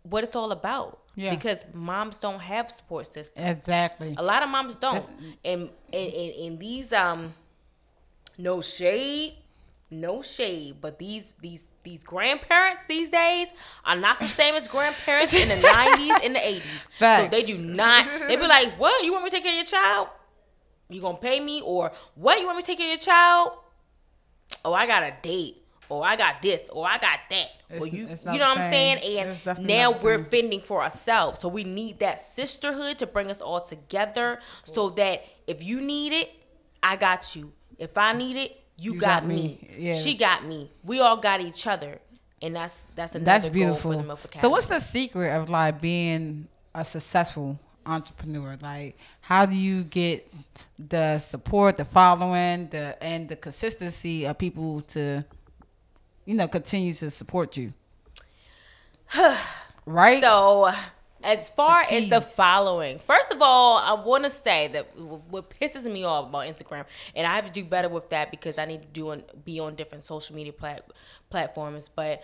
what 0.03 0.25
it's 0.25 0.35
all 0.37 0.53
about. 0.53 0.99
Yeah. 1.17 1.35
Because 1.35 1.65
moms 1.75 2.19
don't 2.19 2.41
have 2.41 2.71
support 2.71 3.07
systems. 3.07 3.47
Exactly. 3.51 4.15
A 4.17 4.23
lot 4.23 4.43
of 4.43 4.49
moms 4.49 4.77
don't. 4.77 4.95
That's- 4.95 5.11
And 5.45 5.71
and, 5.93 6.13
and 6.13 6.35
and 6.47 6.59
these 6.61 6.93
um 6.93 7.35
no 8.39 8.61
shade, 8.61 9.35
no 9.91 10.23
shade, 10.23 10.77
but 10.81 10.99
these 10.99 11.35
these 11.41 11.67
these 11.83 12.05
grandparents 12.05 12.85
these 12.87 13.11
days 13.11 13.49
are 13.85 13.97
not 13.97 14.19
the 14.19 14.29
same 14.29 14.55
as 14.55 14.69
grandparents 14.69 15.35
in 15.35 15.49
the 15.49 15.57
nineties 15.75 16.15
and 16.23 16.35
the 16.35 16.47
eighties. 16.47 16.87
So 16.99 17.29
they 17.31 17.43
do 17.43 17.61
not 17.63 18.07
they 18.29 18.37
be 18.37 18.47
like, 18.47 18.79
What, 18.79 19.05
you 19.05 19.13
want 19.13 19.25
me 19.25 19.31
to 19.31 19.37
take 19.37 19.45
care 19.45 19.53
of 19.53 19.57
your 19.57 19.65
child? 19.67 20.09
You 20.89 21.01
gonna 21.01 21.19
pay 21.19 21.41
me? 21.41 21.61
Or 21.61 21.93
what 22.15 22.39
you 22.41 22.47
want 22.47 22.57
me 22.57 22.63
to 22.63 22.67
take 22.67 22.79
care 22.79 22.87
of 22.89 22.93
your 22.93 22.99
child? 22.99 23.53
Oh, 24.65 24.73
I 24.75 24.87
got 24.87 25.03
a 25.03 25.15
date. 25.23 25.60
Or 25.91 26.07
I 26.07 26.17
got 26.17 26.41
this, 26.41 26.69
or 26.71 26.87
I 26.87 26.99
got 26.99 27.19
that. 27.31 27.49
or 27.79 27.87
you, 27.87 28.07
you 28.07 28.39
know 28.39 28.49
what 28.49 28.59
I'm 28.59 28.71
saying? 28.71 28.99
And 29.19 29.67
now 29.67 29.91
we're 29.91 30.23
fending 30.25 30.61
for 30.61 30.83
ourselves. 30.83 31.41
So 31.41 31.49
we 31.49 31.65
need 31.65 31.99
that 31.99 32.21
sisterhood 32.21 32.99
to 33.01 33.07
bring 33.07 33.29
us 33.31 33.41
all 33.41 33.61
together 33.61 34.39
so 34.65 34.91
that 34.91 35.25
if 35.47 35.63
you 35.65 35.81
need 35.81 36.13
it, 36.13 36.31
I 36.83 36.97
got 36.97 37.35
you. 37.37 37.53
If 37.77 37.99
I 37.99 38.13
need 38.13 38.37
it, 38.37 38.63
you, 38.79 38.95
You 38.95 39.01
got, 39.01 39.23
got 39.23 39.27
me. 39.29 39.35
me. 39.37 39.69
Yeah. 39.77 39.95
She 39.95 40.15
got 40.15 40.47
me. 40.47 40.71
We 40.85 41.01
all 41.01 41.17
got 41.17 41.41
each 41.41 41.67
other. 41.67 42.01
And 42.41 42.57
that's 42.57 42.85
that's 42.95 43.15
another 43.15 43.25
That's 43.27 43.45
goal 43.45 43.53
beautiful. 43.53 43.93
for 43.93 43.99
the 44.03 44.05
Milf 44.15 44.39
So 44.39 44.49
what's 44.49 44.67
the 44.67 44.81
secret 44.81 45.31
of 45.37 45.51
like 45.51 45.81
being 45.81 46.49
a 46.75 46.85
successful 46.85 47.59
entrepreneur? 47.85 48.55
Like 48.63 48.97
how 49.21 49.45
do 49.45 49.55
you 49.55 49.85
get 49.85 50.33
the 50.79 51.19
support, 51.19 51.77
the 51.77 51.85
following, 51.85 52.69
the 52.69 52.97
and 53.03 53.29
the 53.29 53.37
consistency 53.37 54.25
of 54.25 54.39
people 54.39 54.81
to 54.83 55.25
you 56.31 56.37
know 56.37 56.47
continue 56.47 56.95
to 56.95 57.11
support 57.11 57.57
you? 57.57 57.75
right? 59.85 60.21
So, 60.21 60.73
as 61.23 61.51
far 61.51 61.85
The 61.85 61.97
as 61.97 62.09
the 62.09 62.21
following, 62.21 63.01
first 63.01 63.33
of 63.33 63.43
all, 63.43 63.79
I 63.79 64.01
want 64.01 64.25
to 64.25 64.31
say 64.31 64.69
that 64.69 64.97
what 64.97 65.51
pisses 65.51 65.91
me 65.91 66.05
off 66.05 66.29
about 66.29 66.47
Instagram, 66.47 66.85
and 67.17 67.27
I 67.27 67.35
have 67.35 67.47
to 67.47 67.53
do 67.53 67.65
better 67.65 67.89
with 67.89 68.11
that 68.11 68.31
because 68.31 68.59
I 68.59 68.65
need 68.65 68.83
to 68.83 68.89
do 68.89 69.11
on, 69.11 69.25
be 69.45 69.59
on 69.59 69.75
different 69.75 70.05
social 70.05 70.37
media 70.37 70.53
plat- 70.53 70.89
platforms. 71.31 71.91
But 71.93 72.23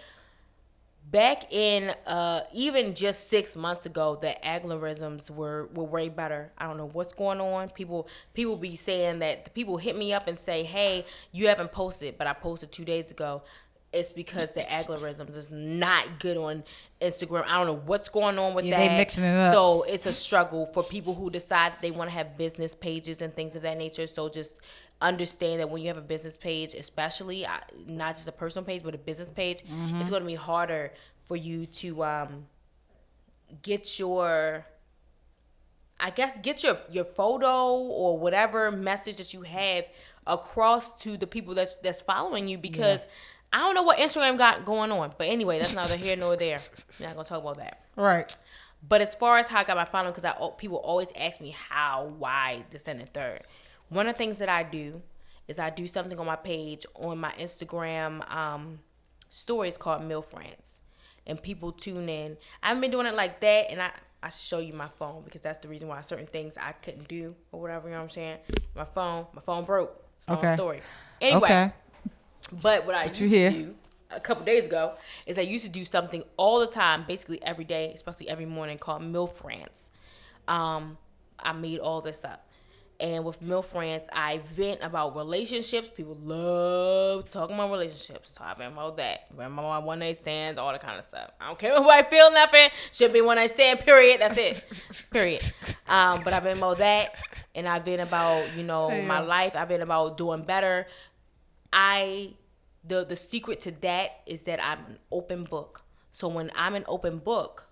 back 1.10 1.52
in 1.52 1.94
uh, 2.06 2.40
even 2.52 2.94
just 2.94 3.28
six 3.28 3.54
months 3.54 3.86
ago, 3.86 4.18
the 4.20 4.36
algorithms 4.44 5.30
were 5.30 5.68
were 5.74 5.84
way 5.84 6.08
better. 6.08 6.52
I 6.58 6.66
don't 6.66 6.76
know 6.76 6.88
what's 6.92 7.12
going 7.12 7.40
on. 7.40 7.70
People 7.70 8.08
people 8.34 8.56
be 8.56 8.76
saying 8.76 9.20
that 9.20 9.44
the 9.44 9.50
people 9.50 9.76
hit 9.76 9.96
me 9.96 10.12
up 10.12 10.28
and 10.28 10.38
say, 10.38 10.64
"Hey, 10.64 11.04
you 11.32 11.48
haven't 11.48 11.72
posted, 11.72 12.18
but 12.18 12.26
I 12.26 12.32
posted 12.32 12.72
two 12.72 12.84
days 12.84 13.10
ago." 13.10 13.42
It's 13.96 14.10
because 14.12 14.52
the 14.52 14.60
algorithms 14.60 15.36
is 15.36 15.50
not 15.50 16.20
good 16.20 16.36
on 16.36 16.64
Instagram. 17.00 17.44
I 17.46 17.58
don't 17.58 17.66
know 17.66 17.82
what's 17.86 18.08
going 18.08 18.38
on 18.38 18.54
with 18.54 18.64
Yeah, 18.64 18.76
that. 18.78 18.88
they 18.88 18.96
mixing 18.96 19.24
it 19.24 19.34
up. 19.36 19.52
So 19.54 19.82
it's 19.82 20.06
a 20.06 20.12
struggle 20.12 20.66
for 20.66 20.82
people 20.82 21.14
who 21.14 21.30
decide 21.30 21.72
that 21.72 21.82
they 21.82 21.90
want 21.90 22.10
to 22.10 22.14
have 22.14 22.36
business 22.36 22.74
pages 22.74 23.22
and 23.22 23.34
things 23.34 23.56
of 23.56 23.62
that 23.62 23.76
nature. 23.78 24.06
So 24.06 24.28
just 24.28 24.60
understand 25.00 25.60
that 25.60 25.68
when 25.70 25.82
you 25.82 25.88
have 25.88 25.96
a 25.98 26.00
business 26.02 26.36
page, 26.36 26.74
especially 26.74 27.46
not 27.86 28.16
just 28.16 28.28
a 28.28 28.32
personal 28.32 28.64
page 28.64 28.82
but 28.82 28.94
a 28.94 28.98
business 28.98 29.30
page, 29.30 29.62
Mm-hmm. 29.64 30.00
it's 30.00 30.10
going 30.10 30.22
to 30.22 30.26
be 30.26 30.34
harder 30.34 30.92
for 31.26 31.36
you 31.36 31.66
to 31.66 32.04
um, 32.04 32.46
get 33.62 33.98
your 33.98 34.66
I 35.98 36.10
guess 36.10 36.38
get 36.38 36.62
your 36.62 36.78
your 36.90 37.04
photo 37.04 37.68
or 37.78 38.18
whatever 38.18 38.70
message 38.70 39.16
that 39.16 39.32
you 39.32 39.42
have 39.42 39.84
across 40.26 41.00
to 41.02 41.16
the 41.16 41.26
people 41.26 41.54
that's 41.54 41.74
that's 41.82 42.02
following 42.02 42.48
you 42.48 42.58
because 42.58 43.06
I 43.56 43.60
don't 43.60 43.74
know 43.74 43.82
what 43.84 43.96
Instagram 43.98 44.36
got 44.36 44.64
going 44.66 44.92
on. 44.92 45.14
But 45.16 45.28
anyway, 45.28 45.58
that's 45.58 45.74
neither 45.74 45.96
here 45.96 46.16
nor 46.16 46.36
there. 46.36 46.58
We're 47.00 47.06
not 47.06 47.16
gonna 47.16 47.28
talk 47.28 47.40
about 47.42 47.56
that. 47.56 47.80
right. 47.96 48.36
But 48.86 49.00
as 49.00 49.14
far 49.14 49.38
as 49.38 49.48
how 49.48 49.60
I 49.60 49.64
got 49.64 49.76
my 49.76 49.86
following, 49.86 50.12
because 50.12 50.24
I 50.26 50.34
people 50.58 50.76
always 50.76 51.10
ask 51.18 51.40
me 51.40 51.56
how, 51.56 52.12
why, 52.18 52.64
this 52.70 52.86
and 52.86 53.00
the 53.00 53.06
third. 53.06 53.42
One 53.88 54.06
of 54.06 54.14
the 54.14 54.18
things 54.18 54.38
that 54.38 54.48
I 54.50 54.62
do 54.62 55.00
is 55.48 55.58
I 55.58 55.70
do 55.70 55.86
something 55.86 56.18
on 56.20 56.26
my 56.26 56.36
page 56.36 56.84
on 56.94 57.18
my 57.18 57.32
Instagram 57.32 58.30
um, 58.32 58.80
stories 59.30 59.76
called 59.78 60.04
Mill 60.04 60.22
Friends, 60.22 60.82
and 61.26 61.42
people 61.42 61.72
tune 61.72 62.08
in. 62.10 62.36
I've 62.62 62.80
been 62.80 62.90
doing 62.90 63.06
it 63.06 63.14
like 63.14 63.40
that, 63.40 63.70
and 63.70 63.80
I 63.80 63.90
I 64.22 64.28
should 64.28 64.40
show 64.40 64.58
you 64.58 64.74
my 64.74 64.88
phone 64.88 65.22
because 65.24 65.40
that's 65.40 65.58
the 65.58 65.68
reason 65.68 65.88
why 65.88 66.00
certain 66.02 66.26
things 66.26 66.56
I 66.60 66.72
couldn't 66.72 67.08
do 67.08 67.34
or 67.52 67.60
whatever. 67.62 67.88
You 67.88 67.94
know 67.94 68.00
what 68.00 68.04
I'm 68.04 68.10
saying? 68.10 68.38
My 68.76 68.84
phone, 68.84 69.24
my 69.32 69.40
phone 69.40 69.64
broke. 69.64 70.04
It's 70.18 70.28
a 70.28 70.32
long 70.32 70.54
story. 70.54 70.80
Anyway, 71.20 71.40
Okay. 71.42 71.72
But 72.62 72.86
what 72.86 72.94
I 72.94 73.04
used 73.04 73.14
to 73.16 73.28
do 73.28 73.74
a 74.10 74.20
couple 74.20 74.44
days 74.44 74.66
ago 74.66 74.94
is 75.26 75.38
I 75.38 75.42
used 75.42 75.64
to 75.64 75.70
do 75.70 75.84
something 75.84 76.22
all 76.36 76.60
the 76.60 76.66
time, 76.66 77.04
basically 77.06 77.42
every 77.42 77.64
day, 77.64 77.92
especially 77.94 78.28
every 78.28 78.46
morning, 78.46 78.78
called 78.78 79.02
Mill 79.02 79.26
France. 79.26 79.90
Um, 80.48 80.98
I 81.38 81.52
made 81.52 81.80
all 81.80 82.00
this 82.00 82.24
up. 82.24 82.46
And 82.98 83.24
with 83.26 83.42
Mill 83.42 83.60
France, 83.60 84.04
I 84.10 84.40
vent 84.54 84.80
about 84.82 85.14
relationships. 85.16 85.90
People 85.94 86.16
love 86.22 87.28
talking 87.28 87.54
about 87.54 87.70
relationships. 87.70 88.30
So 88.30 88.42
I 88.42 88.54
Talking 88.54 88.72
about 88.72 88.96
that. 88.96 89.26
Remember 89.32 89.62
my 89.62 89.78
one 89.78 89.98
night 89.98 90.16
stands, 90.16 90.58
all 90.58 90.72
that 90.72 90.80
kind 90.80 90.98
of 90.98 91.04
stuff. 91.04 91.30
I 91.38 91.48
don't 91.48 91.58
care 91.58 91.76
who 91.82 91.90
I 91.90 92.02
feel 92.04 92.30
nothing. 92.32 92.70
Should 92.92 93.12
be 93.12 93.20
one 93.20 93.36
night 93.36 93.50
stand, 93.50 93.80
period. 93.80 94.22
That's 94.22 94.38
it. 94.38 95.08
period. 95.12 95.42
Um, 95.88 96.22
but 96.24 96.32
I've 96.32 96.44
been 96.44 96.56
about 96.56 96.78
that. 96.78 97.14
And 97.54 97.68
I've 97.68 97.84
been 97.84 98.00
about, 98.00 98.56
you 98.56 98.62
know, 98.62 98.90
my 99.02 99.20
life. 99.20 99.56
I've 99.56 99.68
been 99.68 99.82
about 99.82 100.16
doing 100.16 100.42
better. 100.42 100.86
I 101.76 102.32
the 102.82 103.04
the 103.04 103.16
secret 103.16 103.60
to 103.60 103.70
that 103.82 104.22
is 104.24 104.42
that 104.42 104.64
I'm 104.64 104.78
an 104.86 104.98
open 105.12 105.44
book. 105.44 105.82
So 106.10 106.26
when 106.26 106.50
I'm 106.56 106.74
an 106.74 106.84
open 106.88 107.18
book, 107.18 107.66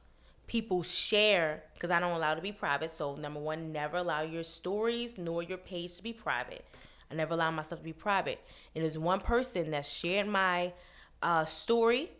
people 0.47 0.83
share 0.83 1.63
because 1.73 1.91
I 1.91 2.01
don't 2.01 2.13
allow 2.13 2.35
to 2.35 2.43
be 2.43 2.53
private. 2.53 2.91
So 2.91 3.17
number 3.17 3.41
one, 3.41 3.73
never 3.73 3.97
allow 3.97 4.21
your 4.21 4.43
stories 4.43 5.17
nor 5.17 5.43
your 5.43 5.57
page 5.57 5.97
to 5.97 6.03
be 6.03 6.13
private. 6.13 6.67
I 7.11 7.15
never 7.15 7.33
allow 7.33 7.51
myself 7.51 7.81
to 7.81 7.85
be 7.85 7.95
private. 7.95 8.41
And 8.75 8.85
there's 8.85 8.99
one 8.99 9.21
person 9.21 9.71
that 9.71 9.87
shared 9.87 10.27
my 10.27 10.75
uh, 11.23 11.47
story 11.47 12.11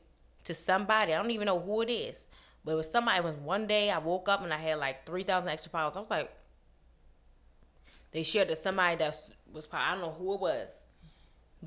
to 0.45 0.55
somebody. 0.55 1.13
I 1.13 1.21
don't 1.21 1.33
even 1.33 1.47
know 1.47 1.61
who 1.61 1.83
it 1.83 1.91
is, 1.91 2.29
but 2.65 2.73
it 2.73 2.77
was 2.77 2.91
somebody. 2.91 3.19
It 3.19 3.25
was 3.25 3.37
one 3.37 3.67
day 3.67 3.91
I 3.91 3.99
woke 3.99 4.31
up 4.31 4.43
and 4.43 4.55
I 4.55 4.57
had 4.59 4.79
like 4.79 5.05
three 5.05 5.23
thousand 5.23 5.51
extra 5.51 5.71
followers. 5.71 5.99
I 5.99 6.01
was 6.01 6.11
like, 6.11 6.33
they 8.13 8.23
shared 8.23 8.49
to 8.49 8.57
somebody 8.57 8.97
that 8.97 9.15
was 9.53 9.67
probably 9.67 9.87
I 9.87 9.91
don't 9.93 10.01
know 10.01 10.17
who 10.19 10.33
it 10.35 10.41
was, 10.41 10.71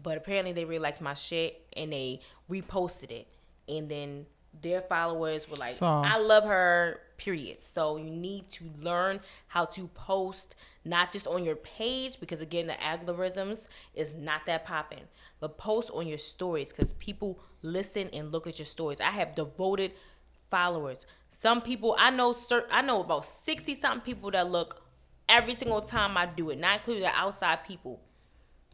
but 0.02 0.18
apparently 0.18 0.54
they 0.54 0.66
really 0.66 0.80
liked 0.80 1.02
my 1.02 1.14
shit 1.14 1.62
and 1.76 1.92
they 1.92 2.20
reposted 2.50 3.12
it, 3.12 3.28
and 3.68 3.90
then 3.90 4.26
their 4.62 4.82
followers 4.82 5.48
were 5.50 5.58
like, 5.58 5.74
So- 5.74 5.86
I 5.88 6.18
love 6.18 6.44
her, 6.46 7.00
period. 7.18 7.62
So 7.62 7.98
you 7.98 8.10
need 8.10 8.50
to 8.52 8.66
learn 8.82 9.20
how 9.48 9.66
to 9.66 9.88
post 9.90 10.56
not 10.86 11.12
just 11.12 11.28
on 11.28 11.44
your 11.44 11.56
page 11.56 12.20
because 12.20 12.42
again 12.42 12.68
the 12.68 12.74
algorithms 12.74 13.68
is 13.94 14.14
not 14.14 14.46
that 14.48 14.66
popping, 14.66 15.04
but 15.40 15.58
post 15.58 15.92
on 15.94 16.08
your 16.08 16.18
stories 16.18 16.72
because 16.72 16.94
people 16.94 17.40
listen 17.62 18.10
and 18.14 18.32
look 18.32 18.48
at 18.48 18.58
your 18.58 18.66
stories. 18.66 19.00
I 19.02 19.12
have 19.12 19.36
devoted 19.36 19.92
followers. 20.50 21.06
Some 21.30 21.62
people 21.62 21.96
I 22.00 22.10
know 22.12 22.34
cer- 22.34 22.68
I 22.72 22.82
know 22.82 23.02
about 23.02 23.26
60 23.26 23.76
something 23.80 24.02
people 24.02 24.32
that 24.32 24.50
look 24.50 24.82
every 25.30 25.54
single 25.56 25.82
time 25.82 26.18
I 26.18 26.26
do 26.26 26.50
it, 26.52 26.60
not 26.60 26.80
including 26.80 27.04
the 27.04 27.10
outside 27.16 27.64
people. 27.66 28.00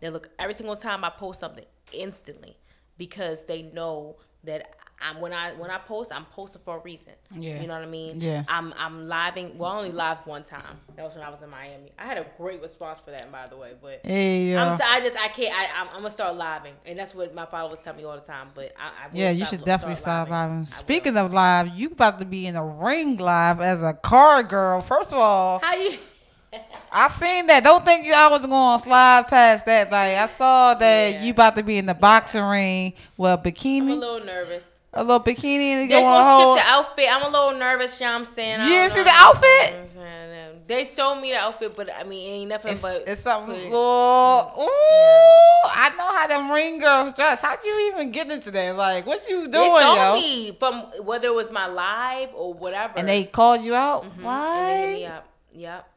They 0.03 0.09
look 0.09 0.29
every 0.37 0.53
single 0.53 0.75
time 0.75 1.05
I 1.05 1.09
post 1.09 1.39
something 1.39 1.63
instantly 1.93 2.57
because 2.97 3.45
they 3.45 3.61
know 3.61 4.17
that 4.43 4.75
I'm 5.01 5.21
when 5.21 5.31
I 5.31 5.53
when 5.53 5.71
I 5.71 5.77
post 5.77 6.11
I'm 6.11 6.25
posting 6.25 6.61
for 6.65 6.75
a 6.75 6.79
reason. 6.79 7.13
Yeah. 7.33 7.61
You 7.61 7.67
know 7.67 7.75
what 7.75 7.83
I 7.83 7.87
mean? 7.87 8.19
Yeah. 8.19 8.43
I'm 8.49 8.73
I'm 8.77 9.07
living. 9.07 9.57
Well, 9.57 9.71
I 9.71 9.77
only 9.77 9.93
live 9.93 10.17
one 10.25 10.43
time. 10.43 10.81
That 10.97 11.05
was 11.05 11.15
when 11.15 11.23
I 11.23 11.29
was 11.29 11.41
in 11.41 11.49
Miami. 11.49 11.93
I 11.97 12.05
had 12.05 12.17
a 12.17 12.25
great 12.37 12.61
response 12.61 12.99
for 12.99 13.11
that, 13.11 13.31
by 13.31 13.47
the 13.47 13.55
way. 13.55 13.75
But 13.81 14.01
Hey, 14.03 14.57
I'm 14.57 14.73
uh, 14.73 14.77
t- 14.77 14.83
I 14.85 14.99
just 14.99 15.17
I 15.17 15.29
can't. 15.29 15.57
I 15.57 15.67
I'm, 15.79 15.87
I'm 15.87 15.95
gonna 16.01 16.11
start 16.11 16.35
living, 16.35 16.75
and 16.85 16.99
that's 16.99 17.15
what 17.15 17.33
my 17.33 17.45
followers 17.45 17.79
tell 17.81 17.95
me 17.95 18.03
all 18.03 18.15
the 18.15 18.27
time. 18.27 18.49
But 18.53 18.73
I, 18.77 19.05
I 19.05 19.09
yeah, 19.13 19.31
you 19.31 19.45
should 19.45 19.63
definitely 19.63 19.95
start 19.95 20.29
living. 20.29 20.59
live. 20.59 20.67
I. 20.69 20.79
Speaking 20.79 21.15
of 21.15 21.33
live, 21.33 21.69
you 21.69 21.87
about 21.87 22.19
to 22.19 22.25
be 22.25 22.45
in 22.45 22.57
a 22.57 22.65
ring 22.65 23.15
live 23.15 23.61
as 23.61 23.81
a 23.81 23.93
car 23.93 24.43
girl. 24.43 24.81
First 24.81 25.13
of 25.13 25.17
all, 25.17 25.59
how 25.59 25.75
you? 25.75 25.97
I 26.91 27.07
seen 27.09 27.47
that. 27.47 27.63
Don't 27.63 27.83
think 27.85 28.05
you 28.05 28.13
I 28.15 28.27
was 28.29 28.45
going 28.45 28.77
to 28.79 28.83
slide 28.83 29.27
past 29.27 29.65
that. 29.65 29.91
Like 29.91 30.17
I 30.17 30.27
saw 30.27 30.73
that 30.75 31.13
Yeah. 31.13 31.23
you 31.23 31.31
about 31.31 31.57
to 31.57 31.63
be 31.63 31.77
in 31.77 31.85
the 31.85 31.93
boxing 31.95 32.43
ring 32.43 32.93
with 33.17 33.31
a 33.31 33.53
I'm 33.67 33.89
a 33.89 33.93
little 33.95 34.23
nervous. 34.25 34.63
a 34.93 35.03
little 35.03 35.19
bikini, 35.19 35.71
and 35.73 35.89
They 35.89 35.95
you 35.95 36.01
gonna 36.01 36.57
ship 36.57 36.63
the 36.65 36.71
outfit. 36.71 37.07
I'm 37.11 37.23
a 37.23 37.29
little 37.29 37.57
nervous. 37.59 37.99
You 37.99 38.05
know 38.05 38.13
what 38.13 38.19
I'm 38.19 38.25
saying? 38.35 38.61
You 38.61 38.69
didn't 38.69 38.91
see 38.91 39.03
the 39.03 39.11
outfit? 39.13 39.89
They 40.65 40.85
showed 40.85 41.15
me 41.19 41.31
the 41.31 41.37
outfit, 41.39 41.75
but 41.75 41.89
I 41.93 42.03
mean, 42.05 42.25
it 42.31 42.35
ain't 42.37 42.49
nothing 42.49 42.71
It's, 42.71 42.81
but 42.81 43.03
it's 43.05 43.21
something. 43.21 43.53
good. 43.53 43.63
Little, 43.65 44.53
ooh, 44.59 45.67
I 45.69 45.91
know 45.97 46.07
how 46.07 46.25
them 46.27 46.49
ring 46.51 46.79
girls 46.79 47.13
dress. 47.13 47.41
How'd 47.41 47.59
you 47.65 47.91
even 47.93 48.11
get 48.11 48.31
into 48.31 48.49
that? 48.51 48.77
Like, 48.77 49.05
what 49.05 49.27
you 49.27 49.39
doing, 49.49 49.51
They 49.51 49.59
yo? 49.69 50.13
me 50.15 50.51
from 50.57 50.83
whether 51.03 51.27
it 51.27 51.33
was 51.35 51.51
my 51.51 51.67
live 51.67 52.29
or 52.33 52.53
whatever. 52.53 52.93
And 52.95 53.09
they 53.09 53.25
called 53.25 53.61
you 53.61 53.75
out. 53.75 54.05
Mhm. 54.05 54.23
Why? 54.23 54.57
And 54.57 54.69
they 54.69 54.87
hit 54.91 54.99
me 54.99 55.05
up. 55.07 55.25
Yep. 55.51 55.87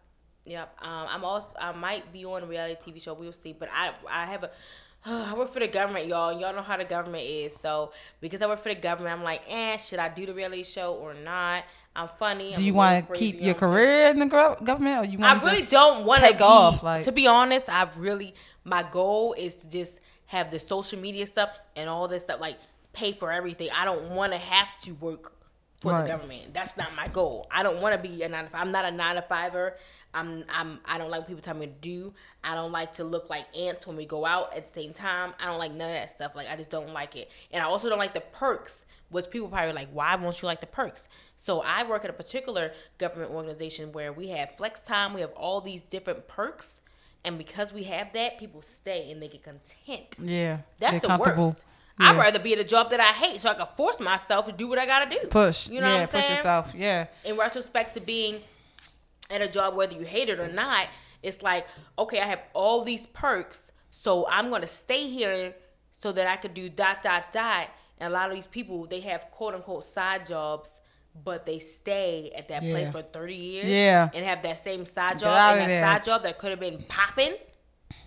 Yep. 0.47 0.77
Um, 0.81 1.07
I'm 1.11 1.25
also 1.25 1.49
I 1.61 1.73
might 1.73 2.13
be 2.13 2.25
on 2.25 2.43
a 2.43 2.47
reality 2.47 2.93
TV 2.93 3.03
show. 3.03 3.15
We'll 3.15 3.33
see. 3.33 3.53
But 3.53 3.69
I 3.75 3.93
I 4.11 4.27
have 4.27 4.45
a 4.45 4.51
I 5.07 5.35
work 5.35 5.53
for 5.53 5.61
the 5.61 5.69
government, 5.69 6.07
y'all. 6.07 6.39
Y'all 6.39 6.55
know 6.55 6.63
how 6.63 6.77
the 6.77 6.85
government 6.85 7.25
is. 7.25 7.55
So 7.55 7.93
because 8.21 8.43
I 8.43 8.47
work 8.47 8.63
for 8.63 8.69
the 8.69 8.81
government, 8.81 9.17
I'm 9.19 9.25
like, 9.25 9.43
eh, 9.49 9.77
should 9.77 9.99
I 9.99 10.09
do 10.09 10.25
the 10.27 10.35
reality 10.35 10.63
show 10.63 10.95
or 10.95 11.15
not? 11.15 11.65
I'm 11.95 12.09
funny. 12.19 12.55
Do 12.55 12.63
you 12.63 12.75
want 12.75 13.07
to 13.09 13.15
keep 13.15 13.41
your 13.43 13.55
career 13.55 14.09
in 14.09 14.19
the 14.19 14.27
government, 14.27 15.01
or 15.01 15.05
you 15.07 15.19
I 15.23 15.33
want 15.33 15.45
to 15.45 15.51
really 15.51 15.63
don't 15.67 16.05
want 16.05 16.23
to 16.23 16.31
take 16.31 16.41
off? 16.41 16.83
Like, 16.83 17.05
to 17.05 17.13
be 17.13 17.27
honest, 17.27 17.69
I've 17.69 17.97
really 17.99 18.35
my 18.65 18.83
goal 18.83 19.35
is 19.37 19.57
to 19.57 19.71
just 19.71 20.01
have 20.27 20.51
the 20.51 20.59
social 20.59 20.99
media 20.99 21.27
stuff 21.27 21.51
and 21.75 21.89
all 21.89 22.07
this 22.09 22.25
stuff 22.25 22.41
like 22.41 22.59
pay 22.93 23.13
for 23.13 23.33
everything. 23.33 23.69
I 23.75 23.85
don't 23.85 24.11
want 24.11 24.33
to 24.33 24.39
have 24.39 24.79
to 24.83 24.93
work 24.93 25.33
for 25.81 25.93
Right. 25.93 26.03
the 26.05 26.11
government. 26.11 26.53
That's 26.53 26.77
not 26.77 26.95
my 26.95 27.09
goal. 27.09 27.47
I 27.51 27.63
don't 27.63 27.81
want 27.81 28.01
to 28.01 28.09
be 28.09 28.23
a 28.23 28.29
nine 28.29 28.45
to 28.45 28.51
five. 28.51 28.61
I'm 28.61 28.73
not 28.73 28.85
a 28.85 28.91
nine 28.91 29.15
to 29.17 29.23
fiver. 29.23 29.77
I'm 30.17 30.45
I'm 30.49 30.81
I 30.85 30.99
don't 30.99 31.11
like 31.11 31.21
what 31.21 31.29
people 31.29 31.43
tell 31.43 31.55
me 31.55 31.67
to 31.67 31.73
do. 31.73 32.14
I 32.43 32.55
don't 32.55 32.73
like 32.73 32.93
to 32.95 33.05
look 33.05 33.29
like 33.31 33.45
ants 33.57 33.87
when 33.87 33.97
we 33.97 34.07
go 34.07 34.25
out 34.25 34.57
at 34.57 34.67
the 34.67 34.73
same 34.81 34.93
time. 34.93 35.35
I 35.39 35.47
don't 35.47 35.59
like 35.59 35.73
none 35.73 35.91
of 35.91 35.95
that 35.95 36.11
stuff. 36.11 36.35
Like 36.35 36.49
I 36.51 36.57
just 36.57 36.71
don't 36.71 36.93
like 36.93 37.17
it. 37.17 37.31
And 37.53 37.62
I 37.62 37.67
also 37.67 37.89
don't 37.89 37.99
like 37.99 38.14
the 38.14 38.21
perks. 38.23 38.85
Which 39.09 39.31
people 39.31 39.47
probably 39.49 39.73
like, 39.73 39.89
why 39.93 40.17
won't 40.17 40.43
you 40.43 40.47
like 40.47 40.61
the 40.61 40.67
perks? 40.67 41.07
So 41.37 41.61
I 41.61 41.85
work 41.89 42.03
at 42.05 42.11
a 42.11 42.12
particular 42.12 42.73
government 42.99 43.31
organization 43.31 43.93
where 43.93 44.12
we 44.12 44.29
have 44.29 44.57
flex 44.57 44.81
time, 44.81 45.14
we 45.14 45.21
have 45.21 45.31
all 45.35 45.61
these 45.61 45.81
different 45.83 46.27
perks, 46.27 46.81
and 47.25 47.39
because 47.39 47.73
we 47.73 47.85
have 47.85 48.12
that, 48.14 48.37
people 48.39 48.62
stay 48.62 49.12
and 49.12 49.23
they 49.23 49.29
get 49.29 49.45
content. 49.45 50.19
yeah, 50.21 50.59
That's 50.81 51.07
the 51.07 51.17
worst. 51.21 51.64
I'd 52.01 52.19
rather 52.19 52.41
be 52.41 52.53
at 52.53 52.59
a 52.59 52.64
job 52.64 52.91
that 52.91 52.99
I 53.01 53.12
hate 53.12 53.41
so 53.41 53.49
I 53.49 53.55
can 53.55 53.69
force 53.77 54.01
myself 54.01 54.47
to 54.47 54.53
do 54.53 54.67
what 54.67 54.79
I 54.79 54.87
gotta 54.87 55.09
do. 55.09 55.29
Push, 55.29 55.69
You 55.69 55.81
know 55.81 55.87
yeah, 55.87 55.93
what 55.95 56.03
I'm 56.03 56.09
saying? 56.09 56.25
push 56.25 56.37
yourself, 56.37 56.75
yeah. 56.77 57.07
in 57.25 57.37
retrospect 57.37 57.95
to 57.95 58.01
being 58.01 58.43
at 59.31 59.43
a 59.43 59.49
job 59.49 59.74
whether 59.74 59.95
you 59.95 60.05
hate 60.05 60.29
it 60.29 60.39
or 60.39 60.47
mm-hmm. 60.47 60.57
not 60.57 60.87
it's 61.22 61.43
like 61.43 61.66
okay 61.99 62.20
i 62.20 62.27
have 62.27 62.41
all 62.55 62.85
these 62.85 63.07
perks 63.07 63.72
so 63.91 64.27
i'm 64.29 64.49
going 64.49 64.61
to 64.61 64.66
stay 64.66 65.09
here 65.09 65.55
so 65.91 66.12
that 66.12 66.27
i 66.27 66.37
could 66.37 66.55
do 66.55 66.68
dot 66.68 67.03
dot 67.03 67.33
dot 67.33 67.68
and 67.99 68.12
a 68.12 68.14
lot 68.14 68.29
of 68.29 68.35
these 68.35 68.47
people 68.47 68.87
they 68.87 69.01
have 69.01 69.31
quote 69.31 69.55
unquote 69.55 69.85
side 69.85 70.27
jobs 70.27 70.81
but 71.24 71.47
they 71.47 71.59
stay 71.59 72.31
at 72.37 72.49
that 72.49 72.62
place 72.62 72.91
for 72.91 73.01
30 73.01 73.35
years 73.35 73.66
Yeah. 73.68 74.11
and 74.12 74.24
have 74.24 74.43
that 74.43 74.62
same 74.62 74.85
side 74.85 75.14
Get 75.14 75.20
job 75.22 75.53
and 75.53 75.61
that 75.62 75.68
there. 75.68 75.83
side 75.83 76.05
job 76.05 76.22
that 76.24 76.39
could 76.39 76.51
have 76.51 76.61
been 76.61 76.85
popping 76.89 77.35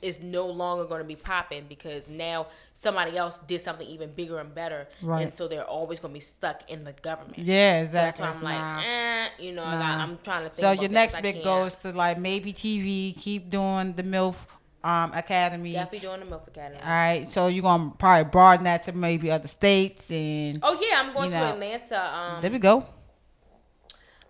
is 0.01 0.19
no 0.21 0.45
longer 0.47 0.83
going 0.85 0.99
to 1.01 1.07
be 1.07 1.15
popping 1.15 1.65
because 1.69 2.07
now 2.09 2.47
somebody 2.73 3.17
else 3.17 3.39
did 3.39 3.61
something 3.61 3.87
even 3.87 4.11
bigger 4.13 4.37
and 4.39 4.53
better 4.53 4.87
Right. 5.01 5.21
and 5.23 5.33
so 5.33 5.47
they're 5.47 5.63
always 5.63 5.99
going 5.99 6.13
to 6.13 6.15
be 6.15 6.19
stuck 6.19 6.69
in 6.69 6.83
the 6.83 6.91
government 6.93 7.37
Yeah, 7.39 7.85
so 7.85 7.91
that's 7.93 8.19
exactly. 8.19 8.23
why 8.45 8.53
I'm 8.55 8.77
like, 8.77 8.85
Nah. 8.85 8.91
eh, 8.91 9.27
you 9.39 9.51
know, 9.53 9.63
I 9.63 9.79
Nah. 9.79 10.03
I'm 10.03 10.17
trying 10.23 10.43
to 10.43 10.49
think. 10.49 10.59
So 10.59 10.71
your 10.81 10.89
next 10.91 11.21
big 11.21 11.37
is 11.45 11.75
to 11.77 11.91
like 11.93 12.17
maybe 12.17 12.51
TV, 12.53 13.17
keep 13.17 13.49
doing 13.49 13.93
the 13.93 14.03
MILF 14.03 14.45
um, 14.83 15.11
Academy. 15.13 15.73
Definitely 15.73 15.99
doing 15.99 16.19
the 16.21 16.25
MILF 16.25 16.47
Academy. 16.47 16.79
All 16.81 16.89
right, 16.89 17.31
so 17.31 17.47
you're 17.47 17.63
gonna 17.63 17.91
probably 17.97 18.29
broaden 18.29 18.63
that 18.65 18.83
to 18.83 18.91
maybe 18.93 19.31
other 19.31 19.47
states, 19.47 20.09
and 20.11 20.59
Oh 20.63 20.77
yeah, 20.81 20.99
I'm 21.01 21.13
going 21.13 21.31
to 21.31 21.37
know. 21.37 21.53
Atlanta. 21.53 22.15
Um, 22.15 22.41
there 22.41 22.51
we 22.51 22.59
go. 22.59 22.83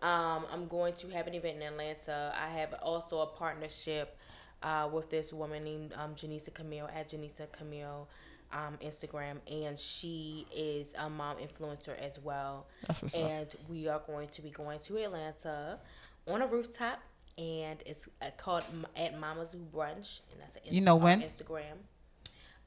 Um, 0.01 0.45
I'm 0.51 0.67
going 0.67 0.93
to 0.93 1.09
have 1.09 1.27
an 1.27 1.33
event 1.33 1.57
in 1.57 1.63
Atlanta. 1.63 2.33
I 2.39 2.47
have 2.57 2.73
also 2.81 3.19
a 3.19 3.25
partnership 3.27 4.17
uh, 4.63 4.89
with 4.91 5.09
this 5.09 5.31
woman 5.33 5.63
named 5.63 5.93
um, 5.95 6.15
Janisa 6.15 6.53
Camille 6.53 6.89
at 6.95 7.09
Janisa 7.09 7.51
Camille 7.51 8.07
um, 8.51 8.77
Instagram, 8.83 9.37
and 9.51 9.77
she 9.77 10.45
is 10.55 10.93
a 10.97 11.09
mom 11.09 11.37
influencer 11.37 11.97
as 11.99 12.19
well. 12.19 12.65
That's 12.87 13.01
what's 13.01 13.15
up. 13.15 13.21
and 13.21 13.55
we 13.69 13.87
are 13.87 14.01
going 14.05 14.27
to 14.29 14.41
be 14.41 14.49
going 14.49 14.79
to 14.79 14.97
Atlanta 14.97 15.79
on 16.27 16.41
a 16.41 16.47
rooftop, 16.47 16.99
and 17.37 17.81
it's 17.85 18.07
uh, 18.21 18.25
called 18.37 18.63
M- 18.71 18.87
at 18.95 19.19
Mama 19.19 19.45
Zoo 19.45 19.65
Brunch, 19.73 20.21
and 20.31 20.39
that's 20.41 20.55
an 20.55 20.61
You 20.65 20.81
know 20.81 20.95
when? 20.95 21.21
Instagram. 21.21 21.77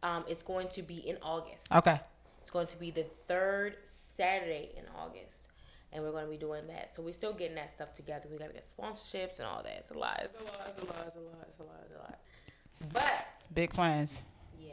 Um, 0.05 0.25
it's 0.29 0.43
going 0.43 0.69
to 0.71 0.83
be 0.83 0.97
in 0.97 1.17
August. 1.23 1.67
Okay. 1.73 2.01
It's 2.41 2.51
going 2.51 2.67
to 2.69 2.77
be 2.77 2.91
the 2.91 3.07
third 3.29 3.77
Saturday 4.17 4.71
in 4.77 4.85
August. 4.97 5.49
And 5.93 6.03
we're 6.03 6.11
going 6.13 6.25
to 6.25 6.31
be 6.31 6.39
doing 6.39 6.67
that. 6.69 6.95
So 6.95 7.03
we're 7.03 7.13
still 7.13 7.35
getting 7.35 7.57
that 7.57 7.71
stuff 7.71 7.93
together. 7.93 8.27
We 8.31 8.39
got 8.39 8.49
to 8.49 8.55
get 8.55 8.65
sponsorships 8.67 9.39
and 9.39 9.47
all 9.47 9.63
that. 9.63 9.77
It's 9.79 9.91
a 9.91 9.95
lot. 9.99 10.21
It's 10.25 10.41
a 10.41 10.45
lot. 10.45 10.69
It's 10.69 10.83
a 10.83 10.87
lot. 10.87 11.05
It's 11.07 11.17
a 11.17 11.23
lot. 11.23 11.47
It's 11.49 11.61
a 11.61 11.63
lot. 11.63 11.81
It's 11.85 11.95
a 11.95 11.99
lot. 11.99 12.19
But, 12.93 13.27
Big 13.55 13.71
plans. 13.71 14.23
yeah. 14.59 14.73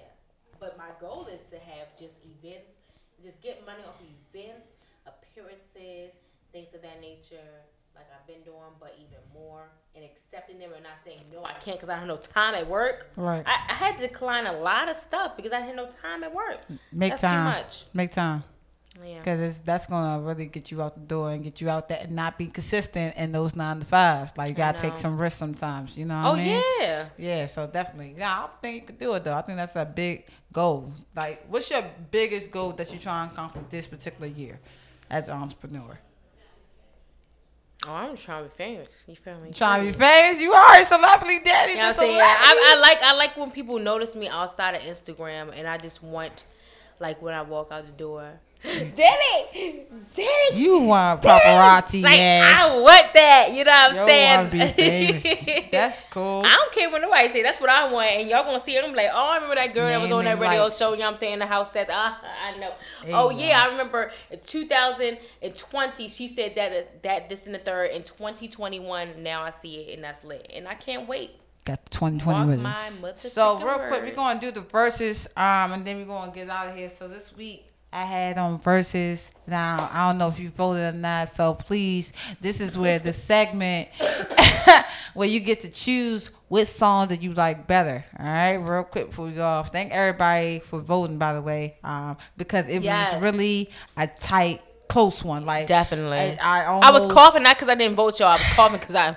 But 0.60 0.78
my 0.78 0.90
goal 1.02 1.28
is 1.32 1.42
to 1.52 1.58
have 1.60 1.96
just 2.00 2.18
events, 2.24 2.72
just 3.24 3.42
get 3.42 3.66
money 3.66 3.84
off 3.88 3.96
events, 4.34 4.70
appearances, 5.06 6.14
things 6.52 6.74
of 6.74 6.82
that 6.82 7.02
nature, 7.02 7.36
like 7.96 8.06
I've 8.18 8.26
been 8.26 8.42
doing, 8.44 8.56
but 8.80 8.96
even 8.98 9.20
more. 9.34 9.70
And 9.96 10.06
accepting 10.06 10.58
them 10.60 10.72
and 10.74 10.84
not 10.84 10.94
saying, 11.04 11.20
no, 11.34 11.44
I 11.44 11.54
can't 11.54 11.78
because 11.78 11.90
I 11.90 11.94
don't 12.00 12.08
have 12.08 12.08
no 12.08 12.18
time 12.18 12.56
at 12.56 12.68
work. 12.68 13.10
Right. 13.18 13.44
I, 13.46 13.72
I 13.72 13.74
had 13.74 13.98
to 13.98 14.08
decline 14.08 14.46
a 14.48 14.54
lot 14.54 14.90
of 14.90 14.96
stuff 14.96 15.36
because 15.36 15.52
I 15.52 15.60
had 15.60 15.76
no 15.76 15.90
time 16.02 16.24
at 16.24 16.34
work. 16.34 16.60
Make 16.94 17.12
That's 17.12 17.22
time. 17.24 17.54
too 17.56 17.62
much. 17.62 17.84
Make 17.94 18.12
time. 18.12 18.44
Yeah. 19.04 19.20
Because 19.20 19.62
that's 19.62 19.88
gonna 19.88 20.22
really 20.22 20.46
get 20.46 20.72
you 20.72 20.82
out 20.82 20.94
the 20.96 21.02
door 21.02 21.32
and 21.32 21.44
get 21.44 21.62
you 21.62 21.70
out 21.70 21.88
there 21.88 22.00
and 22.02 22.12
not 22.16 22.38
be 22.38 22.48
consistent 22.48 23.16
in 23.16 23.32
those 23.32 23.56
nine 23.56 23.80
to 23.80 23.86
fives. 23.86 24.38
Like 24.38 24.50
you 24.50 24.56
gotta 24.56 24.78
take 24.80 24.98
some 24.98 25.20
risks 25.20 25.38
sometimes. 25.40 25.98
You 25.98 26.06
know 26.06 26.22
what 26.24 26.30
Oh 26.30 26.34
I 26.34 26.38
mean? 26.38 26.64
yeah. 26.82 27.10
Yeah, 27.18 27.46
so 27.46 27.66
definitely. 27.68 28.16
Yeah, 28.18 28.44
I 28.46 28.48
think 28.62 28.76
you 28.76 28.82
could 28.88 29.00
do 29.00 29.14
it 29.14 29.24
though. 29.24 29.36
I 29.36 29.42
think 29.42 29.58
that's 29.58 29.76
a 29.76 29.86
big 29.86 30.26
goal. 30.52 30.92
Like, 31.16 31.46
what's 31.48 31.70
your 31.70 31.84
biggest 32.12 32.52
goal 32.52 32.72
that 32.74 32.92
you're 32.92 33.00
trying 33.02 33.30
to 33.30 33.34
accomplish 33.34 33.66
this 33.70 33.88
particular 33.88 34.28
year 34.28 34.60
as 35.10 35.30
an 35.30 35.36
entrepreneur? 35.38 35.98
Oh, 37.88 37.92
I'm 37.94 38.12
just 38.12 38.26
trying 38.26 38.44
to 38.44 38.50
be 38.50 38.56
famous. 38.58 39.06
You 39.08 39.16
feel 39.16 39.40
me? 39.40 39.52
Trying 39.52 39.86
to 39.88 39.94
be 39.94 39.98
famous? 39.98 40.42
You 40.42 40.52
are 40.52 40.82
a 40.82 40.84
celebrity 40.84 41.40
daddy. 41.46 41.72
You 41.74 41.78
know 41.78 41.84
what 41.84 41.90
I'm 41.92 41.94
saying? 41.96 42.12
celebrity. 42.20 42.44
I, 42.46 42.76
I 42.76 42.80
like 42.82 43.02
I 43.02 43.14
like 43.14 43.38
when 43.38 43.52
people 43.52 43.80
notice 43.80 44.16
me 44.16 44.28
outside 44.28 44.76
of 44.76 44.82
Instagram, 44.82 45.54
and 45.58 45.66
I 45.66 45.78
just 45.78 46.04
want, 46.04 46.44
like 47.00 47.22
when 47.22 47.34
I 47.34 47.42
walk 47.42 47.70
out 47.72 47.86
the 47.86 47.94
door, 47.94 48.34
Did 48.62 48.94
it? 48.98 49.90
Did 50.16 50.24
it? 50.26 50.56
You 50.56 50.80
want 50.80 51.22
paparazzi, 51.22 52.02
Like, 52.04 52.18
yes. 52.18 52.60
I 52.60 52.78
want 52.78 53.14
that. 53.14 53.54
You 53.54 53.64
know 53.64 53.72
what 53.72 53.92
I'm 53.92 53.96
Yo 53.96 54.06
saying? 54.06 54.50
be 54.50 54.68
famous. 54.74 55.70
That's 55.72 56.02
cool. 56.10 56.44
I 56.46 56.56
don't 56.56 56.72
care 56.74 56.90
what 56.90 57.02
nobody 57.02 57.32
say. 57.32 57.42
That's 57.42 57.62
what 57.62 57.70
I 57.70 57.90
want. 57.92 58.10
And 58.12 58.30
y'all 58.30 58.44
gonna 58.44 58.62
see 58.62 58.76
it. 58.76 58.84
I'm 58.84 58.94
like, 58.94 59.10
oh, 59.14 59.30
I 59.30 59.36
remember 59.36 59.56
that 59.56 59.74
girl 59.74 59.88
that 59.88 60.02
was 60.02 60.12
on 60.12 60.26
that 60.26 60.40
radio 60.40 60.64
rights. 60.64 60.78
show. 60.78 60.92
You 60.92 61.00
know 61.00 61.06
what 61.06 61.12
I'm 61.12 61.18
saying? 61.18 61.40
The 61.40 61.46
house 61.46 61.72
set. 61.72 61.90
Uh, 61.90 62.14
I 62.44 62.58
know. 62.58 62.74
Oh 63.08 63.30
yeah. 63.30 63.64
I 63.64 63.68
remember 63.70 64.12
in 64.30 64.40
2020. 64.40 66.10
She 66.10 66.28
said 66.28 66.56
that 66.56 67.02
that 67.04 67.30
this 67.30 67.46
and 67.46 67.56
the 67.56 67.60
third. 67.60 67.92
In 67.92 68.04
2021, 68.04 69.24
now 69.24 69.44
I 69.44 69.52
see 69.52 69.76
it 69.76 69.96
and 69.96 70.04
that's 70.04 70.24
lit. 70.24 70.50
And 70.54 70.68
I 70.68 70.76
can't 70.76 71.08
wait. 71.08 71.32
Got 71.66 71.86
the 71.86 71.92
2020 71.92 72.58
my. 72.58 72.90
So 73.16 73.60
real 73.60 73.80
quick, 73.88 74.02
we're 74.04 74.16
gonna 74.16 74.40
do 74.40 74.52
the 74.52 74.62
verses, 74.62 75.28
um, 75.38 75.72
and 75.74 75.86
then 75.86 75.98
we're 76.00 76.06
gonna 76.06 76.32
get 76.32 76.50
out 76.50 76.68
of 76.70 76.76
here. 76.76 76.90
So 76.90 77.08
this 77.08 77.36
week 77.36 77.68
I 77.92 78.04
had 78.04 78.38
on 78.38 78.60
verses. 78.60 79.32
Now 79.48 79.90
I 79.92 80.08
don't 80.10 80.20
know 80.20 80.28
if 80.28 80.40
you 80.40 80.50
voted 80.50 80.94
or 80.94 80.98
not. 80.98 81.30
So 81.30 81.56
please, 81.56 82.14
this 82.40 82.62
is 82.62 82.78
where 82.78 83.00
the 83.00 83.12
segment 83.14 83.90
where 85.14 85.28
you 85.28 85.40
get 85.40 85.62
to 85.62 85.70
choose 85.70 86.30
which 86.50 86.68
song 86.68 87.08
that 87.10 87.22
you 87.22 87.34
like 87.34 87.68
better. 87.68 88.06
All 88.20 88.26
right, 88.26 88.56
real 88.58 88.84
quick 88.84 89.08
before 89.10 89.26
we 89.26 89.32
go 89.32 89.46
off. 89.48 89.72
Thank 89.72 89.92
everybody 89.92 90.60
for 90.60 90.80
voting, 90.80 91.18
by 91.18 91.34
the 91.34 91.42
way, 91.42 91.78
um, 91.84 92.18
because 92.38 92.68
it 92.70 92.84
Yes. 92.84 93.14
was 93.14 93.22
really 93.24 93.70
a 93.98 94.06
tight, 94.08 94.62
close 94.88 95.24
one. 95.24 95.46
Like 95.46 95.68
Definitely. 95.68 96.18
I, 96.42 96.66
I, 96.66 96.80
I 96.84 96.92
was 96.92 97.06
coughing 97.12 97.44
not 97.44 97.56
because 97.56 97.70
I 97.70 97.76
didn't 97.76 97.96
vote 97.96 98.20
y'all. 98.20 98.30
I 98.30 98.34
was 98.34 98.44
coughing 98.54 98.80
because 98.80 98.96
I'm 98.96 99.16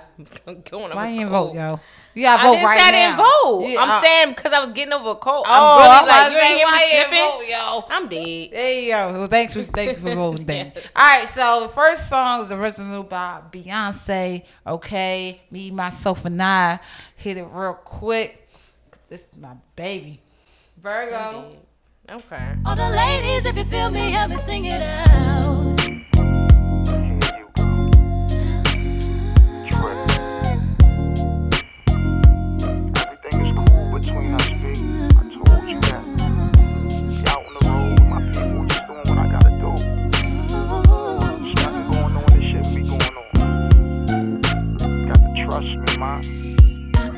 going 0.63 0.95
Why 0.95 1.09
you 1.09 1.19
didn't 1.19 1.31
vote, 1.31 1.53
yo? 1.55 1.79
You 2.15 2.23
gotta 2.23 2.41
I 2.41 2.45
vote 2.45 2.51
didn't 2.53 2.65
right 2.65 2.79
say 2.79 2.85
I 2.87 2.91
now. 2.91 3.07
didn't 3.07 3.17
vote. 3.61 3.67
You- 3.67 3.79
I'm 3.79 3.89
uh, 3.89 4.01
saying 4.01 4.29
because 4.35 4.53
I 4.53 4.59
was 4.59 4.71
getting 4.71 4.93
over 4.93 5.09
a 5.11 5.15
cold. 5.15 5.45
Oh, 5.47 5.51
I'm 5.51 5.79
really 5.79 5.89
I'm 5.89 6.07
like, 6.07 6.13
about 6.13 6.31
you 6.31 6.37
ain't 6.37 6.69
say, 6.79 6.95
hear 6.95 7.09
me 7.09 7.17
sniffing? 7.17 7.55
vote, 7.57 7.87
yo? 7.89 7.95
I'm 7.95 8.07
dead. 8.07 8.51
There 8.51 8.81
you 8.81 8.91
go. 8.91 9.11
Well, 9.13 9.25
thanks 9.27 9.53
for 9.53 9.63
thank 9.63 9.97
you 9.97 10.03
for 10.03 10.15
voting. 10.23 10.45
Then. 10.45 10.71
All 10.95 11.19
right, 11.19 11.27
so 11.27 11.61
the 11.63 11.69
first 11.69 12.09
song 12.09 12.41
is 12.41 12.51
original 12.51 13.03
by 13.03 13.41
Beyonce. 13.51 14.43
Okay, 14.67 15.41
me, 15.51 15.71
myself, 15.71 16.25
and 16.25 16.41
I. 16.41 16.79
Hit 17.15 17.37
it 17.37 17.45
real 17.51 17.73
quick. 17.73 18.47
This 19.09 19.21
is 19.21 19.37
my 19.39 19.53
baby, 19.75 20.21
Virgo. 20.81 21.49
Okay. 22.11 22.55
All 22.65 22.75
the 22.75 22.89
ladies, 22.89 23.45
if 23.45 23.55
you 23.57 23.63
feel 23.65 23.89
me, 23.89 24.11
help 24.11 24.29
me 24.31 24.37
sing 24.37 24.65
it 24.65 24.81
out. 24.81 25.72
To 45.93 45.99
trust. 45.99 46.29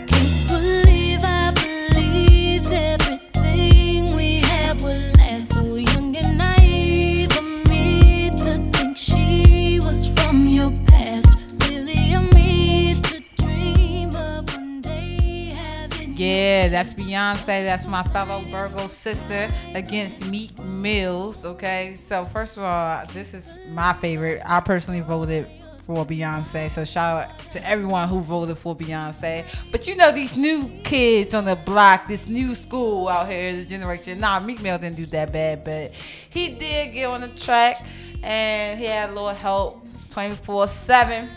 Can't 0.08 0.48
believe 0.50 1.20
I 1.24 1.52
believed 1.54 2.72
everything 2.72 4.16
we 4.16 4.42
had 4.42 4.82
would 4.82 5.18
last. 5.18 5.54
So 5.54 5.76
young 5.76 6.16
and 6.16 6.38
naive 6.38 7.32
of 7.38 7.70
me 7.70 8.32
to 8.38 8.70
think 8.72 8.98
she 8.98 9.80
was 9.82 10.08
from 10.20 10.48
your 10.48 10.72
past. 10.88 11.62
Silly 11.64 12.14
of 12.14 12.34
me 12.34 12.96
to 13.02 13.24
dream 13.38 14.16
of 14.16 14.50
one 14.56 14.82
day 14.82 15.54
having 15.56 16.16
Yeah, 16.18 16.70
that's 16.70 16.94
Beyonce. 16.94 17.46
That's 17.46 17.86
my 17.86 18.04
fellow 18.04 18.42
Virgo 18.42 18.88
sister 18.88 19.52
against 19.74 20.26
Meek 20.26 20.58
Mills. 20.64 21.46
Okay, 21.46 21.96
so 21.96 22.26
first 22.26 22.58
of 22.58 22.64
all, 22.64 23.06
this 23.14 23.34
is 23.34 23.58
my 23.70 23.94
favorite. 23.94 24.42
I 24.46 24.60
personally 24.60 25.02
voted 25.02 25.48
for 25.86 26.06
Beyonce. 26.06 26.70
So 26.70 26.84
shout 26.84 27.30
out 27.30 27.52
to 27.52 27.70
everyone 27.70 28.10
who 28.10 28.20
voted 28.22 28.58
for 28.58 28.76
Beyonce. 28.76 29.46
But 29.72 29.88
you 29.88 29.96
know 29.96 30.12
these 30.12 30.36
new 30.36 30.68
kids 30.84 31.34
on 31.34 31.46
the 31.46 31.56
block, 31.56 32.08
this 32.08 32.28
new 32.28 32.56
school 32.56 33.08
out 33.08 33.30
here, 33.30 33.54
this 33.54 33.68
generation. 33.68 34.20
Nah, 34.20 34.40
Meek 34.40 34.62
Mill 34.62 34.78
didn't 34.78 34.98
do 34.98 35.06
that 35.08 35.32
bad, 35.32 35.64
but 35.64 35.92
he 36.30 36.50
did 36.50 36.94
get 36.94 37.06
on 37.06 37.22
the 37.22 37.30
track 37.30 37.86
and 38.24 38.80
he 38.80 38.86
had 38.86 39.10
a 39.10 39.14
little 39.14 39.30
help 39.30 39.86
24 40.10 40.68
7. 40.68 41.30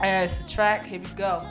And 0.00 0.24
it's 0.24 0.42
the 0.42 0.50
track. 0.50 0.84
Here 0.84 1.00
we 1.00 1.06
go. 1.10 1.46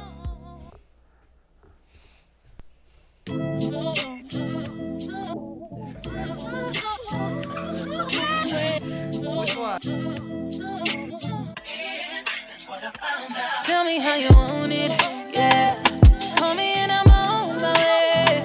Tell 13.66 13.84
me 13.84 14.00
how 14.00 14.16
you 14.16 14.30
want 14.36 14.72
it, 14.72 14.90
yeah. 15.34 15.76
Call 16.38 16.56
me 16.56 16.74
and 16.74 16.92
I'm 16.92 17.06
on 17.10 17.56
my 17.58 17.74
way. 17.74 18.44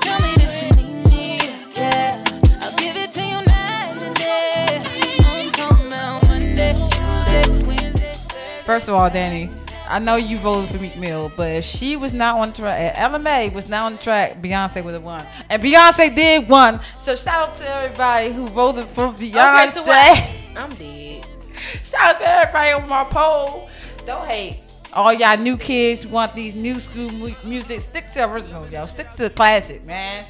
Tell 0.00 0.20
me 0.20 0.34
that 0.34 0.60
you 0.60 0.82
need 0.82 1.06
me, 1.06 1.36
yeah. 1.74 2.24
I'll 2.60 2.76
give 2.76 2.96
it 2.96 3.12
to 3.12 3.22
you 3.22 3.36
night 3.46 4.02
and 4.02 4.16
day. 4.16 4.82
I'm 5.24 5.52
talking 5.52 5.86
about 5.86 6.28
Monday, 6.28 6.74
Tuesday, 6.74 7.66
Wednesday, 7.66 8.62
First 8.64 8.88
of 8.88 8.94
all, 8.94 9.08
Dani, 9.08 9.54
I 9.88 10.00
know 10.00 10.16
you 10.16 10.38
voted 10.38 10.70
for 10.70 10.78
Meek 10.78 10.96
Mill, 10.96 11.30
but 11.36 11.52
if 11.52 11.64
she 11.64 11.96
was 11.96 12.12
not 12.12 12.36
on 12.36 12.52
track, 12.52 12.92
if 12.92 13.00
Ella 13.00 13.20
Mai 13.20 13.52
was 13.54 13.68
not 13.68 13.92
on 13.92 13.98
track, 13.98 14.42
Beyonce 14.42 14.82
would 14.82 14.94
have 14.94 15.04
won. 15.04 15.24
And 15.48 15.62
Beyonce 15.62 16.14
did 16.14 16.48
won. 16.48 16.80
So 16.98 17.14
shout 17.14 17.50
out 17.50 17.54
to 17.56 17.68
everybody 17.76 18.32
who 18.32 18.48
voted 18.48 18.86
for 18.86 19.12
Beyonce. 19.12 19.68
Okay, 19.68 20.50
so? 20.54 20.60
I'm 20.60 20.70
dead. 20.70 21.26
shout 21.84 22.16
out 22.16 22.18
to 22.18 22.28
everybody 22.28 22.72
on 22.72 22.88
my 22.88 23.04
poll. 23.04 23.68
Don't 24.06 24.26
hate. 24.26 24.62
All 24.92 25.12
y'all 25.12 25.36
new 25.38 25.56
kids 25.56 26.02
who 26.02 26.10
want 26.10 26.34
these 26.34 26.54
new 26.54 26.80
school 26.80 27.10
mu- 27.10 27.34
music. 27.44 27.80
Stick 27.80 28.10
to 28.12 28.28
original, 28.30 28.68
yo. 28.68 28.86
Stick 28.86 29.10
to 29.12 29.24
the 29.24 29.30
classic, 29.30 29.84
man. 29.84 30.24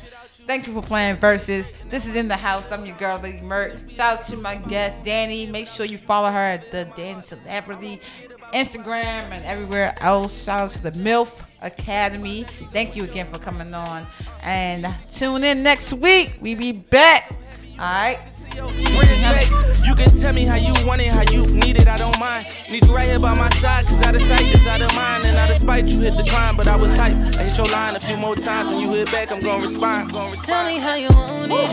Thank 0.46 0.66
you 0.66 0.74
for 0.74 0.82
playing 0.82 1.16
verses. 1.16 1.72
This 1.88 2.06
is 2.06 2.16
in 2.16 2.28
the 2.28 2.36
house. 2.36 2.70
I'm 2.72 2.84
your 2.84 2.96
girl, 2.96 3.18
Lady 3.22 3.40
Mert. 3.40 3.90
Shout 3.90 4.18
out 4.18 4.24
to 4.24 4.36
my 4.36 4.56
guest, 4.56 4.98
Dani. 5.02 5.48
Make 5.48 5.68
sure 5.68 5.86
you 5.86 5.96
follow 5.96 6.30
her 6.30 6.38
at 6.38 6.70
the 6.70 6.88
Dani 6.96 7.24
Celebrity, 7.24 8.00
Instagram, 8.52 9.30
and 9.30 9.44
everywhere 9.44 9.94
else. 10.00 10.44
Shout 10.44 10.62
out 10.64 10.70
to 10.70 10.82
the 10.82 10.90
MILF 10.90 11.42
Academy. 11.62 12.44
Thank 12.72 12.96
you 12.96 13.04
again 13.04 13.26
for 13.26 13.38
coming 13.38 13.72
on. 13.72 14.06
And 14.42 14.86
tune 15.12 15.44
in 15.44 15.62
next 15.62 15.92
week. 15.92 16.36
We 16.40 16.54
be 16.54 16.72
back. 16.72 17.32
All 17.81 17.87
right. 17.87 18.18
You 19.87 19.95
can 19.95 20.11
tell 20.20 20.35
me 20.35 20.45
how 20.45 20.57
you 20.57 20.74
want 20.87 21.01
it, 21.01 21.11
how 21.11 21.22
you 21.33 21.45
need 21.47 21.78
it, 21.78 21.89
I 21.89 21.97
don't 21.97 22.18
mind. 22.20 22.47
Need 22.70 22.87
you 22.87 22.95
right 22.95 23.09
here 23.09 23.18
by 23.18 23.35
my 23.39 23.49
side, 23.51 23.87
cause 23.87 24.03
out 24.03 24.14
of 24.14 24.20
sight 24.20 24.55
is 24.55 24.66
out 24.66 24.83
of 24.83 24.95
mind. 24.95 25.24
And 25.24 25.35
out 25.39 25.51
of 25.51 25.57
spite, 25.57 25.89
you 25.89 26.01
hit 26.01 26.14
the 26.18 26.24
climb, 26.24 26.59
but 26.59 26.68
I 26.68 26.76
was 26.76 26.95
hype. 26.95 27.16
I 27.39 27.45
hit 27.45 27.57
your 27.57 27.68
line 27.68 27.97
a 27.97 28.01
few 28.01 28.18
more 28.18 28.37
times, 28.37 28.70
when 28.70 28.81
you 28.81 28.91
hit 28.91 29.11
back, 29.11 29.33
I'm 29.33 29.41
gonna 29.41 29.62
respond. 29.62 30.11
Tell 30.45 30.64
me 30.66 30.78
how 30.78 30.95
you 30.95 31.09
want 31.09 31.51
it. 31.51 31.70